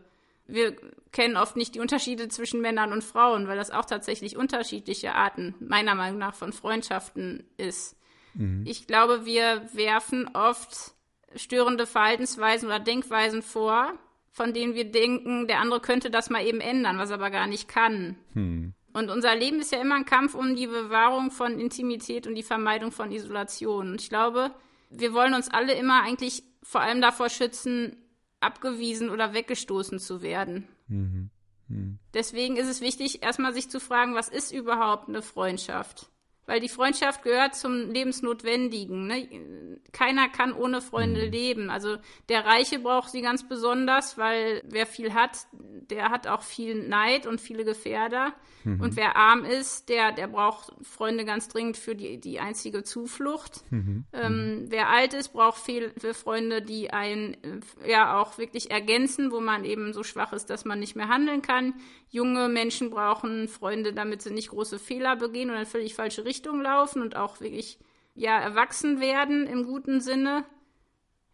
Wir 0.46 0.76
kennen 1.10 1.36
oft 1.36 1.56
nicht 1.56 1.74
die 1.74 1.80
Unterschiede 1.80 2.28
zwischen 2.28 2.60
Männern 2.60 2.92
und 2.92 3.02
Frauen, 3.02 3.48
weil 3.48 3.56
das 3.56 3.72
auch 3.72 3.84
tatsächlich 3.84 4.36
unterschiedliche 4.36 5.14
Arten, 5.14 5.54
meiner 5.58 5.96
Meinung 5.96 6.18
nach, 6.18 6.34
von 6.34 6.52
Freundschaften 6.52 7.48
ist. 7.56 7.96
Mhm. 8.34 8.64
Ich 8.64 8.86
glaube, 8.86 9.24
wir 9.24 9.68
werfen 9.72 10.30
oft 10.34 10.94
störende 11.34 11.86
Verhaltensweisen 11.86 12.68
oder 12.68 12.78
Denkweisen 12.78 13.42
vor, 13.42 13.92
von 14.34 14.52
denen 14.52 14.74
wir 14.74 14.90
denken, 14.90 15.46
der 15.46 15.60
andere 15.60 15.80
könnte 15.80 16.10
das 16.10 16.28
mal 16.28 16.44
eben 16.44 16.60
ändern, 16.60 16.98
was 16.98 17.10
er 17.10 17.14
aber 17.14 17.30
gar 17.30 17.46
nicht 17.46 17.68
kann. 17.68 18.16
Hm. 18.32 18.74
Und 18.92 19.08
unser 19.08 19.34
Leben 19.36 19.60
ist 19.60 19.70
ja 19.70 19.80
immer 19.80 19.94
ein 19.94 20.04
Kampf 20.04 20.34
um 20.34 20.56
die 20.56 20.66
Bewahrung 20.66 21.30
von 21.30 21.60
Intimität 21.60 22.26
und 22.26 22.34
die 22.34 22.42
Vermeidung 22.42 22.90
von 22.90 23.12
Isolation. 23.12 23.92
Und 23.92 24.00
ich 24.00 24.08
glaube, 24.08 24.52
wir 24.90 25.14
wollen 25.14 25.34
uns 25.34 25.48
alle 25.48 25.74
immer 25.74 26.02
eigentlich 26.02 26.42
vor 26.64 26.80
allem 26.80 27.00
davor 27.00 27.28
schützen, 27.28 27.96
abgewiesen 28.40 29.08
oder 29.08 29.34
weggestoßen 29.34 30.00
zu 30.00 30.20
werden. 30.20 30.66
Mhm. 30.88 31.30
Mhm. 31.68 32.00
Deswegen 32.12 32.56
ist 32.56 32.68
es 32.68 32.80
wichtig, 32.80 33.22
erstmal 33.22 33.54
sich 33.54 33.70
zu 33.70 33.78
fragen, 33.78 34.16
was 34.16 34.28
ist 34.28 34.52
überhaupt 34.52 35.08
eine 35.08 35.22
Freundschaft? 35.22 36.10
Weil 36.46 36.60
die 36.60 36.68
Freundschaft 36.68 37.22
gehört 37.22 37.54
zum 37.54 37.90
Lebensnotwendigen. 37.90 39.06
Ne? 39.06 39.78
Keiner 39.92 40.28
kann 40.28 40.52
ohne 40.52 40.82
Freunde 40.82 41.26
mhm. 41.26 41.32
leben. 41.32 41.70
Also 41.70 41.96
der 42.28 42.44
Reiche 42.44 42.78
braucht 42.78 43.10
sie 43.10 43.22
ganz 43.22 43.48
besonders, 43.48 44.18
weil 44.18 44.62
wer 44.66 44.86
viel 44.86 45.14
hat, 45.14 45.46
der 45.52 46.10
hat 46.10 46.26
auch 46.26 46.42
viel 46.42 46.86
Neid 46.86 47.26
und 47.26 47.40
viele 47.40 47.64
Gefährder. 47.64 48.34
Mhm. 48.64 48.80
Und 48.80 48.96
wer 48.96 49.16
arm 49.16 49.44
ist, 49.44 49.88
der, 49.88 50.12
der 50.12 50.26
braucht 50.26 50.72
Freunde 50.82 51.24
ganz 51.24 51.48
dringend 51.48 51.76
für 51.76 51.94
die, 51.94 52.20
die 52.20 52.40
einzige 52.40 52.82
Zuflucht. 52.82 53.62
Mhm. 53.70 54.04
Ähm, 54.12 54.32
mhm. 54.32 54.70
wer 54.70 54.88
alt 54.88 55.14
ist, 55.14 55.32
braucht 55.32 55.58
viele 55.58 55.92
Freunde, 56.12 56.60
die 56.62 56.90
einen 56.90 57.34
äh, 57.42 57.90
ja 57.90 58.20
auch 58.20 58.38
wirklich 58.38 58.70
ergänzen, 58.70 59.30
wo 59.30 59.40
man 59.40 59.64
eben 59.64 59.92
so 59.92 60.02
schwach 60.02 60.32
ist, 60.32 60.50
dass 60.50 60.64
man 60.64 60.78
nicht 60.78 60.96
mehr 60.96 61.08
handeln 61.08 61.42
kann. 61.42 61.74
Junge 62.10 62.48
Menschen 62.48 62.90
brauchen 62.90 63.48
Freunde, 63.48 63.92
damit 63.92 64.22
sie 64.22 64.32
nicht 64.32 64.50
große 64.50 64.78
Fehler 64.78 65.16
begehen 65.16 65.50
oder 65.50 65.66
völlig 65.66 65.94
falsche 65.94 66.24
Richtung 66.24 66.33
laufen 66.42 67.02
und 67.02 67.16
auch 67.16 67.40
wirklich 67.40 67.78
ja 68.14 68.38
erwachsen 68.38 69.00
werden 69.00 69.46
im 69.46 69.64
guten 69.64 70.00
Sinne. 70.00 70.44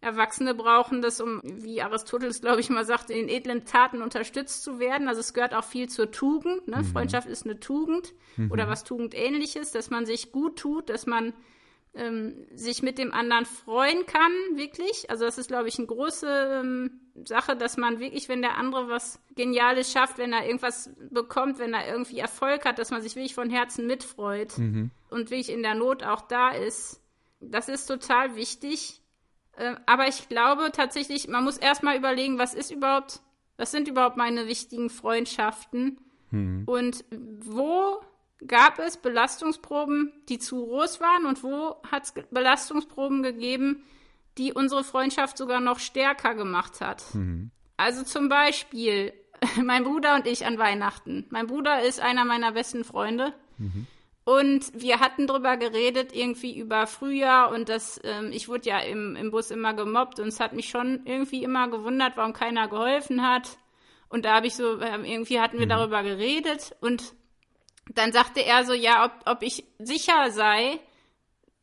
Erwachsene 0.02 0.54
brauchen 0.54 1.02
das, 1.02 1.20
um, 1.20 1.42
wie 1.44 1.82
Aristoteles, 1.82 2.40
glaube 2.40 2.60
ich, 2.60 2.70
mal 2.70 2.86
sagte, 2.86 3.12
in 3.12 3.28
edlen 3.28 3.66
Taten 3.66 4.00
unterstützt 4.00 4.62
zu 4.62 4.78
werden. 4.78 5.08
Also 5.08 5.20
es 5.20 5.34
gehört 5.34 5.52
auch 5.54 5.64
viel 5.64 5.90
zur 5.90 6.10
Tugend. 6.10 6.68
Ne? 6.68 6.78
Mhm. 6.78 6.84
Freundschaft 6.84 7.28
ist 7.28 7.44
eine 7.44 7.60
Tugend 7.60 8.14
mhm. 8.36 8.50
oder 8.50 8.66
was 8.66 8.84
Tugendähnliches, 8.84 9.72
dass 9.72 9.90
man 9.90 10.06
sich 10.06 10.32
gut 10.32 10.58
tut, 10.58 10.88
dass 10.88 11.04
man 11.04 11.34
ähm, 11.94 12.46
sich 12.54 12.82
mit 12.82 12.98
dem 12.98 13.12
anderen 13.12 13.46
freuen 13.46 14.06
kann, 14.06 14.32
wirklich. 14.54 15.10
Also 15.10 15.24
das 15.24 15.38
ist, 15.38 15.48
glaube 15.48 15.68
ich, 15.68 15.78
eine 15.78 15.88
große 15.88 16.60
ähm, 16.62 17.00
Sache, 17.24 17.56
dass 17.56 17.76
man 17.76 17.98
wirklich, 17.98 18.28
wenn 18.28 18.42
der 18.42 18.56
andere 18.56 18.88
was 18.88 19.20
Geniales 19.34 19.90
schafft, 19.90 20.18
wenn 20.18 20.32
er 20.32 20.46
irgendwas 20.46 20.90
bekommt, 21.10 21.58
wenn 21.58 21.74
er 21.74 21.88
irgendwie 21.88 22.18
Erfolg 22.18 22.64
hat, 22.64 22.78
dass 22.78 22.90
man 22.90 23.02
sich 23.02 23.16
wirklich 23.16 23.34
von 23.34 23.50
Herzen 23.50 23.86
mitfreut 23.86 24.56
mhm. 24.58 24.90
und 25.10 25.30
wirklich 25.30 25.50
in 25.50 25.62
der 25.62 25.74
Not 25.74 26.04
auch 26.04 26.22
da 26.22 26.50
ist. 26.50 27.02
Das 27.40 27.68
ist 27.68 27.86
total 27.86 28.36
wichtig. 28.36 29.00
Äh, 29.56 29.74
aber 29.86 30.06
ich 30.06 30.28
glaube 30.28 30.70
tatsächlich, 30.72 31.26
man 31.26 31.44
muss 31.44 31.58
erstmal 31.58 31.96
überlegen, 31.96 32.38
was 32.38 32.54
ist 32.54 32.70
überhaupt, 32.70 33.20
was 33.56 33.72
sind 33.72 33.88
überhaupt 33.88 34.16
meine 34.16 34.46
wichtigen 34.46 34.90
Freundschaften 34.90 35.98
hm. 36.30 36.62
und 36.66 37.04
wo 37.10 38.00
gab 38.46 38.78
es 38.78 38.96
Belastungsproben, 38.96 40.12
die 40.28 40.38
zu 40.38 40.66
groß 40.66 41.00
waren 41.00 41.26
und 41.26 41.42
wo 41.42 41.76
hat 41.90 42.04
es 42.04 42.14
Belastungsproben 42.30 43.22
gegeben, 43.22 43.84
die 44.38 44.52
unsere 44.52 44.84
Freundschaft 44.84 45.36
sogar 45.36 45.60
noch 45.60 45.78
stärker 45.78 46.34
gemacht 46.34 46.80
hat. 46.80 47.02
Mhm. 47.14 47.50
Also 47.76 48.02
zum 48.02 48.28
Beispiel 48.28 49.12
mein 49.62 49.84
Bruder 49.84 50.14
und 50.14 50.26
ich 50.26 50.46
an 50.46 50.58
Weihnachten. 50.58 51.26
Mein 51.30 51.46
Bruder 51.46 51.82
ist 51.82 52.00
einer 52.00 52.24
meiner 52.24 52.52
besten 52.52 52.84
Freunde. 52.84 53.34
Mhm. 53.58 53.86
Und 54.24 54.70
wir 54.74 55.00
hatten 55.00 55.26
drüber 55.26 55.56
geredet, 55.56 56.12
irgendwie 56.14 56.56
über 56.56 56.86
Frühjahr 56.86 57.50
und 57.50 57.68
das, 57.68 58.00
ähm, 58.04 58.30
ich 58.32 58.48
wurde 58.48 58.68
ja 58.68 58.78
im, 58.78 59.16
im 59.16 59.30
Bus 59.30 59.50
immer 59.50 59.74
gemobbt 59.74 60.20
und 60.20 60.28
es 60.28 60.40
hat 60.40 60.52
mich 60.52 60.68
schon 60.68 61.00
irgendwie 61.04 61.42
immer 61.42 61.68
gewundert, 61.68 62.16
warum 62.16 62.32
keiner 62.32 62.68
geholfen 62.68 63.26
hat. 63.26 63.58
Und 64.08 64.24
da 64.24 64.36
habe 64.36 64.46
ich 64.46 64.54
so, 64.54 64.78
irgendwie 64.80 65.40
hatten 65.40 65.58
wir 65.58 65.66
mhm. 65.66 65.70
darüber 65.70 66.02
geredet 66.02 66.76
und 66.80 67.14
dann 67.96 68.12
sagte 68.12 68.44
er 68.44 68.64
so, 68.64 68.72
ja, 68.72 69.04
ob, 69.04 69.12
ob 69.26 69.42
ich 69.42 69.64
sicher 69.78 70.30
sei, 70.30 70.78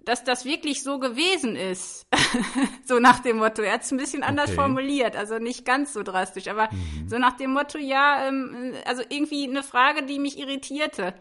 dass 0.07 0.23
das 0.23 0.45
wirklich 0.45 0.83
so 0.83 0.99
gewesen 0.99 1.55
ist. 1.55 2.07
so 2.85 2.99
nach 2.99 3.19
dem 3.19 3.37
Motto. 3.37 3.61
Er 3.61 3.73
hat 3.73 3.81
es 3.81 3.91
ein 3.91 3.97
bisschen 3.97 4.23
anders 4.23 4.49
okay. 4.49 4.55
formuliert, 4.55 5.15
also 5.17 5.37
nicht 5.37 5.65
ganz 5.65 5.93
so 5.93 6.01
drastisch, 6.01 6.47
aber 6.47 6.69
mhm. 6.71 7.09
so 7.09 7.17
nach 7.17 7.35
dem 7.35 7.51
Motto, 7.51 7.77
ja, 7.77 8.27
ähm, 8.27 8.73
also 8.85 9.03
irgendwie 9.09 9.47
eine 9.47 9.63
Frage, 9.63 10.03
die 10.03 10.19
mich 10.19 10.39
irritierte. 10.39 11.13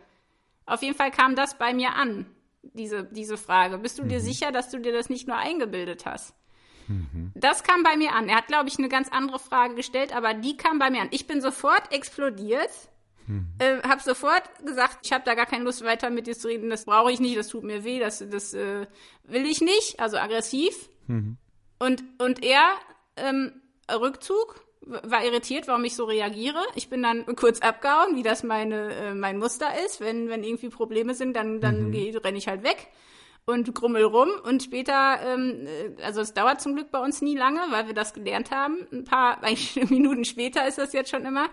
Auf 0.66 0.82
jeden 0.82 0.96
Fall 0.96 1.10
kam 1.10 1.34
das 1.34 1.58
bei 1.58 1.74
mir 1.74 1.94
an, 1.94 2.26
diese, 2.62 3.04
diese 3.04 3.36
Frage. 3.36 3.78
Bist 3.78 3.98
du 3.98 4.04
mhm. 4.04 4.08
dir 4.08 4.20
sicher, 4.20 4.52
dass 4.52 4.70
du 4.70 4.78
dir 4.78 4.92
das 4.92 5.08
nicht 5.08 5.26
nur 5.26 5.36
eingebildet 5.36 6.06
hast? 6.06 6.34
Mhm. 6.86 7.32
Das 7.34 7.64
kam 7.64 7.82
bei 7.82 7.96
mir 7.96 8.12
an. 8.12 8.28
Er 8.28 8.36
hat, 8.36 8.46
glaube 8.46 8.68
ich, 8.68 8.78
eine 8.78 8.88
ganz 8.88 9.08
andere 9.08 9.40
Frage 9.40 9.74
gestellt, 9.74 10.14
aber 10.14 10.34
die 10.34 10.56
kam 10.56 10.78
bei 10.78 10.90
mir 10.90 11.02
an. 11.02 11.08
Ich 11.10 11.26
bin 11.26 11.40
sofort 11.40 11.92
explodiert. 11.92 12.70
Mhm. 13.26 13.48
Äh, 13.58 13.82
hab 13.82 14.00
sofort 14.00 14.42
gesagt, 14.64 14.98
ich 15.02 15.12
habe 15.12 15.24
da 15.24 15.34
gar 15.34 15.46
keine 15.46 15.64
Lust 15.64 15.84
weiter 15.84 16.10
mit 16.10 16.26
dir 16.26 16.36
zu 16.36 16.48
reden, 16.48 16.70
das 16.70 16.84
brauche 16.84 17.12
ich 17.12 17.20
nicht, 17.20 17.36
das 17.36 17.48
tut 17.48 17.64
mir 17.64 17.84
weh, 17.84 17.98
das, 17.98 18.24
das 18.30 18.54
äh, 18.54 18.86
will 19.24 19.46
ich 19.46 19.60
nicht, 19.60 19.98
also 19.98 20.16
aggressiv. 20.18 20.88
Mhm. 21.06 21.36
Und, 21.78 22.04
und 22.18 22.42
er, 22.44 22.64
ähm, 23.16 23.60
Rückzug, 23.90 24.66
war 24.86 25.24
irritiert, 25.24 25.66
warum 25.66 25.84
ich 25.84 25.96
so 25.96 26.04
reagiere. 26.04 26.62
Ich 26.76 26.88
bin 26.88 27.02
dann 27.02 27.26
kurz 27.34 27.60
abgehauen, 27.60 28.14
wie 28.14 28.22
das 28.22 28.44
meine, 28.44 28.94
äh, 28.94 29.14
mein 29.14 29.38
Muster 29.38 29.68
ist. 29.84 30.00
Wenn, 30.00 30.28
wenn 30.28 30.44
irgendwie 30.44 30.68
Probleme 30.68 31.14
sind, 31.14 31.34
dann, 31.34 31.60
dann 31.60 31.90
mhm. 31.90 32.16
renne 32.22 32.38
ich 32.38 32.46
halt 32.46 32.62
weg 32.62 32.88
und 33.46 33.74
grummel 33.74 34.04
rum. 34.04 34.28
Und 34.44 34.62
später, 34.62 35.18
ähm, 35.24 35.66
äh, 35.66 36.02
also 36.02 36.20
es 36.20 36.34
dauert 36.34 36.60
zum 36.60 36.74
Glück 36.74 36.90
bei 36.90 37.00
uns 37.00 37.20
nie 37.20 37.36
lange, 37.36 37.60
weil 37.70 37.86
wir 37.86 37.94
das 37.94 38.12
gelernt 38.14 38.50
haben. 38.50 38.86
Ein 38.92 39.04
paar 39.04 39.40
Minuten 39.88 40.24
später 40.24 40.66
ist 40.66 40.78
das 40.78 40.92
jetzt 40.92 41.10
schon 41.10 41.24
immer, 41.24 41.48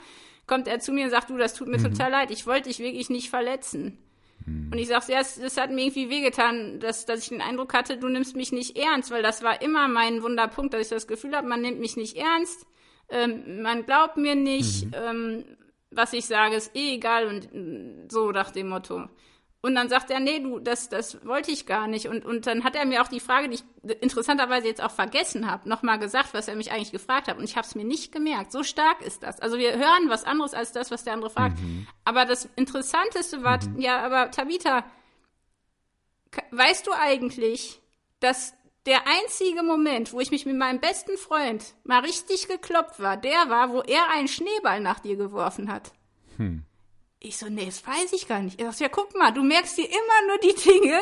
kommt 0.47 0.67
er 0.67 0.79
zu 0.79 0.91
mir 0.91 1.05
und 1.05 1.11
sagt, 1.11 1.29
du, 1.29 1.37
das 1.37 1.53
tut 1.53 1.67
mir 1.67 1.79
mhm. 1.79 1.91
total 1.91 2.11
leid, 2.11 2.31
ich 2.31 2.45
wollte 2.45 2.69
dich 2.69 2.79
wirklich 2.79 3.09
nicht 3.09 3.29
verletzen. 3.29 3.97
Mhm. 4.45 4.69
Und 4.71 4.77
ich 4.77 4.87
sage, 4.87 5.11
ja, 5.11 5.19
es, 5.19 5.37
es, 5.37 5.57
hat 5.57 5.71
mir 5.71 5.85
irgendwie 5.85 6.09
wehgetan, 6.09 6.79
dass, 6.79 7.05
dass 7.05 7.23
ich 7.23 7.29
den 7.29 7.41
Eindruck 7.41 7.73
hatte, 7.73 7.97
du 7.97 8.09
nimmst 8.09 8.35
mich 8.35 8.51
nicht 8.51 8.77
ernst, 8.77 9.11
weil 9.11 9.23
das 9.23 9.43
war 9.43 9.61
immer 9.61 9.87
mein 9.87 10.21
Wunderpunkt, 10.21 10.73
dass 10.73 10.81
ich 10.81 10.89
das 10.89 11.07
Gefühl 11.07 11.35
habe, 11.35 11.47
man 11.47 11.61
nimmt 11.61 11.79
mich 11.79 11.95
nicht 11.95 12.17
ernst 12.17 12.65
ähm, 13.09 13.61
man 13.61 13.85
glaubt 13.85 14.17
mir 14.17 14.35
nicht, 14.35 14.85
mhm. 14.85 14.93
ähm, 14.93 15.45
was 15.91 16.13
ich 16.13 16.25
sage, 16.25 16.55
ist 16.55 16.75
eh 16.75 16.95
egal 16.95 17.27
und 17.27 18.11
so 18.11 18.31
nach 18.31 18.51
dem 18.51 18.69
Motto. 18.69 19.07
Und 19.65 19.75
dann 19.75 19.87
sagt 19.87 20.11
er, 20.11 20.19
nee, 20.19 20.41
du, 20.41 20.59
das, 20.59 20.89
das 20.89 21.25
wollte 21.25 21.49
ich 21.49 21.65
gar 21.65 21.87
nicht. 21.87 22.09
Und, 22.09 22.25
und 22.25 22.47
dann 22.47 22.65
hat 22.65 22.75
er 22.75 22.85
mir 22.85 23.01
auch 23.01 23.07
die 23.07 23.21
Frage, 23.21 23.47
die 23.47 23.55
ich 23.55 23.63
interessanterweise 24.01 24.67
jetzt 24.67 24.83
auch 24.83 24.91
vergessen 24.91 25.49
habe, 25.49 25.69
nochmal 25.69 25.99
gesagt, 25.99 26.33
was 26.33 26.49
er 26.49 26.57
mich 26.57 26.73
eigentlich 26.73 26.91
gefragt 26.91 27.29
hat. 27.29 27.37
Und 27.37 27.45
ich 27.45 27.55
habe 27.55 27.65
es 27.65 27.73
mir 27.73 27.85
nicht 27.85 28.11
gemerkt. 28.11 28.51
So 28.51 28.63
stark 28.63 29.01
ist 29.01 29.23
das. 29.23 29.39
Also 29.39 29.57
wir 29.57 29.77
hören 29.77 30.09
was 30.09 30.25
anderes 30.25 30.53
als 30.53 30.73
das, 30.73 30.91
was 30.91 31.05
der 31.05 31.13
andere 31.13 31.29
fragt. 31.29 31.61
Mhm. 31.61 31.87
Aber 32.03 32.25
das 32.25 32.49
Interessanteste 32.57 33.41
war, 33.43 33.63
mhm. 33.63 33.79
ja, 33.79 34.03
aber 34.03 34.31
Tabitha, 34.31 34.83
weißt 36.51 36.85
du 36.85 36.91
eigentlich, 36.91 37.79
dass 38.19 38.53
der 38.85 39.07
einzige 39.07 39.63
Moment, 39.63 40.11
wo 40.11 40.19
ich 40.19 40.31
mich 40.31 40.45
mit 40.45 40.57
meinem 40.57 40.81
besten 40.81 41.15
Freund 41.15 41.73
mal 41.85 42.01
richtig 42.01 42.49
geklopft 42.49 42.99
war, 42.99 43.15
der 43.15 43.47
war, 43.47 43.71
wo 43.71 43.79
er 43.79 44.09
einen 44.09 44.27
Schneeball 44.27 44.81
nach 44.81 44.99
dir 44.99 45.15
geworfen 45.15 45.71
hat. 45.71 45.93
Hm. 46.35 46.65
Ich 47.25 47.37
so, 47.37 47.47
nee, 47.47 47.65
das 47.65 47.87
weiß 47.87 48.11
ich 48.11 48.27
gar 48.27 48.41
nicht. 48.41 48.59
Er 48.59 48.67
sagt, 48.67 48.81
ja, 48.81 48.89
guck 48.89 49.15
mal, 49.15 49.31
du 49.31 49.43
merkst 49.43 49.77
dir 49.77 49.85
immer 49.85 50.27
nur 50.27 50.37
die 50.39 50.55
Dinge, 50.69 50.99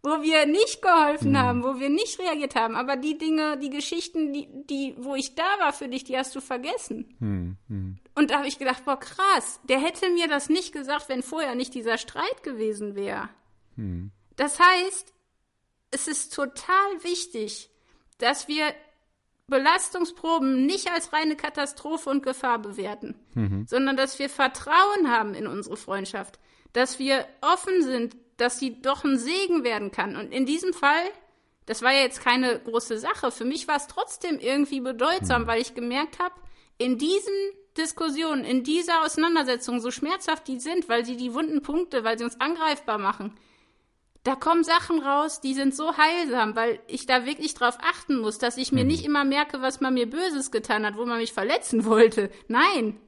wo 0.00 0.22
wir 0.22 0.46
nicht 0.46 0.80
geholfen 0.80 1.36
hm. 1.36 1.38
haben, 1.38 1.64
wo 1.64 1.80
wir 1.80 1.88
nicht 1.88 2.20
reagiert 2.20 2.54
haben. 2.54 2.76
Aber 2.76 2.94
die 2.96 3.18
Dinge, 3.18 3.58
die 3.58 3.70
Geschichten, 3.70 4.32
die, 4.32 4.48
die, 4.70 4.94
wo 4.96 5.16
ich 5.16 5.34
da 5.34 5.58
war 5.58 5.72
für 5.72 5.88
dich, 5.88 6.04
die 6.04 6.16
hast 6.16 6.36
du 6.36 6.40
vergessen. 6.40 7.16
Hm. 7.18 7.56
Hm. 7.68 7.98
Und 8.14 8.30
da 8.30 8.38
habe 8.38 8.46
ich 8.46 8.60
gedacht, 8.60 8.84
boah, 8.84 8.98
krass, 8.98 9.60
der 9.64 9.80
hätte 9.80 10.08
mir 10.10 10.28
das 10.28 10.48
nicht 10.48 10.72
gesagt, 10.72 11.08
wenn 11.08 11.24
vorher 11.24 11.56
nicht 11.56 11.74
dieser 11.74 11.98
Streit 11.98 12.44
gewesen 12.44 12.94
wäre. 12.94 13.28
Hm. 13.74 14.12
Das 14.36 14.60
heißt, 14.60 15.12
es 15.90 16.06
ist 16.06 16.32
total 16.32 17.02
wichtig, 17.02 17.70
dass 18.18 18.46
wir 18.46 18.72
Belastungsproben 19.48 20.66
nicht 20.66 20.90
als 20.90 21.12
reine 21.12 21.36
Katastrophe 21.36 22.10
und 22.10 22.22
Gefahr 22.22 22.58
bewerten, 22.58 23.14
mhm. 23.34 23.66
sondern 23.68 23.96
dass 23.96 24.18
wir 24.18 24.28
Vertrauen 24.28 25.10
haben 25.10 25.34
in 25.34 25.46
unsere 25.46 25.76
Freundschaft, 25.76 26.38
dass 26.72 26.98
wir 26.98 27.26
offen 27.40 27.82
sind, 27.82 28.16
dass 28.36 28.58
sie 28.58 28.82
doch 28.82 29.04
ein 29.04 29.18
Segen 29.18 29.64
werden 29.64 29.92
kann. 29.92 30.16
Und 30.16 30.32
in 30.32 30.46
diesem 30.46 30.72
Fall, 30.72 31.04
das 31.66 31.82
war 31.82 31.92
ja 31.92 32.00
jetzt 32.00 32.22
keine 32.22 32.58
große 32.58 32.98
Sache, 32.98 33.30
für 33.30 33.44
mich 33.44 33.68
war 33.68 33.76
es 33.76 33.86
trotzdem 33.86 34.38
irgendwie 34.38 34.80
bedeutsam, 34.80 35.42
mhm. 35.42 35.46
weil 35.46 35.60
ich 35.60 35.74
gemerkt 35.74 36.18
habe, 36.18 36.34
in 36.78 36.98
diesen 36.98 37.32
Diskussionen, 37.76 38.44
in 38.44 38.64
dieser 38.64 39.04
Auseinandersetzung, 39.04 39.80
so 39.80 39.90
schmerzhaft 39.90 40.48
die 40.48 40.58
sind, 40.58 40.88
weil 40.88 41.04
sie 41.04 41.16
die 41.16 41.34
wunden 41.34 41.62
Punkte, 41.62 42.04
weil 42.04 42.18
sie 42.18 42.24
uns 42.24 42.40
angreifbar 42.40 42.98
machen, 42.98 43.34
da 44.26 44.34
kommen 44.34 44.64
Sachen 44.64 45.00
raus, 45.00 45.40
die 45.40 45.54
sind 45.54 45.74
so 45.74 45.96
heilsam, 45.96 46.56
weil 46.56 46.80
ich 46.88 47.06
da 47.06 47.26
wirklich 47.26 47.54
drauf 47.54 47.78
achten 47.80 48.18
muss, 48.18 48.38
dass 48.38 48.56
ich 48.56 48.72
mir 48.72 48.82
mhm. 48.82 48.88
nicht 48.88 49.04
immer 49.04 49.24
merke, 49.24 49.62
was 49.62 49.80
man 49.80 49.94
mir 49.94 50.10
Böses 50.10 50.50
getan 50.50 50.84
hat, 50.84 50.96
wo 50.96 51.06
man 51.06 51.18
mich 51.18 51.32
verletzen 51.32 51.84
wollte. 51.84 52.30
Nein, 52.48 52.98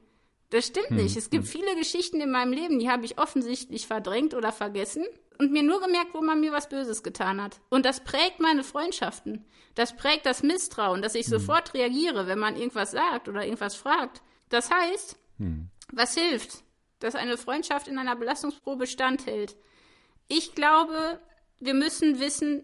das 0.49 0.67
stimmt 0.67 0.91
mhm. 0.91 0.97
nicht. 0.97 1.17
Es 1.17 1.29
gibt 1.29 1.43
hm. 1.43 1.51
viele 1.51 1.75
Geschichten 1.75 2.21
in 2.21 2.31
meinem 2.31 2.53
Leben, 2.53 2.79
die 2.79 2.89
habe 2.89 3.03
ich 3.03 3.19
offensichtlich 3.19 3.85
verdrängt 3.85 4.33
oder 4.33 4.53
vergessen 4.53 5.05
und 5.37 5.51
mir 5.51 5.61
nur 5.61 5.81
gemerkt, 5.81 6.13
wo 6.13 6.21
man 6.21 6.39
mir 6.39 6.53
was 6.53 6.69
Böses 6.69 7.03
getan 7.03 7.41
hat. 7.41 7.59
Und 7.69 7.85
das 7.85 8.03
prägt 8.03 8.39
meine 8.39 8.63
Freundschaften. 8.63 9.45
Das 9.75 9.95
prägt 9.97 10.25
das 10.25 10.41
Misstrauen, 10.41 11.01
dass 11.01 11.15
ich 11.15 11.27
mhm. 11.27 11.31
sofort 11.31 11.73
reagiere, 11.73 12.27
wenn 12.27 12.39
man 12.39 12.55
irgendwas 12.55 12.91
sagt 12.91 13.27
oder 13.27 13.43
irgendwas 13.43 13.75
fragt. 13.75 14.21
Das 14.47 14.71
heißt, 14.71 15.19
hm. 15.37 15.69
was 15.91 16.15
hilft? 16.15 16.63
Dass 16.99 17.15
eine 17.15 17.37
Freundschaft 17.37 17.89
in 17.89 17.97
einer 17.97 18.15
Belastungsprobe 18.15 18.87
standhält 18.87 19.57
ich 20.29 20.55
glaube, 20.55 21.19
wir 21.59 21.73
müssen 21.73 22.19
wissen, 22.19 22.63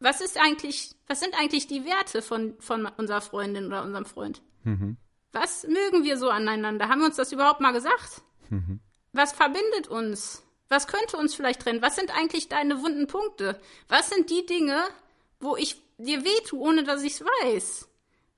was 0.00 0.20
ist 0.20 0.38
eigentlich, 0.38 0.94
was 1.06 1.20
sind 1.20 1.38
eigentlich 1.38 1.66
die 1.66 1.84
Werte 1.84 2.22
von, 2.22 2.54
von 2.58 2.86
unserer 2.96 3.20
Freundin 3.20 3.66
oder 3.66 3.82
unserem 3.82 4.06
Freund? 4.06 4.40
Mhm. 4.64 4.96
Was 5.32 5.64
mögen 5.64 6.04
wir 6.04 6.16
so 6.16 6.30
aneinander? 6.30 6.88
Haben 6.88 7.00
wir 7.00 7.06
uns 7.06 7.16
das 7.16 7.32
überhaupt 7.32 7.60
mal 7.60 7.72
gesagt? 7.72 8.22
Mhm. 8.48 8.80
Was 9.12 9.32
verbindet 9.32 9.88
uns? 9.88 10.42
Was 10.68 10.86
könnte 10.86 11.18
uns 11.18 11.34
vielleicht 11.34 11.60
trennen? 11.60 11.82
Was 11.82 11.96
sind 11.96 12.16
eigentlich 12.16 12.48
deine 12.48 12.82
wunden 12.82 13.06
Punkte? 13.06 13.60
Was 13.88 14.08
sind 14.08 14.30
die 14.30 14.46
Dinge, 14.46 14.82
wo 15.38 15.56
ich 15.56 15.82
dir 15.98 16.24
wehtue, 16.24 16.58
ohne 16.58 16.82
dass 16.84 17.02
ich 17.02 17.14
es 17.14 17.24
weiß? 17.24 17.88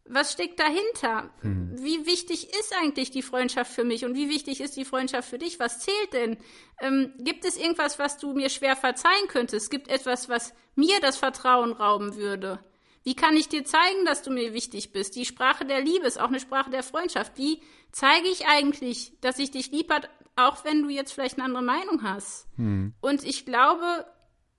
Was 0.06 0.32
steckt 0.32 0.60
dahinter? 0.60 1.30
Hm. 1.40 1.82
Wie 1.82 2.04
wichtig 2.04 2.50
ist 2.58 2.74
eigentlich 2.76 3.10
die 3.10 3.22
Freundschaft 3.22 3.72
für 3.72 3.84
mich 3.84 4.04
und 4.04 4.14
wie 4.14 4.28
wichtig 4.28 4.60
ist 4.60 4.76
die 4.76 4.84
Freundschaft 4.84 5.28
für 5.28 5.38
dich? 5.38 5.58
Was 5.58 5.80
zählt 5.80 6.12
denn? 6.12 6.36
Ähm, 6.80 7.14
gibt 7.18 7.44
es 7.46 7.56
irgendwas, 7.56 7.98
was 7.98 8.18
du 8.18 8.34
mir 8.34 8.50
schwer 8.50 8.76
verzeihen 8.76 9.28
könntest? 9.28 9.70
Gibt 9.70 9.88
etwas, 9.88 10.28
was 10.28 10.52
mir 10.74 11.00
das 11.00 11.16
Vertrauen 11.16 11.72
rauben 11.72 12.16
würde? 12.16 12.58
Wie 13.02 13.14
kann 13.14 13.36
ich 13.36 13.48
dir 13.48 13.64
zeigen, 13.64 14.04
dass 14.04 14.22
du 14.22 14.30
mir 14.30 14.52
wichtig 14.52 14.92
bist? 14.92 15.16
Die 15.16 15.24
Sprache 15.24 15.64
der 15.64 15.80
Liebe 15.80 16.06
ist 16.06 16.20
auch 16.20 16.28
eine 16.28 16.40
Sprache 16.40 16.70
der 16.70 16.82
Freundschaft. 16.82 17.36
Wie 17.36 17.62
zeige 17.92 18.28
ich 18.28 18.46
eigentlich, 18.46 19.12
dass 19.20 19.38
ich 19.38 19.50
dich 19.50 19.70
lieb 19.70 19.90
hat, 19.90 20.10
auch 20.36 20.64
wenn 20.64 20.82
du 20.82 20.88
jetzt 20.88 21.12
vielleicht 21.12 21.38
eine 21.38 21.44
andere 21.44 21.62
Meinung 21.62 22.02
hast? 22.02 22.46
Hm. 22.56 22.94
Und 23.00 23.24
ich 23.24 23.44
glaube, 23.46 24.06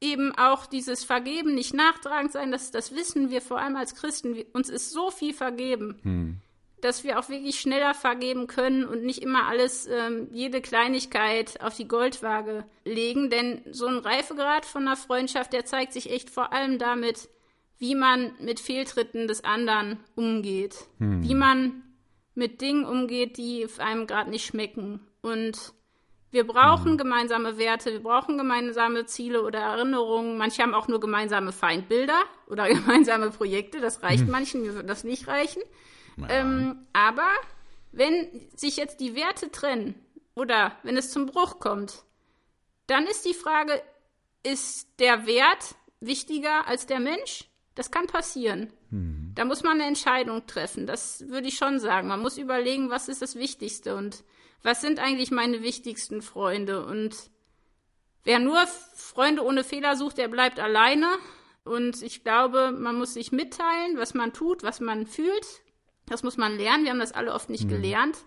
eben 0.02 0.34
auch 0.38 0.66
dieses 0.66 1.04
Vergeben, 1.04 1.56
nicht 1.56 1.74
nachtragend 1.74 2.32
sein, 2.32 2.52
das, 2.52 2.72
das 2.72 2.94
wissen 2.94 3.30
wir 3.30 3.42
vor 3.42 3.60
allem 3.60 3.76
als 3.76 3.96
Christen. 3.96 4.36
Wir, 4.36 4.46
uns 4.54 4.70
ist 4.70 4.92
so 4.92 5.10
viel 5.10 5.34
vergeben, 5.34 6.00
hm. 6.04 6.38
dass 6.82 7.04
wir 7.04 7.20
auch 7.20 7.30
wirklich 7.30 7.60
schneller 7.60 7.94
vergeben 7.94 8.48
können 8.48 8.86
und 8.86 9.04
nicht 9.04 9.22
immer 9.22 9.48
alles, 9.48 9.88
ähm, 9.88 10.28
jede 10.32 10.62
Kleinigkeit 10.62 11.62
auf 11.62 11.76
die 11.76 11.88
Goldwaage 11.88 12.66
legen. 12.84 13.30
Denn 13.30 13.62
so 13.72 13.88
ein 13.88 13.98
Reifegrad 13.98 14.66
von 14.66 14.84
einer 14.84 14.98
Freundschaft, 14.98 15.54
der 15.54 15.66
zeigt 15.66 15.94
sich 15.94 16.12
echt 16.12 16.30
vor 16.30 16.54
allem 16.54 16.78
damit, 16.78 17.30
wie 17.78 17.96
man 17.96 18.34
mit 18.40 18.60
Fehltritten 18.60 19.28
des 19.28 19.44
anderen 19.44 20.00
umgeht. 20.16 20.76
Hm. 21.00 21.24
Wie 21.24 21.36
man 21.36 21.84
mit 22.36 22.62
Dingen 22.62 22.86
umgeht, 22.86 23.38
die 23.38 23.66
einem 23.80 24.08
gerade 24.08 24.30
nicht 24.30 24.46
schmecken. 24.46 25.00
Und 25.22 25.74
wir 26.36 26.46
brauchen 26.46 26.92
mhm. 26.92 26.98
gemeinsame 26.98 27.58
Werte, 27.58 27.94
wir 27.94 28.04
brauchen 28.04 28.38
gemeinsame 28.38 29.06
Ziele 29.06 29.42
oder 29.42 29.60
Erinnerungen. 29.60 30.38
Manche 30.38 30.62
haben 30.62 30.74
auch 30.74 30.90
nur 30.90 31.00
gemeinsame 31.00 31.54
Feindbilder 31.54 32.22
oder 32.48 32.68
gemeinsame 32.74 33.32
Projekte. 33.32 33.80
Das 33.80 34.04
reicht 34.04 34.26
mhm. 34.26 34.32
manchen, 34.32 34.62
mir 34.62 34.76
wird 34.76 34.90
das 34.90 35.06
nicht 35.06 35.30
reichen. 35.30 35.64
Ja. 36.18 36.28
Ähm, 36.30 36.86
aber 36.92 37.30
wenn 37.94 38.28
sich 38.54 38.76
jetzt 38.76 39.00
die 39.00 39.16
Werte 39.16 39.50
trennen 39.50 39.96
oder 40.36 40.74
wenn 40.84 40.98
es 40.98 41.10
zum 41.10 41.26
Bruch 41.26 41.60
kommt, 41.60 42.04
dann 42.88 43.08
ist 43.08 43.24
die 43.24 43.34
Frage, 43.34 43.82
ist 44.44 44.90
der 45.00 45.26
Wert 45.26 45.76
wichtiger 46.02 46.68
als 46.68 46.86
der 46.86 47.00
Mensch? 47.00 47.46
Das 47.76 47.92
kann 47.92 48.08
passieren. 48.08 48.74
Mhm. 48.90 49.32
Da 49.36 49.46
muss 49.46 49.64
man 49.64 49.80
eine 49.80 49.88
Entscheidung 49.88 50.46
treffen. 50.48 50.86
Das 50.86 51.30
würde 51.30 51.48
ich 51.48 51.56
schon 51.56 51.80
sagen. 51.80 52.10
Man 52.10 52.22
muss 52.22 52.38
überlegen, 52.38 52.90
was 52.90 53.08
ist 53.08 53.22
das 53.22 53.36
Wichtigste 53.36 53.96
und 53.96 54.26
was 54.66 54.82
sind 54.82 55.00
eigentlich 55.00 55.30
meine 55.30 55.62
wichtigsten 55.62 56.24
Freunde? 56.24 56.84
Und 56.84 57.16
wer 58.24 58.40
nur 58.40 58.66
Freunde 58.96 59.46
ohne 59.46 59.64
Fehler 59.64 59.96
sucht, 59.96 60.18
der 60.18 60.28
bleibt 60.28 60.60
alleine. 60.60 61.08
Und 61.64 62.02
ich 62.02 62.24
glaube, 62.24 62.72
man 62.72 62.96
muss 62.96 63.14
sich 63.14 63.32
mitteilen, 63.32 63.98
was 63.98 64.16
man 64.16 64.34
tut, 64.34 64.64
was 64.64 64.80
man 64.80 65.06
fühlt. 65.06 65.46
Das 66.08 66.24
muss 66.24 66.38
man 66.38 66.58
lernen. 66.58 66.84
Wir 66.84 66.92
haben 66.92 67.00
das 67.00 67.12
alle 67.12 67.34
oft 67.34 67.50
nicht 67.52 67.66
mhm. 67.66 67.70
gelernt. 67.70 68.18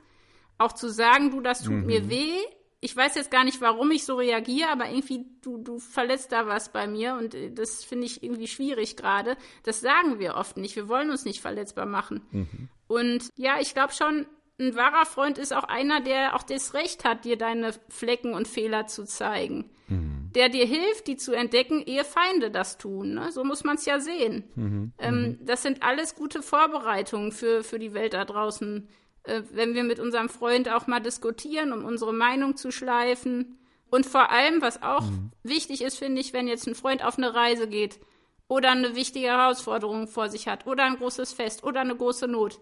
Auch 0.58 0.72
zu 0.72 0.88
sagen, 0.88 1.32
du, 1.32 1.40
das 1.40 1.62
tut 1.62 1.74
mhm. 1.74 1.86
mir 1.86 2.08
weh. 2.08 2.36
Ich 2.80 2.96
weiß 2.96 3.16
jetzt 3.16 3.32
gar 3.32 3.42
nicht, 3.42 3.60
warum 3.60 3.90
ich 3.90 4.04
so 4.04 4.14
reagiere, 4.14 4.70
aber 4.70 4.88
irgendwie, 4.88 5.26
du, 5.42 5.58
du 5.58 5.80
verletzt 5.80 6.30
da 6.30 6.46
was 6.46 6.70
bei 6.70 6.86
mir 6.86 7.14
und 7.14 7.34
äh, 7.34 7.50
das 7.52 7.82
finde 7.82 8.06
ich 8.06 8.22
irgendwie 8.22 8.46
schwierig 8.46 8.96
gerade. 8.96 9.36
Das 9.64 9.80
sagen 9.80 10.20
wir 10.20 10.36
oft 10.36 10.56
nicht. 10.56 10.76
Wir 10.76 10.88
wollen 10.88 11.10
uns 11.10 11.24
nicht 11.24 11.40
verletzbar 11.40 11.86
machen. 11.86 12.24
Mhm. 12.30 12.68
Und 12.86 13.28
ja, 13.34 13.60
ich 13.60 13.74
glaube 13.74 13.92
schon, 13.92 14.26
ein 14.60 14.74
wahrer 14.74 15.06
Freund 15.06 15.38
ist 15.38 15.54
auch 15.54 15.64
einer, 15.64 16.00
der 16.00 16.34
auch 16.34 16.42
das 16.42 16.74
Recht 16.74 17.04
hat, 17.04 17.24
dir 17.24 17.38
deine 17.38 17.72
Flecken 17.88 18.34
und 18.34 18.48
Fehler 18.48 18.86
zu 18.86 19.04
zeigen. 19.04 19.70
Mhm. 19.86 20.30
Der 20.34 20.48
dir 20.48 20.66
hilft, 20.66 21.06
die 21.06 21.16
zu 21.16 21.32
entdecken, 21.32 21.82
ehe 21.86 22.04
Feinde 22.04 22.50
das 22.50 22.76
tun. 22.76 23.14
Ne? 23.14 23.30
So 23.30 23.44
muss 23.44 23.62
man 23.64 23.76
es 23.76 23.86
ja 23.86 24.00
sehen. 24.00 24.44
Mhm. 24.56 24.92
Ähm, 24.98 25.22
mhm. 25.22 25.38
das 25.46 25.62
sind 25.62 25.82
alles 25.82 26.16
gute 26.16 26.42
Vorbereitungen 26.42 27.30
für, 27.30 27.62
für 27.62 27.78
die 27.78 27.94
Welt 27.94 28.14
da 28.14 28.24
draußen. 28.24 28.88
Äh, 29.22 29.42
wenn 29.52 29.74
wir 29.74 29.84
mit 29.84 30.00
unserem 30.00 30.28
Freund 30.28 30.68
auch 30.70 30.88
mal 30.88 31.00
diskutieren, 31.00 31.72
um 31.72 31.84
unsere 31.84 32.12
Meinung 32.12 32.56
zu 32.56 32.72
schleifen. 32.72 33.58
Und 33.90 34.06
vor 34.06 34.30
allem, 34.30 34.60
was 34.60 34.82
auch 34.82 35.08
mhm. 35.08 35.30
wichtig 35.44 35.82
ist, 35.82 35.98
finde 35.98 36.20
ich, 36.20 36.32
wenn 36.32 36.48
jetzt 36.48 36.66
ein 36.66 36.74
Freund 36.74 37.04
auf 37.04 37.16
eine 37.16 37.32
Reise 37.32 37.68
geht 37.68 38.00
oder 38.48 38.70
eine 38.70 38.96
wichtige 38.96 39.28
Herausforderung 39.28 40.08
vor 40.08 40.28
sich 40.28 40.48
hat 40.48 40.66
oder 40.66 40.84
ein 40.84 40.96
großes 40.96 41.32
Fest 41.32 41.62
oder 41.62 41.80
eine 41.80 41.94
große 41.94 42.26
Not 42.26 42.60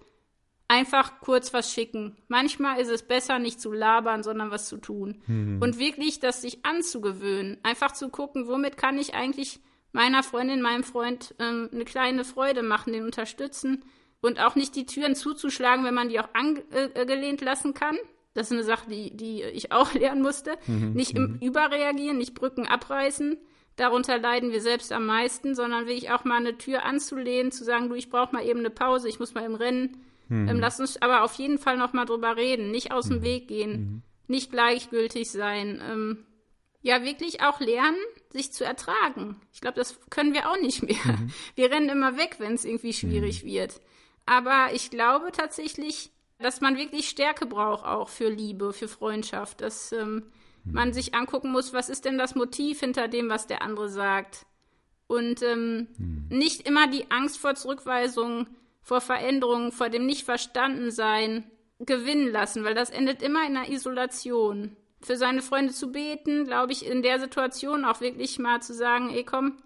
einfach 0.69 1.21
kurz 1.21 1.53
was 1.53 1.73
schicken. 1.73 2.17
Manchmal 2.29 2.81
ist 2.81 2.91
es 2.91 3.03
besser, 3.03 3.39
nicht 3.39 3.61
zu 3.61 3.73
labern, 3.73 4.23
sondern 4.23 4.51
was 4.51 4.69
zu 4.69 4.79
tun. 4.79 5.23
Mhm. 5.27 5.61
Und 5.63 5.79
wirklich 5.79 6.21
das 6.21 6.43
sich 6.43 6.65
anzugewöhnen. 6.65 7.59
Einfach 7.63 7.93
zu 7.93 8.09
gucken, 8.09 8.49
womit 8.49 8.77
kann 8.77 8.99
ich 8.99 9.15
eigentlich 9.15 9.61
meiner 9.93 10.23
Freundin, 10.23 10.61
meinem 10.61 10.85
Freund 10.85 11.35
ähm, 11.39 11.71
eine 11.73 11.85
kleine 11.85 12.25
Freude 12.25 12.63
machen, 12.63 12.93
den 12.93 13.05
unterstützen. 13.05 13.85
Und 14.21 14.41
auch 14.41 14.57
nicht 14.57 14.75
die 14.75 14.87
Türen 14.87 15.15
zuzuschlagen, 15.15 15.85
wenn 15.85 15.95
man 15.95 16.09
die 16.09 16.19
auch 16.19 16.29
angelehnt 16.33 17.43
lassen 17.43 17.75
kann. 17.75 17.97
Das 18.35 18.49
ist 18.49 18.53
eine 18.53 18.65
Sache, 18.65 18.91
die, 18.91 19.17
die 19.17 19.43
ich 19.43 19.73
auch 19.73 19.95
lernen 19.95 20.23
musste. 20.23 20.57
Mhm. 20.67 20.93
Nicht 20.95 21.17
im 21.17 21.35
mhm. 21.35 21.39
Überreagieren, 21.41 22.19
nicht 22.19 22.35
Brücken 22.35 22.67
abreißen. 22.67 23.39
Darunter 23.77 24.19
leiden 24.19 24.53
wir 24.53 24.63
selbst 24.63 24.91
am 24.91 25.07
meisten, 25.07 25.55
sondern 25.55 25.87
wirklich 25.87 26.11
auch 26.11 26.25
mal 26.25 26.39
eine 26.39 26.57
Tür 26.57 26.85
anzulehnen, 26.85 27.53
zu 27.53 27.63
sagen, 27.63 27.91
du, 27.91 27.95
ich 27.95 28.09
brauche 28.09 28.35
mal 28.35 28.45
eben 28.45 28.61
eine 28.61 28.71
Pause, 28.71 29.07
ich 29.09 29.21
muss 29.21 29.35
mal 29.35 29.45
eben 29.45 29.55
rennen 29.55 29.99
Mhm. 30.29 30.49
Ähm, 30.49 30.61
lass 30.61 30.81
uns 30.81 31.01
aber 31.01 31.23
auf 31.23 31.35
jeden 31.35 31.59
Fall 31.59 31.77
noch 31.77 31.93
mal 31.93 32.05
drüber 32.05 32.37
reden, 32.37 32.71
nicht 32.71 32.93
aus 32.93 33.09
dem 33.09 33.19
mhm. 33.19 33.23
Weg 33.23 33.49
gehen, 33.49 33.73
mhm. 33.73 34.03
nicht 34.27 34.51
gleichgültig 34.51 35.31
sein. 35.31 35.81
Ähm, 35.83 36.27
ja, 36.83 37.03
wirklich 37.03 37.43
auch 37.43 37.59
lernen, 37.59 37.99
sich 38.31 38.53
zu 38.53 38.65
ertragen. 38.65 39.41
Ich 39.53 39.61
glaube, 39.61 39.77
das 39.77 39.99
können 40.09 40.35
wir 40.35 40.51
auch 40.51 40.61
nicht 40.61 40.83
mehr. 40.83 41.17
Mhm. 41.19 41.33
Wir 41.57 41.71
rennen 41.71 41.89
immer 41.89 42.17
weg, 42.17 42.37
wenn 42.39 42.55
es 42.55 42.65
irgendwie 42.65 42.93
schwierig 42.93 43.43
mhm. 43.43 43.49
wird. 43.49 43.81
Aber 44.25 44.69
ich 44.73 44.91
glaube 44.91 45.33
tatsächlich, 45.33 46.11
dass 46.39 46.61
man 46.61 46.77
wirklich 46.77 47.09
Stärke 47.09 47.47
braucht 47.47 47.85
auch 47.85 48.09
für 48.09 48.29
Liebe, 48.29 48.73
für 48.73 48.89
Freundschaft, 48.89 49.63
dass 49.63 49.93
ähm, 49.93 50.25
mhm. 50.65 50.73
man 50.73 50.93
sich 50.93 51.15
angucken 51.15 51.51
muss, 51.51 51.73
was 51.73 51.89
ist 51.89 52.05
denn 52.05 52.19
das 52.19 52.35
Motiv 52.35 52.81
hinter 52.81 53.09
dem, 53.09 53.29
was 53.29 53.47
der 53.47 53.63
andere 53.63 53.89
sagt. 53.89 54.47
Und 55.09 55.43
ähm, 55.43 55.89
mhm. 55.99 56.27
nicht 56.29 56.69
immer 56.69 56.89
die 56.89 57.11
Angst 57.11 57.39
vor 57.39 57.55
Zurückweisung, 57.55 58.49
vor 58.87 59.01
Veränderung, 59.01 59.73
vor 59.73 59.89
dem 59.89 60.07
Nicht-Verstanden-Sein 60.07 61.51
gewinnen 61.81 62.31
lassen, 62.31 62.63
weil 62.63 62.77
das 62.77 62.91
endet 62.91 63.21
immer 63.21 63.45
in 63.45 63.57
einer 63.57 63.69
Isolation. 63.69 64.77
Für 65.01 65.17
seine 65.17 65.43
Freunde 65.43 65.73
zu 65.73 65.91
beten, 65.91 66.45
glaube 66.45 66.71
ich, 66.71 66.87
in 66.87 67.03
der 67.03 67.19
Situation 67.19 67.85
auch 67.85 68.01
wirklich 68.01 68.39
mal 68.39 68.63
zu 68.63 68.73
sagen, 68.73 69.11
ey 69.11 69.25
komm, 69.25 69.61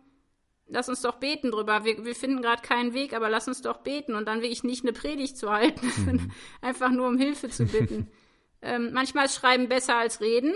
lass 0.68 0.88
uns 0.88 1.02
doch 1.02 1.16
beten 1.16 1.50
drüber. 1.50 1.84
Wir, 1.84 2.02
wir 2.02 2.14
finden 2.14 2.40
gerade 2.40 2.62
keinen 2.62 2.94
Weg, 2.94 3.12
aber 3.12 3.28
lass 3.28 3.46
uns 3.46 3.60
doch 3.60 3.82
beten 3.82 4.14
und 4.14 4.26
dann 4.26 4.40
wirklich 4.40 4.64
nicht 4.64 4.84
eine 4.84 4.94
Predigt 4.94 5.36
zu 5.36 5.50
halten, 5.50 5.92
mhm. 6.06 6.30
einfach 6.62 6.88
nur 6.88 7.06
um 7.06 7.18
Hilfe 7.18 7.50
zu 7.50 7.66
bitten. 7.66 8.10
ähm, 8.62 8.90
manchmal 8.94 9.26
ist 9.26 9.34
Schreiben 9.34 9.68
besser 9.68 9.96
als 9.96 10.22
Reden. 10.22 10.54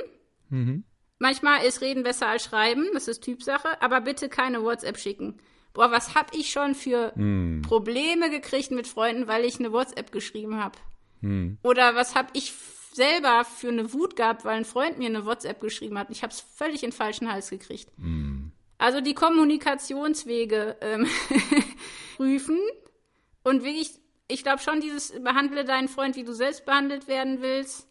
Mhm. 0.49 0.85
Manchmal 1.19 1.67
ist 1.67 1.83
Reden 1.83 2.03
besser 2.03 2.29
als 2.29 2.45
Schreiben, 2.45 2.89
das 2.95 3.09
ist 3.09 3.25
Typsache, 3.25 3.83
aber 3.83 4.01
bitte 4.01 4.31
keine 4.31 4.63
WhatsApp 4.63 4.97
schicken. 4.97 5.39
Boah, 5.75 5.91
was 5.91 6.15
hab 6.15 6.35
ich 6.35 6.51
schon 6.51 6.75
für 6.75 7.13
mhm. 7.17 7.63
Probleme 7.63 8.31
gekriegt 8.31 8.71
mit 8.71 8.87
Freunden, 8.87 9.27
weil 9.27 9.45
ich 9.45 9.59
eine 9.59 9.73
WhatsApp 9.73 10.13
geschrieben 10.13 10.57
habe? 10.57 10.79
Mhm. 11.21 11.59
Oder 11.63 11.95
was 11.95 12.15
hab 12.15 12.31
ich 12.33 12.55
selber 12.95 13.45
für 13.45 13.69
eine 13.69 13.93
Wut 13.93 14.15
gehabt, 14.17 14.45
weil 14.45 14.57
ein 14.57 14.65
Freund 14.65 14.99
mir 14.99 15.09
eine 15.09 15.27
WhatsApp 15.27 15.61
geschrieben 15.61 15.99
hat. 15.99 16.11
Ich 16.11 16.23
habe 16.23 16.33
es 16.33 16.41
völlig 16.41 16.85
in 16.85 16.91
den 16.91 16.97
falschen 16.97 17.31
Hals 17.31 17.51
gekriegt. 17.51 17.91
Mhm. 17.99 18.53
Also 18.79 19.01
die 19.01 19.15
Kommunikationswege 19.15 20.77
ähm, 20.81 21.09
prüfen 22.17 22.59
und 23.43 23.65
wirklich, 23.65 23.91
ich 24.29 24.43
glaube 24.43 24.63
schon, 24.63 24.81
dieses 24.81 25.11
behandle 25.23 25.65
deinen 25.65 25.89
Freund, 25.89 26.17
wie 26.17 26.25
du 26.25 26.33
selbst 26.33 26.65
behandelt 26.65 27.09
werden 27.09 27.41
willst. 27.41 27.89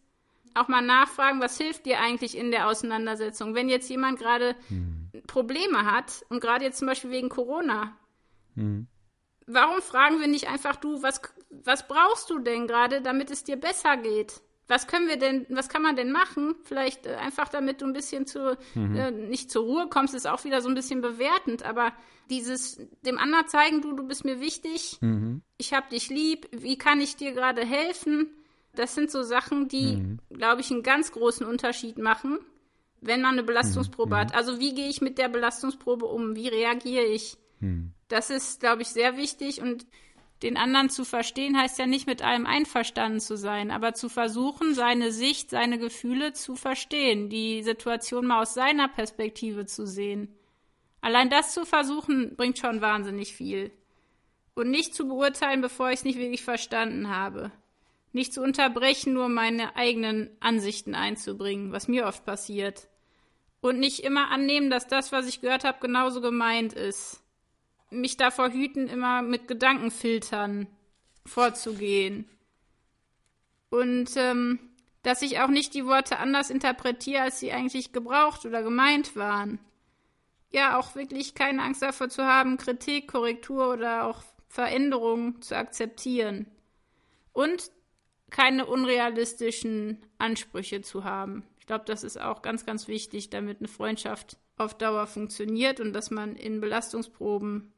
Auch 0.56 0.68
mal 0.68 0.82
nachfragen, 0.82 1.42
was 1.42 1.58
hilft 1.58 1.86
dir 1.86 2.00
eigentlich 2.00 2.38
in 2.38 2.52
der 2.52 2.68
Auseinandersetzung? 2.68 3.56
Wenn 3.56 3.70
jetzt 3.70 3.90
jemand 3.90 4.20
gerade 4.20 4.56
hm. 4.68 5.12
Probleme 5.28 5.86
hat 5.86 6.26
und 6.30 6.40
gerade 6.40 6.66
jetzt 6.66 6.80
zum 6.80 6.88
Beispiel 6.88 7.12
wegen 7.12 7.30
Corona, 7.30 7.98
hm. 8.56 8.88
warum 9.48 9.82
fragen 9.82 10.20
wir 10.20 10.28
nicht 10.28 10.50
einfach 10.50 10.76
du, 10.76 11.02
was, 11.02 11.22
was 11.50 11.88
brauchst 11.88 12.30
du 12.30 12.40
denn 12.40 12.68
gerade, 12.68 13.02
damit 13.02 13.32
es 13.32 13.44
dir 13.44 13.58
besser 13.58 13.98
geht? 13.98 14.42
was 14.68 14.88
können 14.88 15.08
wir 15.08 15.18
denn, 15.18 15.46
was 15.50 15.70
kann 15.70 15.82
man 15.82 15.96
denn 15.96 16.12
machen? 16.12 16.56
Vielleicht 16.64 17.06
äh, 17.06 17.16
einfach, 17.16 17.50
damit 17.50 17.82
du 17.82 17.86
ein 17.86 17.94
bisschen 17.94 18.26
zu, 18.26 18.58
mhm. 18.76 18.96
äh, 18.96 19.12
nicht 19.12 19.52
zur 19.52 19.64
Ruhe 19.64 19.88
kommst, 19.90 20.14
ist 20.14 20.28
auch 20.28 20.44
wieder 20.46 20.62
so 20.62 20.70
ein 20.70 20.76
bisschen 20.76 21.02
bewertend, 21.02 21.64
aber 21.64 21.94
dieses 22.30 22.82
dem 23.06 23.18
anderen 23.18 23.48
zeigen, 23.48 23.82
du, 23.82 23.94
du 23.94 24.04
bist 24.04 24.24
mir 24.24 24.40
wichtig, 24.40 24.98
mhm. 25.02 25.42
ich 25.58 25.74
hab 25.74 25.90
dich 25.90 26.10
lieb, 26.10 26.48
wie 26.52 26.78
kann 26.78 27.02
ich 27.02 27.18
dir 27.18 27.34
gerade 27.34 27.66
helfen? 27.66 28.30
Das 28.76 28.96
sind 28.96 29.12
so 29.12 29.24
Sachen, 29.24 29.68
die, 29.68 29.98
mhm. 29.98 30.20
glaube 30.30 30.62
ich, 30.62 30.72
einen 30.72 30.84
ganz 30.84 31.12
großen 31.12 31.46
Unterschied 31.46 31.98
machen, 31.98 32.40
wenn 33.02 33.22
man 33.22 33.34
eine 33.34 33.44
Belastungsprobe 33.44 34.16
mhm. 34.16 34.20
hat. 34.20 34.36
Also 34.36 34.60
wie 34.60 34.74
gehe 34.74 34.90
ich 34.90 35.02
mit 35.02 35.18
der 35.18 35.30
Belastungsprobe 35.30 36.06
um? 36.06 36.36
Wie 36.36 36.48
reagiere 36.48 37.06
ich? 37.06 37.38
Mhm. 37.60 37.94
Das 38.08 38.30
ist, 38.30 38.60
glaube 38.60 38.82
ich, 38.82 38.90
sehr 38.90 39.18
wichtig 39.18 39.62
und 39.62 39.86
den 40.44 40.58
anderen 40.58 40.90
zu 40.90 41.06
verstehen 41.06 41.58
heißt 41.58 41.80
ja 41.80 41.86
nicht 41.86 42.06
mit 42.06 42.22
allem 42.22 42.46
einverstanden 42.46 43.22
zu 43.22 43.38
sein, 43.38 43.72
aber 43.72 43.94
zu 43.94 44.10
versuchen, 44.10 44.74
seine 44.74 45.14
Sicht, 45.14 45.50
seine 45.50 45.80
Gefühle 45.80 46.34
zu 46.34 46.56
verstehen, 46.56 47.30
die 47.30 47.64
Situation 47.64 48.28
mal 48.28 48.42
aus 48.42 48.54
seiner 48.54 48.90
Perspektive 48.90 49.66
zu 49.66 49.88
sehen. 49.88 50.36
Allein 51.00 51.30
das 51.30 51.54
zu 51.54 51.66
versuchen, 51.66 52.36
bringt 52.36 52.58
schon 52.58 52.82
wahnsinnig 52.82 53.34
viel. 53.34 53.72
Und 54.54 54.70
nicht 54.70 54.94
zu 54.94 55.08
beurteilen, 55.08 55.62
bevor 55.62 55.90
ich 55.90 56.00
es 56.00 56.04
nicht 56.04 56.20
wirklich 56.20 56.44
verstanden 56.44 57.10
habe. 57.10 57.52
Nicht 58.14 58.34
zu 58.34 58.42
unterbrechen, 58.42 59.14
nur 59.14 59.28
meine 59.28 59.76
eigenen 59.76 60.30
Ansichten 60.40 60.96
einzubringen, 60.96 61.72
was 61.72 61.88
mir 61.88 62.06
oft 62.06 62.26
passiert. 62.26 62.88
Und 63.60 63.80
nicht 63.80 64.00
immer 64.00 64.32
annehmen, 64.32 64.70
dass 64.70 64.88
das, 64.88 65.12
was 65.12 65.28
ich 65.28 65.42
gehört 65.42 65.66
habe, 65.66 65.80
genauso 65.82 66.22
gemeint 66.22 66.74
ist 66.74 67.24
mich 67.94 68.18
davor 68.18 68.52
hüten, 68.52 68.88
immer 68.88 69.22
mit 69.22 69.48
Gedankenfiltern 69.48 70.68
vorzugehen. 71.26 72.30
Und 73.70 74.12
ähm, 74.18 74.60
dass 75.04 75.22
ich 75.22 75.40
auch 75.40 75.48
nicht 75.48 75.74
die 75.74 75.86
Worte 75.86 76.20
anders 76.20 76.50
interpretiere, 76.50 77.24
als 77.24 77.40
sie 77.40 77.52
eigentlich 77.52 77.92
gebraucht 77.92 78.46
oder 78.46 78.62
gemeint 78.64 79.16
waren. 79.16 79.60
Ja, 80.52 80.78
auch 80.78 80.96
wirklich 80.96 81.34
keine 81.34 81.64
Angst 81.64 81.82
davor 81.82 82.10
zu 82.10 82.24
haben, 82.24 82.58
Kritik, 82.58 83.08
Korrektur 83.08 83.74
oder 83.74 84.06
auch 84.06 84.24
Veränderungen 84.48 85.42
zu 85.42 85.58
akzeptieren. 85.58 86.48
Und 87.32 87.72
keine 88.34 88.66
unrealistischen 88.66 90.00
Ansprüche 90.18 90.82
zu 90.82 91.04
haben. 91.04 91.44
Ich 91.60 91.68
glaube, 91.68 91.86
das 91.86 92.04
ist 92.04 92.20
auch 92.20 92.42
ganz, 92.42 92.66
ganz 92.66 92.88
wichtig, 92.88 93.30
damit 93.30 93.60
eine 93.60 93.68
Freundschaft 93.68 94.38
auf 94.58 94.76
Dauer 94.76 95.06
funktioniert 95.06 95.80
und 95.80 95.94
dass 95.94 96.10
man 96.10 96.36
in 96.36 96.60
Belastungsproben 96.60 97.72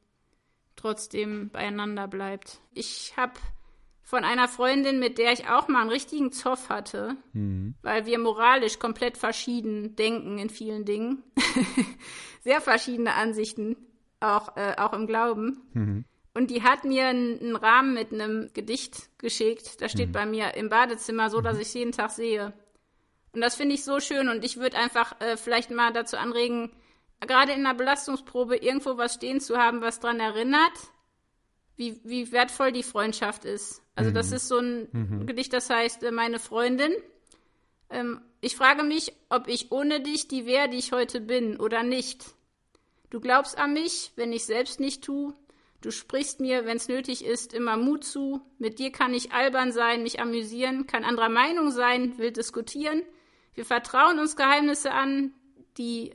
trotzdem 0.74 1.50
beieinander 1.50 2.08
bleibt. 2.08 2.60
Ich 2.72 3.12
habe 3.18 3.34
von 4.02 4.24
einer 4.24 4.48
Freundin, 4.48 4.98
mit 4.98 5.18
der 5.18 5.32
ich 5.32 5.46
auch 5.46 5.68
mal 5.68 5.82
einen 5.82 5.90
richtigen 5.90 6.32
Zoff 6.32 6.70
hatte, 6.70 7.16
mhm. 7.34 7.74
weil 7.82 8.06
wir 8.06 8.18
moralisch 8.18 8.78
komplett 8.78 9.18
verschieden 9.18 9.94
denken 9.94 10.38
in 10.38 10.48
vielen 10.48 10.86
Dingen. 10.86 11.22
Sehr 12.40 12.62
verschiedene 12.62 13.12
Ansichten, 13.14 13.76
auch, 14.20 14.56
äh, 14.56 14.74
auch 14.78 14.94
im 14.94 15.06
Glauben. 15.06 15.60
Mhm. 15.74 16.04
Und 16.36 16.50
die 16.50 16.62
hat 16.62 16.84
mir 16.84 17.06
einen 17.06 17.56
Rahmen 17.56 17.94
mit 17.94 18.12
einem 18.12 18.50
Gedicht 18.52 19.08
geschickt. 19.16 19.80
Das 19.80 19.90
steht 19.90 20.08
mhm. 20.08 20.12
bei 20.12 20.26
mir 20.26 20.54
im 20.54 20.68
Badezimmer, 20.68 21.30
so 21.30 21.40
dass 21.40 21.54
mhm. 21.54 21.62
ich 21.62 21.68
es 21.68 21.74
jeden 21.74 21.92
Tag 21.92 22.10
sehe. 22.10 22.52
Und 23.32 23.40
das 23.40 23.54
finde 23.54 23.74
ich 23.74 23.84
so 23.84 24.00
schön. 24.00 24.28
Und 24.28 24.44
ich 24.44 24.58
würde 24.58 24.76
einfach 24.76 25.18
äh, 25.22 25.38
vielleicht 25.38 25.70
mal 25.70 25.94
dazu 25.94 26.18
anregen, 26.18 26.72
gerade 27.26 27.52
in 27.52 27.60
einer 27.64 27.72
Belastungsprobe 27.72 28.58
irgendwo 28.58 28.98
was 28.98 29.14
stehen 29.14 29.40
zu 29.40 29.56
haben, 29.56 29.80
was 29.80 29.98
daran 29.98 30.20
erinnert, 30.20 30.72
wie, 31.76 32.02
wie 32.04 32.30
wertvoll 32.32 32.70
die 32.70 32.82
Freundschaft 32.82 33.46
ist. 33.46 33.80
Also 33.94 34.10
mhm. 34.10 34.14
das 34.14 34.30
ist 34.30 34.46
so 34.46 34.58
ein 34.58 34.88
mhm. 34.92 35.26
Gedicht, 35.26 35.54
das 35.54 35.70
heißt, 35.70 36.02
äh, 36.02 36.10
meine 36.10 36.38
Freundin. 36.38 36.92
Ähm, 37.88 38.20
ich 38.42 38.56
frage 38.56 38.82
mich, 38.82 39.14
ob 39.30 39.48
ich 39.48 39.72
ohne 39.72 40.02
dich 40.02 40.28
die 40.28 40.44
wäre, 40.44 40.68
die 40.68 40.76
ich 40.76 40.92
heute 40.92 41.22
bin, 41.22 41.58
oder 41.58 41.82
nicht. 41.82 42.26
Du 43.08 43.20
glaubst 43.20 43.56
an 43.56 43.72
mich, 43.72 44.12
wenn 44.16 44.34
ich 44.34 44.44
selbst 44.44 44.80
nicht 44.80 45.02
tu. 45.02 45.32
Du 45.86 45.92
sprichst 45.92 46.40
mir, 46.40 46.64
wenn 46.64 46.78
es 46.78 46.88
nötig 46.88 47.24
ist, 47.24 47.54
immer 47.54 47.76
Mut 47.76 48.02
zu. 48.02 48.40
Mit 48.58 48.80
dir 48.80 48.90
kann 48.90 49.14
ich 49.14 49.30
albern 49.30 49.70
sein, 49.70 50.02
mich 50.02 50.18
amüsieren, 50.18 50.88
kann 50.88 51.04
anderer 51.04 51.28
Meinung 51.28 51.70
sein, 51.70 52.18
will 52.18 52.32
diskutieren. 52.32 53.02
Wir 53.54 53.64
vertrauen 53.64 54.18
uns 54.18 54.34
Geheimnisse 54.34 54.90
an, 54.90 55.32
die 55.78 56.12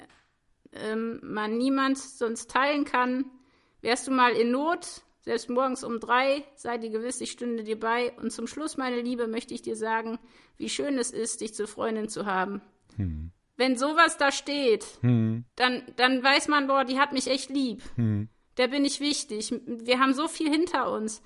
ähm, 0.74 1.22
man 1.24 1.58
niemand 1.58 1.98
sonst 1.98 2.52
teilen 2.52 2.84
kann. 2.84 3.32
Wärst 3.80 4.08
du 4.08 4.12
mal 4.12 4.34
in 4.34 4.52
Not, 4.52 5.04
selbst 5.22 5.50
morgens 5.50 5.86
um 5.86 6.02
drei, 6.02 6.44
sei 6.56 6.78
dir 6.78 6.90
gewiss, 6.90 7.22
ich 7.22 7.32
stünde 7.32 7.64
dir 7.64 7.80
bei. 7.80 8.12
Und 8.18 8.34
zum 8.34 8.48
Schluss, 8.48 8.76
meine 8.76 9.00
Liebe, 9.00 9.28
möchte 9.28 9.54
ich 9.54 9.62
dir 9.62 9.78
sagen, 9.78 10.20
wie 10.58 10.68
schön 10.68 10.98
es 10.98 11.12
ist, 11.12 11.40
dich 11.40 11.54
zur 11.54 11.70
Freundin 11.70 12.10
zu 12.10 12.26
haben. 12.26 12.62
Hm. 12.98 13.32
Wenn 13.56 13.78
sowas 13.78 14.18
da 14.18 14.34
steht, 14.34 14.86
hm. 15.00 15.46
dann, 15.56 15.84
dann 15.96 16.22
weiß 16.22 16.50
man, 16.50 16.68
boah, 16.68 16.84
die 16.84 17.00
hat 17.00 17.14
mich 17.14 17.28
echt 17.28 17.50
lieb. 17.50 17.82
Hm. 17.96 18.28
Der 18.62 18.68
bin 18.68 18.86
ich 18.86 19.00
wichtig. 19.00 19.52
Wir 19.66 19.98
haben 19.98 20.14
so 20.14 20.28
viel 20.28 20.48
hinter 20.48 20.92
uns. 20.92 21.24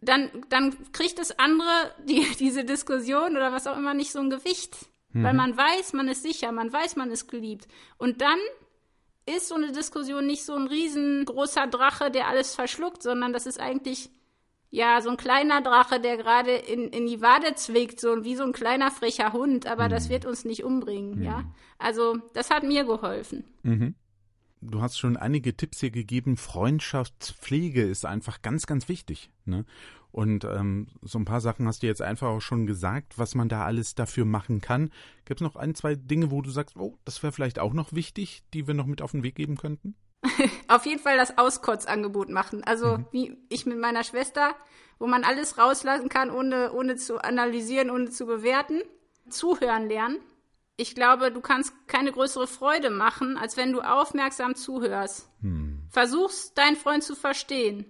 Dann, 0.00 0.28
dann 0.48 0.74
kriegt 0.90 1.16
das 1.20 1.38
andere, 1.38 1.94
die, 2.08 2.26
diese 2.40 2.64
Diskussion 2.64 3.36
oder 3.36 3.52
was 3.52 3.68
auch 3.68 3.76
immer, 3.76 3.94
nicht 3.94 4.10
so 4.10 4.18
ein 4.18 4.30
Gewicht. 4.30 4.76
Weil 5.12 5.32
mhm. 5.32 5.36
man 5.36 5.56
weiß, 5.56 5.92
man 5.92 6.08
ist 6.08 6.24
sicher, 6.24 6.50
man 6.50 6.72
weiß, 6.72 6.96
man 6.96 7.12
ist 7.12 7.28
geliebt. 7.28 7.68
Und 7.98 8.20
dann 8.20 8.38
ist 9.26 9.46
so 9.46 9.54
eine 9.54 9.70
Diskussion 9.70 10.26
nicht 10.26 10.44
so 10.44 10.56
ein 10.56 10.66
riesengroßer 10.66 11.68
Drache, 11.68 12.10
der 12.10 12.26
alles 12.26 12.56
verschluckt, 12.56 13.00
sondern 13.00 13.32
das 13.32 13.46
ist 13.46 13.60
eigentlich 13.60 14.10
ja 14.70 15.00
so 15.02 15.10
ein 15.10 15.16
kleiner 15.16 15.62
Drache, 15.62 16.00
der 16.00 16.16
gerade 16.16 16.50
in, 16.50 16.88
in 16.88 17.06
die 17.06 17.22
Wade 17.22 17.54
zwickt, 17.54 18.00
so 18.00 18.24
wie 18.24 18.34
so 18.34 18.42
ein 18.42 18.52
kleiner 18.52 18.90
frecher 18.90 19.32
Hund, 19.32 19.68
aber 19.68 19.84
mhm. 19.84 19.90
das 19.90 20.08
wird 20.08 20.26
uns 20.26 20.44
nicht 20.44 20.64
umbringen, 20.64 21.20
mhm. 21.20 21.22
ja. 21.22 21.44
Also 21.78 22.18
das 22.34 22.50
hat 22.50 22.64
mir 22.64 22.82
geholfen. 22.82 23.44
Mhm. 23.62 23.94
Du 24.70 24.82
hast 24.82 24.98
schon 24.98 25.16
einige 25.16 25.56
Tipps 25.56 25.80
hier 25.80 25.90
gegeben. 25.90 26.36
Freundschaftspflege 26.36 27.82
ist 27.82 28.04
einfach 28.04 28.42
ganz, 28.42 28.66
ganz 28.66 28.88
wichtig. 28.88 29.30
Ne? 29.44 29.64
Und 30.10 30.44
ähm, 30.44 30.88
so 31.02 31.18
ein 31.18 31.24
paar 31.24 31.40
Sachen 31.40 31.68
hast 31.68 31.82
du 31.82 31.86
jetzt 31.86 32.02
einfach 32.02 32.28
auch 32.28 32.40
schon 32.40 32.66
gesagt, 32.66 33.18
was 33.18 33.34
man 33.34 33.48
da 33.48 33.64
alles 33.64 33.94
dafür 33.94 34.24
machen 34.24 34.60
kann. 34.60 34.90
Gibt 35.24 35.40
es 35.40 35.44
noch 35.44 35.56
ein, 35.56 35.74
zwei 35.74 35.94
Dinge, 35.94 36.30
wo 36.30 36.42
du 36.42 36.50
sagst, 36.50 36.76
oh, 36.76 36.98
das 37.04 37.22
wäre 37.22 37.32
vielleicht 37.32 37.58
auch 37.58 37.72
noch 37.72 37.92
wichtig, 37.92 38.42
die 38.54 38.66
wir 38.66 38.74
noch 38.74 38.86
mit 38.86 39.02
auf 39.02 39.12
den 39.12 39.22
Weg 39.22 39.34
geben 39.34 39.56
könnten? 39.56 39.94
auf 40.68 40.86
jeden 40.86 41.00
Fall 41.00 41.16
das 41.16 41.38
Auskotzangebot 41.38 42.30
machen. 42.30 42.64
Also 42.64 42.98
mhm. 42.98 43.06
wie 43.12 43.36
ich 43.48 43.66
mit 43.66 43.78
meiner 43.78 44.04
Schwester, 44.04 44.54
wo 44.98 45.06
man 45.06 45.24
alles 45.24 45.58
rauslassen 45.58 46.08
kann, 46.08 46.30
ohne, 46.30 46.72
ohne 46.72 46.96
zu 46.96 47.22
analysieren, 47.22 47.90
ohne 47.90 48.10
zu 48.10 48.26
bewerten. 48.26 48.80
Zuhören 49.28 49.88
lernen. 49.88 50.18
Ich 50.76 50.94
glaube, 50.94 51.32
du 51.32 51.40
kannst 51.40 51.72
keine 51.86 52.12
größere 52.12 52.46
Freude 52.46 52.90
machen, 52.90 53.38
als 53.38 53.56
wenn 53.56 53.72
du 53.72 53.80
aufmerksam 53.80 54.54
zuhörst. 54.54 55.30
Hm. 55.40 55.82
Versuchst, 55.90 56.56
deinen 56.58 56.76
Freund 56.76 57.02
zu 57.02 57.14
verstehen. 57.14 57.86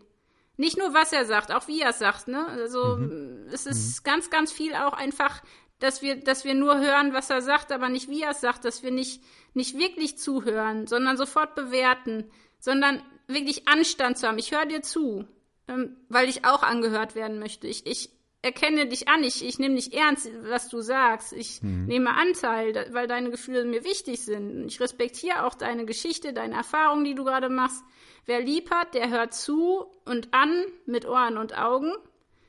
Nicht 0.56 0.78
nur, 0.78 0.94
was 0.94 1.12
er 1.12 1.26
sagt, 1.26 1.52
auch 1.52 1.68
wie 1.68 1.80
er 1.80 1.90
es 1.90 1.98
sagt, 1.98 2.28
ne? 2.28 2.46
Also, 2.46 2.96
mhm. 2.96 3.46
es 3.50 3.66
ist 3.66 4.00
mhm. 4.00 4.04
ganz, 4.04 4.30
ganz 4.30 4.52
viel 4.52 4.74
auch 4.74 4.94
einfach, 4.94 5.42
dass 5.80 6.00
wir, 6.00 6.16
dass 6.16 6.44
wir 6.44 6.54
nur 6.54 6.80
hören, 6.80 7.12
was 7.12 7.28
er 7.28 7.42
sagt, 7.42 7.72
aber 7.72 7.88
nicht 7.88 8.08
wie 8.08 8.22
er 8.22 8.30
es 8.30 8.40
sagt, 8.40 8.64
dass 8.64 8.82
wir 8.82 8.90
nicht, 8.90 9.22
nicht 9.52 9.76
wirklich 9.76 10.18
zuhören, 10.18 10.86
sondern 10.86 11.18
sofort 11.18 11.54
bewerten, 11.54 12.30
sondern 12.58 13.02
wirklich 13.26 13.68
Anstand 13.68 14.16
zu 14.16 14.26
haben. 14.26 14.38
Ich 14.38 14.52
höre 14.52 14.64
dir 14.64 14.80
zu, 14.80 15.26
ähm, 15.68 15.96
weil 16.08 16.28
ich 16.28 16.46
auch 16.46 16.62
angehört 16.62 17.14
werden 17.14 17.38
möchte. 17.38 17.66
Ich, 17.66 17.86
ich 17.86 18.10
erkenne 18.46 18.86
dich 18.86 19.08
an, 19.08 19.24
ich, 19.24 19.44
ich 19.44 19.58
nehme 19.58 19.74
dich 19.74 19.92
ernst, 19.92 20.30
was 20.42 20.68
du 20.68 20.80
sagst. 20.80 21.32
Ich 21.32 21.62
mhm. 21.62 21.86
nehme 21.86 22.14
Anteil, 22.14 22.88
weil 22.92 23.08
deine 23.08 23.30
Gefühle 23.30 23.64
mir 23.64 23.84
wichtig 23.84 24.24
sind. 24.24 24.66
Ich 24.66 24.80
respektiere 24.80 25.44
auch 25.44 25.54
deine 25.54 25.84
Geschichte, 25.84 26.32
deine 26.32 26.54
Erfahrungen, 26.54 27.04
die 27.04 27.14
du 27.14 27.24
gerade 27.24 27.48
machst. 27.48 27.82
Wer 28.24 28.40
lieb 28.40 28.70
hat, 28.70 28.94
der 28.94 29.10
hört 29.10 29.34
zu 29.34 29.86
und 30.04 30.32
an 30.32 30.64
mit 30.86 31.06
Ohren 31.06 31.36
und 31.36 31.58
Augen. 31.58 31.92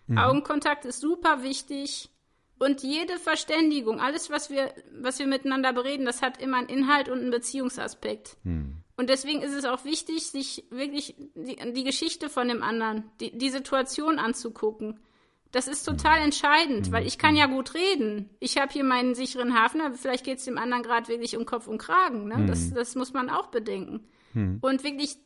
Mhm. 0.06 0.18
Augenkontakt 0.20 0.86
ist 0.86 1.02
super 1.02 1.42
wichtig. 1.42 2.12
Und 2.60 2.82
jede 2.84 3.18
Verständigung, 3.18 4.00
alles, 4.00 4.30
was 4.30 4.50
wir, 4.50 4.74
was 5.00 5.20
wir 5.20 5.28
miteinander 5.28 5.74
bereden, 5.74 6.06
das 6.06 6.22
hat 6.22 6.42
immer 6.42 6.58
einen 6.58 6.70
Inhalt 6.70 7.10
und 7.10 7.20
einen 7.20 7.32
Beziehungsaspekt. 7.32 8.38
Mhm. 8.44 8.84
Und 8.96 9.10
deswegen 9.10 9.42
ist 9.42 9.54
es 9.54 9.66
auch 9.66 9.84
wichtig, 9.84 10.28
sich 10.28 10.66
wirklich 10.72 11.16
die, 11.36 11.56
die 11.74 11.84
Geschichte 11.84 12.30
von 12.30 12.48
dem 12.48 12.64
anderen, 12.64 13.04
die, 13.20 13.36
die 13.38 13.50
Situation 13.50 14.18
anzugucken. 14.18 15.00
Das 15.52 15.68
ist 15.68 15.84
total 15.84 16.20
entscheidend, 16.20 16.92
weil 16.92 17.08
ich 17.08 17.18
kann 17.18 17.36
ja 17.36 17.46
gut 17.46 17.74
reden. 17.74 18.30
Ich 18.40 18.58
habe 18.58 18.72
hier 18.72 18.84
meinen 18.84 19.16
sicheren 19.16 19.58
Hafen, 19.58 19.82
aber 19.82 19.96
vielleicht 19.96 20.26
geht 20.26 20.40
es 20.40 20.46
dem 20.46 20.58
anderen 20.58 20.84
gerade 20.84 21.08
wirklich 21.08 21.38
um 21.38 21.46
Kopf 21.46 21.68
und 21.68 21.78
Kragen. 21.78 22.28
Ne? 22.28 22.46
Das, 22.48 22.74
das 22.74 22.96
muss 22.96 23.14
man 23.14 23.30
auch 23.30 23.48
bedenken. 23.48 24.08
Und 24.62 24.84
wirklich 24.84 25.18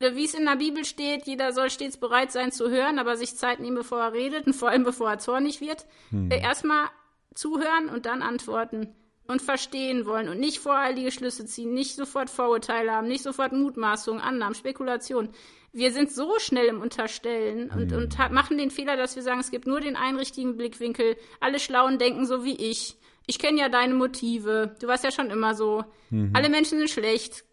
wie 0.00 0.24
es 0.24 0.34
in 0.34 0.44
der 0.44 0.56
Bibel 0.56 0.84
steht, 0.84 1.26
jeder 1.26 1.52
soll 1.52 1.70
stets 1.70 1.96
bereit 1.96 2.32
sein 2.32 2.52
zu 2.52 2.68
hören, 2.68 2.98
aber 2.98 3.16
sich 3.16 3.36
Zeit 3.36 3.60
nehmen, 3.60 3.76
bevor 3.76 4.00
er 4.00 4.12
redet 4.12 4.46
und 4.46 4.52
vor 4.52 4.68
allem 4.68 4.84
bevor 4.84 5.10
er 5.10 5.18
zornig 5.18 5.60
wird. 5.60 5.86
Hm. 6.10 6.30
Äh, 6.30 6.40
erstmal 6.40 6.88
zuhören 7.34 7.88
und 7.88 8.04
dann 8.06 8.22
antworten 8.22 8.94
und 9.26 9.40
verstehen 9.40 10.04
wollen 10.04 10.28
und 10.28 10.38
nicht 10.38 10.58
voreilige 10.58 11.10
Schlüsse 11.10 11.46
ziehen, 11.46 11.72
nicht 11.72 11.96
sofort 11.96 12.28
Vorurteile 12.28 12.92
haben, 12.92 13.08
nicht 13.08 13.22
sofort 13.22 13.52
Mutmaßungen, 13.52 14.20
Annahmen, 14.20 14.54
Spekulationen. 14.54 15.30
Wir 15.74 15.92
sind 15.92 16.10
so 16.10 16.38
schnell 16.38 16.66
im 16.66 16.80
Unterstellen 16.80 17.70
und, 17.70 17.90
hm. 17.90 17.98
und 17.98 18.18
machen 18.30 18.58
den 18.58 18.70
Fehler, 18.70 18.96
dass 18.96 19.16
wir 19.16 19.22
sagen, 19.22 19.40
es 19.40 19.50
gibt 19.50 19.66
nur 19.66 19.80
den 19.80 19.96
einen 19.96 20.16
richtigen 20.16 20.56
Blickwinkel. 20.56 21.16
Alle 21.40 21.58
Schlauen 21.58 21.98
denken 21.98 22.26
so 22.26 22.44
wie 22.44 22.54
ich. 22.54 22.96
Ich 23.26 23.38
kenne 23.38 23.60
ja 23.60 23.68
deine 23.68 23.94
Motive. 23.94 24.76
Du 24.80 24.86
warst 24.86 25.02
ja 25.02 25.10
schon 25.10 25.30
immer 25.30 25.54
so. 25.54 25.84
Mhm. 26.10 26.30
Alle 26.32 26.48
Menschen 26.48 26.78
sind 26.78 26.90
schlecht. 26.90 27.44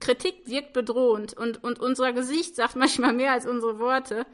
Kritik 0.00 0.42
wirkt 0.46 0.72
bedrohend 0.72 1.34
und, 1.34 1.62
und 1.62 1.78
unser 1.78 2.12
Gesicht 2.12 2.56
sagt 2.56 2.76
manchmal 2.76 3.12
mehr 3.12 3.32
als 3.32 3.46
unsere 3.46 3.78
Worte. 3.78 4.26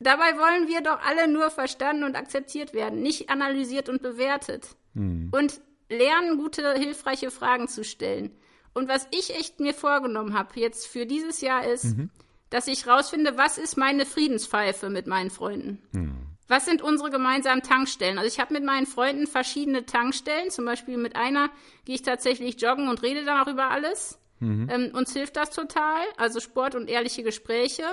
Dabei 0.00 0.36
wollen 0.36 0.68
wir 0.68 0.80
doch 0.80 1.00
alle 1.00 1.28
nur 1.28 1.50
verstanden 1.50 2.04
und 2.04 2.16
akzeptiert 2.16 2.72
werden, 2.72 3.02
nicht 3.02 3.30
analysiert 3.30 3.88
und 3.88 4.02
bewertet. 4.02 4.76
Mhm. 4.94 5.30
Und 5.32 5.60
lernen, 5.88 6.38
gute, 6.38 6.74
hilfreiche 6.74 7.30
Fragen 7.30 7.68
zu 7.68 7.84
stellen. 7.84 8.30
Und 8.74 8.88
was 8.88 9.08
ich 9.10 9.34
echt 9.34 9.60
mir 9.60 9.74
vorgenommen 9.74 10.38
habe 10.38 10.60
jetzt 10.60 10.86
für 10.86 11.04
dieses 11.06 11.40
Jahr 11.40 11.66
ist, 11.66 11.96
mhm. 11.96 12.10
Dass 12.50 12.66
ich 12.66 12.86
rausfinde, 12.86 13.36
was 13.36 13.58
ist 13.58 13.76
meine 13.76 14.06
Friedenspfeife 14.06 14.88
mit 14.90 15.06
meinen 15.06 15.30
Freunden? 15.30 15.82
Mhm. 15.92 16.28
Was 16.48 16.64
sind 16.64 16.80
unsere 16.80 17.10
gemeinsamen 17.10 17.62
Tankstellen? 17.62 18.16
Also 18.16 18.28
ich 18.28 18.40
habe 18.40 18.54
mit 18.54 18.64
meinen 18.64 18.86
Freunden 18.86 19.26
verschiedene 19.26 19.84
Tankstellen. 19.84 20.50
Zum 20.50 20.64
Beispiel 20.64 20.96
mit 20.96 21.14
einer 21.14 21.50
gehe 21.84 21.94
ich 21.94 22.02
tatsächlich 22.02 22.60
joggen 22.60 22.88
und 22.88 23.02
rede 23.02 23.24
dann 23.24 23.42
auch 23.42 23.52
über 23.52 23.70
alles. 23.70 24.18
Mhm. 24.40 24.68
Ähm, 24.70 24.90
uns 24.94 25.12
hilft 25.12 25.36
das 25.36 25.50
total, 25.50 26.00
also 26.16 26.40
Sport 26.40 26.74
und 26.74 26.88
ehrliche 26.88 27.22
Gespräche. 27.22 27.84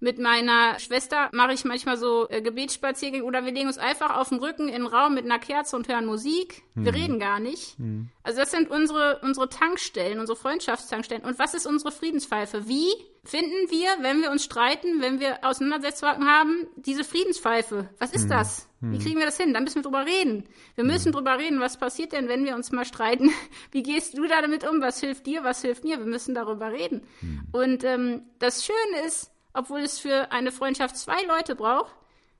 Mit 0.00 0.18
meiner 0.18 0.78
Schwester 0.80 1.30
mache 1.32 1.52
ich 1.52 1.64
manchmal 1.64 1.96
so 1.96 2.28
äh, 2.28 2.42
Gebetsspaziergänge 2.42 3.24
oder 3.24 3.44
wir 3.44 3.52
legen 3.52 3.68
uns 3.68 3.78
einfach 3.78 4.16
auf 4.16 4.28
den 4.28 4.38
Rücken 4.38 4.68
in 4.68 4.82
den 4.82 4.86
Raum 4.86 5.14
mit 5.14 5.24
einer 5.24 5.38
Kerze 5.38 5.76
und 5.76 5.88
hören 5.88 6.06
Musik. 6.06 6.62
Wir 6.74 6.92
mhm. 6.92 6.98
reden 6.98 7.18
gar 7.18 7.40
nicht. 7.40 7.78
Mhm. 7.78 8.10
Also 8.22 8.40
das 8.40 8.50
sind 8.50 8.70
unsere, 8.70 9.20
unsere 9.22 9.48
Tankstellen, 9.48 10.18
unsere 10.18 10.36
Freundschaftstankstellen. 10.36 11.24
Und 11.24 11.38
was 11.38 11.54
ist 11.54 11.66
unsere 11.66 11.92
Friedenspfeife? 11.92 12.68
Wie 12.68 12.92
finden 13.24 13.70
wir, 13.70 13.88
wenn 14.00 14.20
wir 14.20 14.30
uns 14.30 14.44
streiten, 14.44 15.00
wenn 15.00 15.20
wir 15.20 15.44
Auseinandersetzungen 15.44 16.26
haben, 16.28 16.66
diese 16.76 17.04
Friedenspfeife? 17.04 17.88
Was 17.98 18.12
ist 18.12 18.24
mhm. 18.24 18.30
das? 18.30 18.68
Wie 18.90 18.98
kriegen 18.98 19.18
wir 19.18 19.24
das 19.24 19.38
hin? 19.38 19.54
Dann 19.54 19.64
müssen 19.64 19.76
wir 19.76 19.82
drüber 19.82 20.04
reden. 20.04 20.44
Wir 20.74 20.84
müssen 20.84 21.08
mhm. 21.08 21.14
drüber 21.14 21.38
reden, 21.38 21.60
was 21.60 21.78
passiert 21.78 22.12
denn, 22.12 22.28
wenn 22.28 22.44
wir 22.44 22.54
uns 22.54 22.70
mal 22.72 22.84
streiten? 22.84 23.30
Wie 23.70 23.82
gehst 23.82 24.16
du 24.16 24.26
da 24.26 24.42
damit 24.42 24.68
um? 24.68 24.80
Was 24.80 25.00
hilft 25.00 25.26
dir? 25.26 25.42
Was 25.44 25.62
hilft 25.62 25.84
mir? 25.84 25.98
Wir 25.98 26.06
müssen 26.06 26.34
darüber 26.34 26.70
reden. 26.72 27.02
Mhm. 27.20 27.42
Und 27.52 27.84
ähm, 27.84 28.22
das 28.38 28.64
Schöne 28.64 29.06
ist, 29.06 29.30
obwohl 29.54 29.80
es 29.80 29.98
für 29.98 30.30
eine 30.32 30.52
Freundschaft 30.52 30.96
zwei 30.96 31.22
Leute 31.22 31.54
braucht, 31.54 31.94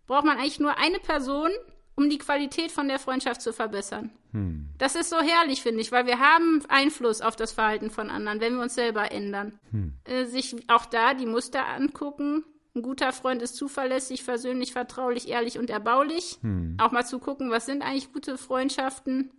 braucht 0.06 0.24
man 0.24 0.36
eigentlich 0.36 0.60
nur 0.60 0.76
eine 0.76 0.98
Person, 0.98 1.50
um 1.94 2.10
die 2.10 2.18
Qualität 2.18 2.72
von 2.72 2.88
der 2.88 2.98
Freundschaft 2.98 3.40
zu 3.40 3.52
verbessern. 3.52 4.10
Hm. 4.32 4.68
Das 4.78 4.96
ist 4.96 5.10
so 5.10 5.20
herrlich, 5.20 5.62
finde 5.62 5.80
ich, 5.80 5.92
weil 5.92 6.06
wir 6.06 6.18
haben 6.18 6.62
Einfluss 6.68 7.20
auf 7.20 7.36
das 7.36 7.52
Verhalten 7.52 7.90
von 7.90 8.10
anderen, 8.10 8.40
wenn 8.40 8.56
wir 8.56 8.62
uns 8.62 8.74
selber 8.74 9.12
ändern. 9.12 9.58
Hm. 9.70 9.94
Äh, 10.04 10.24
sich 10.24 10.56
auch 10.68 10.86
da 10.86 11.14
die 11.14 11.26
Muster 11.26 11.66
angucken. 11.66 12.44
Ein 12.74 12.82
guter 12.82 13.12
Freund 13.12 13.40
ist 13.40 13.54
zuverlässig, 13.54 14.24
versöhnlich, 14.24 14.72
vertraulich, 14.72 15.28
ehrlich 15.28 15.58
und 15.58 15.70
erbaulich. 15.70 16.38
Hm. 16.42 16.76
Auch 16.80 16.90
mal 16.90 17.06
zu 17.06 17.20
gucken, 17.20 17.50
was 17.50 17.66
sind 17.66 17.82
eigentlich 17.82 18.12
gute 18.12 18.36
Freundschaften. 18.36 19.30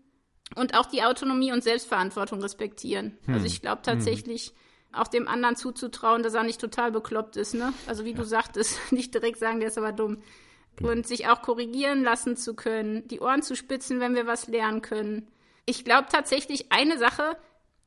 Und 0.55 0.76
auch 0.76 0.86
die 0.86 1.03
Autonomie 1.03 1.51
und 1.51 1.63
Selbstverantwortung 1.63 2.39
respektieren. 2.41 3.17
Also 3.28 3.39
hm. 3.39 3.45
ich 3.47 3.61
glaube 3.61 3.82
tatsächlich, 3.82 4.53
auch 4.95 5.07
dem 5.07 5.27
anderen 5.27 5.55
zuzutrauen, 5.55 6.23
dass 6.23 6.33
er 6.33 6.43
nicht 6.43 6.61
total 6.61 6.91
bekloppt 6.91 7.37
ist, 7.37 7.53
ne? 7.53 7.73
Also 7.87 8.05
wie 8.05 8.11
ja. 8.11 8.17
du 8.17 8.23
sagtest, 8.23 8.79
nicht 8.91 9.13
direkt 9.13 9.39
sagen, 9.39 9.59
der 9.59 9.69
ist 9.69 9.77
aber 9.77 9.91
dumm. 9.91 10.21
Ja. 10.79 10.91
Und 10.91 11.07
sich 11.07 11.27
auch 11.27 11.41
korrigieren 11.41 12.03
lassen 12.03 12.35
zu 12.35 12.53
können, 12.53 13.07
die 13.07 13.21
Ohren 13.21 13.41
zu 13.41 13.55
spitzen, 13.55 13.99
wenn 13.99 14.15
wir 14.15 14.27
was 14.27 14.47
lernen 14.47 14.81
können. 14.81 15.27
Ich 15.65 15.85
glaube 15.85 16.07
tatsächlich 16.11 16.71
eine 16.71 16.97
Sache, 16.97 17.37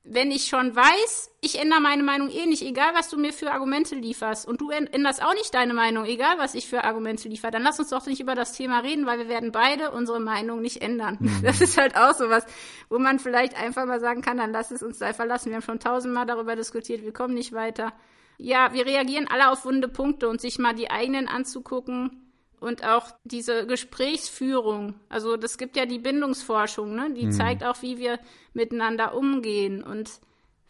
wenn 0.05 0.31
ich 0.31 0.47
schon 0.47 0.75
weiß, 0.75 1.31
ich 1.41 1.61
ändere 1.61 1.81
meine 1.81 2.03
Meinung 2.03 2.31
eh 2.31 2.47
nicht, 2.47 2.63
egal 2.63 2.95
was 2.95 3.09
du 3.11 3.19
mir 3.19 3.33
für 3.33 3.53
Argumente 3.53 3.95
lieferst, 3.95 4.49
und 4.49 4.61
du 4.61 4.71
änderst 4.71 5.23
auch 5.23 5.35
nicht 5.35 5.55
deine 5.55 5.75
Meinung, 5.75 6.07
egal 6.07 6.39
was 6.39 6.55
ich 6.55 6.69
für 6.69 6.85
Argumente 6.85 7.29
liefere, 7.29 7.53
dann 7.53 7.63
lass 7.63 7.79
uns 7.79 7.91
doch 7.91 8.07
nicht 8.07 8.21
über 8.21 8.35
das 8.35 8.53
Thema 8.53 8.81
reden, 8.81 9.07
weil 9.07 9.19
wir 9.19 9.29
werden 9.29 9.53
beide 9.53 9.91
unsere 9.91 10.21
Meinung 10.21 10.61
nicht 10.61 10.81
ändern. 10.83 11.19
Mhm. 11.21 11.43
Das 11.43 11.61
ist 11.61 11.79
halt 11.79 11.97
auch 11.97 12.15
sowas, 12.15 12.45
wo 12.89 12.99
man 12.99 13.19
vielleicht 13.19 13.57
einfach 13.59 13.87
mal 13.87 14.01
sagen 14.01 14.23
kann, 14.23 14.39
dann 14.39 14.53
lass 14.53 14.71
es 14.71 14.83
uns 14.83 14.99
da 14.99 15.13
verlassen. 15.13 15.51
Wir 15.51 15.57
haben 15.57 15.63
schon 15.63 15.81
tausendmal 15.81 16.27
darüber 16.27 16.57
diskutiert, 16.57 17.03
wir 17.03 17.13
kommen 17.13 17.35
nicht 17.35 17.53
weiter. 17.53 17.93
Ja, 18.39 18.73
wir 18.73 18.87
reagieren 18.87 19.27
alle 19.29 19.51
auf 19.51 19.65
wunde 19.65 19.89
Punkte 19.89 20.29
und 20.29 20.41
sich 20.41 20.59
mal 20.59 20.75
die 20.75 20.91
eigenen 20.91 21.27
anzugucken, 21.29 22.28
und 22.61 22.85
auch 22.85 23.11
diese 23.25 23.67
Gesprächsführung. 23.67 24.95
Also 25.09 25.37
das 25.37 25.59
gibt 25.59 25.77
ja 25.77 25.87
die 25.87 25.99
Bindungsforschung, 25.99 26.95
ne? 26.95 27.13
die 27.15 27.27
mhm. 27.27 27.33
zeigt 27.33 27.65
auch, 27.65 27.83
wie 27.83 27.99
wir 27.99 28.19
miteinander 28.53 29.15
umgehen. 29.15 29.83
Und 29.83 30.11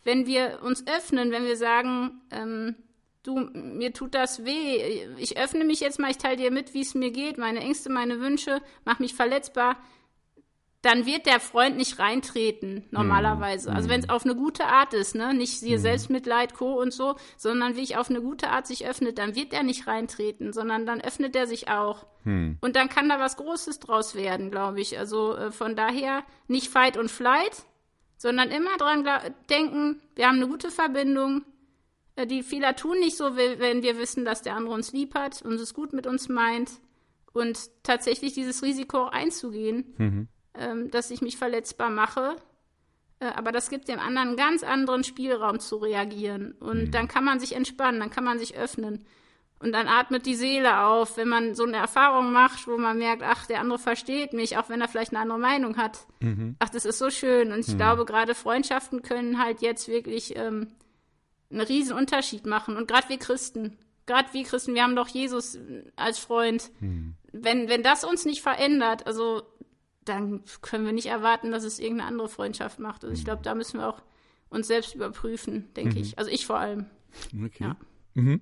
wenn 0.04 0.26
wir 0.26 0.60
uns 0.62 0.84
öffnen, 0.86 1.30
wenn 1.30 1.44
wir 1.44 1.56
sagen, 1.56 2.20
ähm, 2.30 2.76
du, 3.22 3.38
mir 3.52 3.92
tut 3.92 4.14
das 4.14 4.44
weh, 4.44 5.06
ich 5.18 5.38
öffne 5.38 5.64
mich 5.64 5.80
jetzt 5.80 5.98
mal, 5.98 6.10
ich 6.10 6.18
teile 6.18 6.36
dir 6.36 6.50
mit, 6.50 6.74
wie 6.74 6.82
es 6.82 6.94
mir 6.94 7.10
geht, 7.10 7.38
meine 7.38 7.60
Ängste, 7.60 7.90
meine 7.90 8.20
Wünsche, 8.20 8.60
mach 8.84 8.98
mich 8.98 9.14
verletzbar, 9.14 9.76
dann 10.88 11.04
wird 11.04 11.26
der 11.26 11.38
Freund 11.38 11.76
nicht 11.76 11.98
reintreten, 11.98 12.86
normalerweise. 12.90 13.68
Mhm. 13.68 13.76
Also 13.76 13.90
wenn 13.90 14.00
es 14.00 14.08
auf 14.08 14.24
eine 14.24 14.34
gute 14.34 14.64
Art 14.64 14.94
ist, 14.94 15.14
ne, 15.14 15.34
nicht 15.34 15.60
siehe 15.60 15.76
mhm. 15.76 15.82
Selbstmitleid, 15.82 16.54
Co. 16.54 16.80
und 16.80 16.94
so, 16.94 17.16
sondern 17.36 17.76
wie 17.76 17.82
ich 17.82 17.98
auf 17.98 18.08
eine 18.08 18.22
gute 18.22 18.48
Art 18.48 18.66
sich 18.66 18.86
öffnet, 18.88 19.18
dann 19.18 19.36
wird 19.36 19.52
er 19.52 19.62
nicht 19.64 19.86
reintreten, 19.86 20.54
sondern 20.54 20.86
dann 20.86 21.02
öffnet 21.02 21.36
er 21.36 21.46
sich 21.46 21.68
auch. 21.68 22.06
Mhm. 22.24 22.56
Und 22.62 22.74
dann 22.74 22.88
kann 22.88 23.10
da 23.10 23.20
was 23.20 23.36
Großes 23.36 23.80
draus 23.80 24.14
werden, 24.14 24.50
glaube 24.50 24.80
ich. 24.80 24.98
Also 24.98 25.36
äh, 25.36 25.52
von 25.52 25.76
daher 25.76 26.22
nicht 26.46 26.70
Fight 26.70 26.96
und 26.96 27.10
Flight, 27.10 27.66
sondern 28.16 28.48
immer 28.48 28.78
dran 28.78 29.06
denken, 29.50 30.00
wir 30.14 30.26
haben 30.26 30.36
eine 30.36 30.48
gute 30.48 30.70
Verbindung. 30.70 31.44
Äh, 32.16 32.26
die 32.26 32.42
Fehler 32.42 32.76
tun 32.76 32.98
nicht 32.98 33.18
so, 33.18 33.36
wenn 33.36 33.82
wir 33.82 33.98
wissen, 33.98 34.24
dass 34.24 34.40
der 34.40 34.56
andere 34.56 34.74
uns 34.74 34.94
lieb 34.94 35.14
hat 35.14 35.42
und 35.42 35.60
es 35.60 35.74
gut 35.74 35.92
mit 35.92 36.06
uns 36.06 36.30
meint. 36.30 36.70
Und 37.34 37.58
tatsächlich 37.82 38.32
dieses 38.32 38.62
Risiko 38.62 39.04
einzugehen. 39.04 39.94
Mhm 39.98 40.28
ähm, 40.54 40.90
dass 40.90 41.10
ich 41.10 41.20
mich 41.20 41.36
verletzbar 41.36 41.90
mache. 41.90 42.36
Äh, 43.20 43.26
aber 43.26 43.52
das 43.52 43.70
gibt 43.70 43.88
dem 43.88 43.98
anderen 43.98 44.28
einen 44.28 44.36
ganz 44.36 44.62
anderen 44.62 45.04
Spielraum 45.04 45.60
zu 45.60 45.76
reagieren. 45.76 46.52
Und 46.52 46.84
mhm. 46.84 46.90
dann 46.90 47.08
kann 47.08 47.24
man 47.24 47.40
sich 47.40 47.54
entspannen, 47.54 48.00
dann 48.00 48.10
kann 48.10 48.24
man 48.24 48.38
sich 48.38 48.56
öffnen. 48.56 49.04
Und 49.60 49.72
dann 49.72 49.88
atmet 49.88 50.24
die 50.24 50.36
Seele 50.36 50.84
auf, 50.84 51.16
wenn 51.16 51.28
man 51.28 51.56
so 51.56 51.64
eine 51.64 51.78
Erfahrung 51.78 52.32
macht, 52.32 52.68
wo 52.68 52.76
man 52.76 52.96
merkt, 52.96 53.24
ach, 53.24 53.46
der 53.46 53.60
andere 53.60 53.80
versteht 53.80 54.32
mich, 54.32 54.56
auch 54.56 54.68
wenn 54.68 54.80
er 54.80 54.86
vielleicht 54.86 55.10
eine 55.10 55.20
andere 55.20 55.38
Meinung 55.38 55.76
hat. 55.76 56.06
Mhm. 56.20 56.54
Ach, 56.60 56.68
das 56.68 56.84
ist 56.84 56.98
so 56.98 57.10
schön. 57.10 57.52
Und 57.52 57.60
ich 57.60 57.74
mhm. 57.74 57.78
glaube, 57.78 58.04
gerade 58.04 58.36
Freundschaften 58.36 59.02
können 59.02 59.42
halt 59.42 59.60
jetzt 59.60 59.88
wirklich 59.88 60.36
ähm, 60.36 60.68
einen 61.50 61.62
riesen 61.62 61.96
Unterschied 61.96 62.46
machen. 62.46 62.76
Und 62.76 62.86
gerade 62.86 63.08
wir 63.08 63.18
Christen, 63.18 63.76
gerade 64.06 64.32
wir 64.32 64.44
Christen, 64.44 64.74
wir 64.74 64.84
haben 64.84 64.96
doch 64.96 65.08
Jesus 65.08 65.58
als 65.96 66.18
Freund. 66.18 66.70
Hm. 66.78 67.14
Wenn, 67.32 67.68
wenn 67.68 67.82
das 67.82 68.04
uns 68.04 68.24
nicht 68.24 68.42
verändert, 68.42 69.06
also 69.06 69.42
dann 70.08 70.42
können 70.62 70.84
wir 70.84 70.92
nicht 70.92 71.06
erwarten, 71.06 71.50
dass 71.50 71.64
es 71.64 71.78
irgendeine 71.78 72.08
andere 72.08 72.28
Freundschaft 72.28 72.78
macht. 72.78 73.04
Also 73.04 73.14
ich 73.14 73.24
glaube, 73.24 73.42
da 73.42 73.54
müssen 73.54 73.80
wir 73.80 73.88
auch 73.88 74.02
uns 74.50 74.66
selbst 74.66 74.94
überprüfen, 74.94 75.72
denke 75.74 75.96
mhm. 75.96 76.02
ich. 76.02 76.18
Also 76.18 76.30
ich 76.30 76.46
vor 76.46 76.58
allem. 76.58 76.86
Okay. 77.34 77.64
Ja. 77.64 77.76
Mhm. 78.14 78.40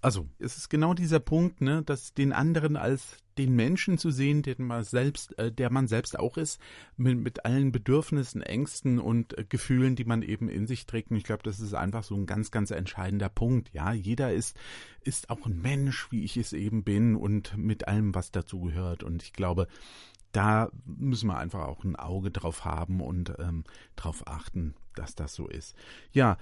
Also, 0.00 0.28
es 0.40 0.56
ist 0.56 0.68
genau 0.68 0.94
dieser 0.94 1.20
Punkt, 1.20 1.60
ne, 1.60 1.82
dass 1.84 2.12
den 2.12 2.32
anderen 2.32 2.76
als 2.76 3.18
den 3.38 3.54
Menschen 3.54 3.98
zu 3.98 4.10
sehen, 4.10 4.42
den 4.42 4.64
man 4.66 4.84
selbst, 4.84 5.38
äh, 5.38 5.52
der 5.52 5.70
man 5.70 5.86
selbst 5.86 6.18
auch 6.18 6.36
ist, 6.36 6.60
mit, 6.96 7.18
mit 7.18 7.44
allen 7.44 7.72
Bedürfnissen, 7.72 8.42
Ängsten 8.42 8.98
und 8.98 9.38
äh, 9.38 9.44
Gefühlen, 9.48 9.96
die 9.96 10.04
man 10.04 10.22
eben 10.22 10.48
in 10.48 10.66
sich 10.66 10.86
trägt. 10.86 11.10
Und 11.10 11.16
ich 11.16 11.24
glaube, 11.24 11.42
das 11.44 11.60
ist 11.60 11.74
einfach 11.74 12.02
so 12.02 12.14
ein 12.14 12.26
ganz, 12.26 12.50
ganz 12.50 12.72
entscheidender 12.72 13.28
Punkt. 13.28 13.70
Ja, 13.72 13.92
jeder 13.92 14.32
ist, 14.32 14.56
ist 15.02 15.30
auch 15.30 15.46
ein 15.46 15.62
Mensch, 15.62 16.10
wie 16.10 16.24
ich 16.24 16.36
es 16.36 16.52
eben 16.52 16.84
bin 16.84 17.16
und 17.16 17.56
mit 17.56 17.88
allem, 17.88 18.14
was 18.14 18.32
dazu 18.32 18.60
gehört. 18.60 19.02
Und 19.02 19.22
ich 19.22 19.32
glaube, 19.32 19.66
da 20.32 20.70
müssen 20.84 21.28
wir 21.28 21.36
einfach 21.36 21.66
auch 21.66 21.84
ein 21.84 21.96
Auge 21.96 22.30
drauf 22.30 22.64
haben 22.64 23.00
und 23.00 23.34
ähm, 23.38 23.64
darauf 23.96 24.26
achten, 24.26 24.74
dass 24.94 25.14
das 25.14 25.34
so 25.34 25.46
ist. 25.46 25.76
Ja, 26.12 26.38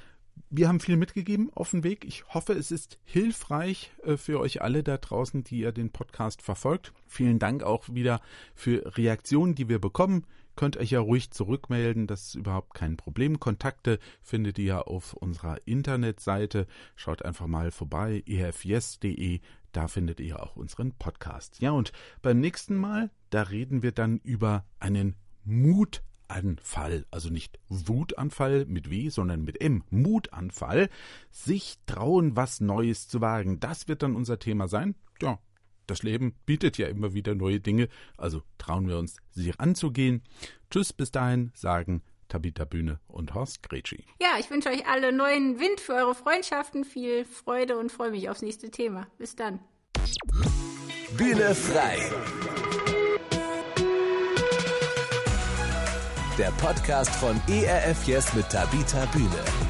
wir 0.48 0.68
haben 0.68 0.80
viel 0.80 0.96
mitgegeben 0.96 1.50
auf 1.54 1.70
dem 1.70 1.84
Weg. 1.84 2.04
Ich 2.04 2.24
hoffe, 2.28 2.54
es 2.54 2.70
ist 2.70 2.98
hilfreich 3.04 3.92
äh, 4.04 4.16
für 4.16 4.40
euch 4.40 4.62
alle 4.62 4.82
da 4.82 4.96
draußen, 4.96 5.44
die 5.44 5.60
ihr 5.60 5.72
den 5.72 5.90
Podcast 5.90 6.42
verfolgt. 6.42 6.92
Vielen 7.06 7.38
Dank 7.38 7.62
auch 7.62 7.88
wieder 7.88 8.20
für 8.54 8.96
Reaktionen, 8.96 9.54
die 9.54 9.68
wir 9.68 9.80
bekommen. 9.80 10.24
Könnt 10.60 10.76
euch 10.76 10.90
ja 10.90 11.00
ruhig 11.00 11.30
zurückmelden, 11.30 12.06
das 12.06 12.26
ist 12.26 12.34
überhaupt 12.34 12.74
kein 12.74 12.98
Problem. 12.98 13.40
Kontakte 13.40 13.98
findet 14.20 14.58
ihr 14.58 14.88
auf 14.88 15.14
unserer 15.14 15.56
Internetseite. 15.66 16.66
Schaut 16.96 17.24
einfach 17.24 17.46
mal 17.46 17.70
vorbei, 17.70 18.22
efjes.de. 18.26 19.40
Da 19.72 19.88
findet 19.88 20.20
ihr 20.20 20.42
auch 20.42 20.56
unseren 20.56 20.92
Podcast. 20.92 21.62
Ja, 21.62 21.70
und 21.70 21.92
beim 22.20 22.40
nächsten 22.40 22.76
Mal, 22.76 23.10
da 23.30 23.44
reden 23.44 23.82
wir 23.82 23.92
dann 23.92 24.18
über 24.18 24.66
einen 24.78 25.16
Mutanfall, 25.44 27.06
also 27.10 27.30
nicht 27.30 27.58
Wutanfall 27.70 28.66
mit 28.66 28.90
W, 28.90 29.08
sondern 29.08 29.40
mit 29.42 29.62
M, 29.62 29.82
Mutanfall, 29.88 30.90
sich 31.30 31.78
trauen, 31.86 32.36
was 32.36 32.60
Neues 32.60 33.08
zu 33.08 33.22
wagen. 33.22 33.60
Das 33.60 33.88
wird 33.88 34.02
dann 34.02 34.14
unser 34.14 34.38
Thema 34.38 34.68
sein. 34.68 34.94
Ja, 35.22 35.38
das 35.90 36.02
Leben 36.02 36.34
bietet 36.46 36.78
ja 36.78 36.88
immer 36.88 37.12
wieder 37.12 37.34
neue 37.34 37.60
Dinge, 37.60 37.88
also 38.16 38.42
trauen 38.58 38.88
wir 38.88 38.98
uns, 38.98 39.16
sie 39.30 39.52
anzugehen. 39.58 40.22
Tschüss, 40.70 40.92
bis 40.92 41.10
dahin, 41.10 41.50
sagen 41.54 42.02
Tabitha 42.28 42.64
Bühne 42.64 43.00
und 43.08 43.34
Horst 43.34 43.62
Gretschi. 43.62 44.04
Ja, 44.20 44.38
ich 44.38 44.50
wünsche 44.50 44.68
euch 44.68 44.86
alle 44.86 45.12
neuen 45.12 45.58
Wind 45.58 45.80
für 45.80 45.94
eure 45.94 46.14
Freundschaften, 46.14 46.84
viel 46.84 47.24
Freude 47.24 47.76
und 47.76 47.90
freue 47.90 48.12
mich 48.12 48.30
aufs 48.30 48.42
nächste 48.42 48.70
Thema. 48.70 49.08
Bis 49.18 49.34
dann. 49.36 49.58
Bühne 51.16 51.54
frei. 51.54 51.98
Der 56.38 56.52
Podcast 56.52 57.14
von 57.16 57.38
ERF 57.48 58.06
Yes 58.06 58.32
mit 58.34 58.48
Tabitha 58.48 59.04
Bühne. 59.06 59.69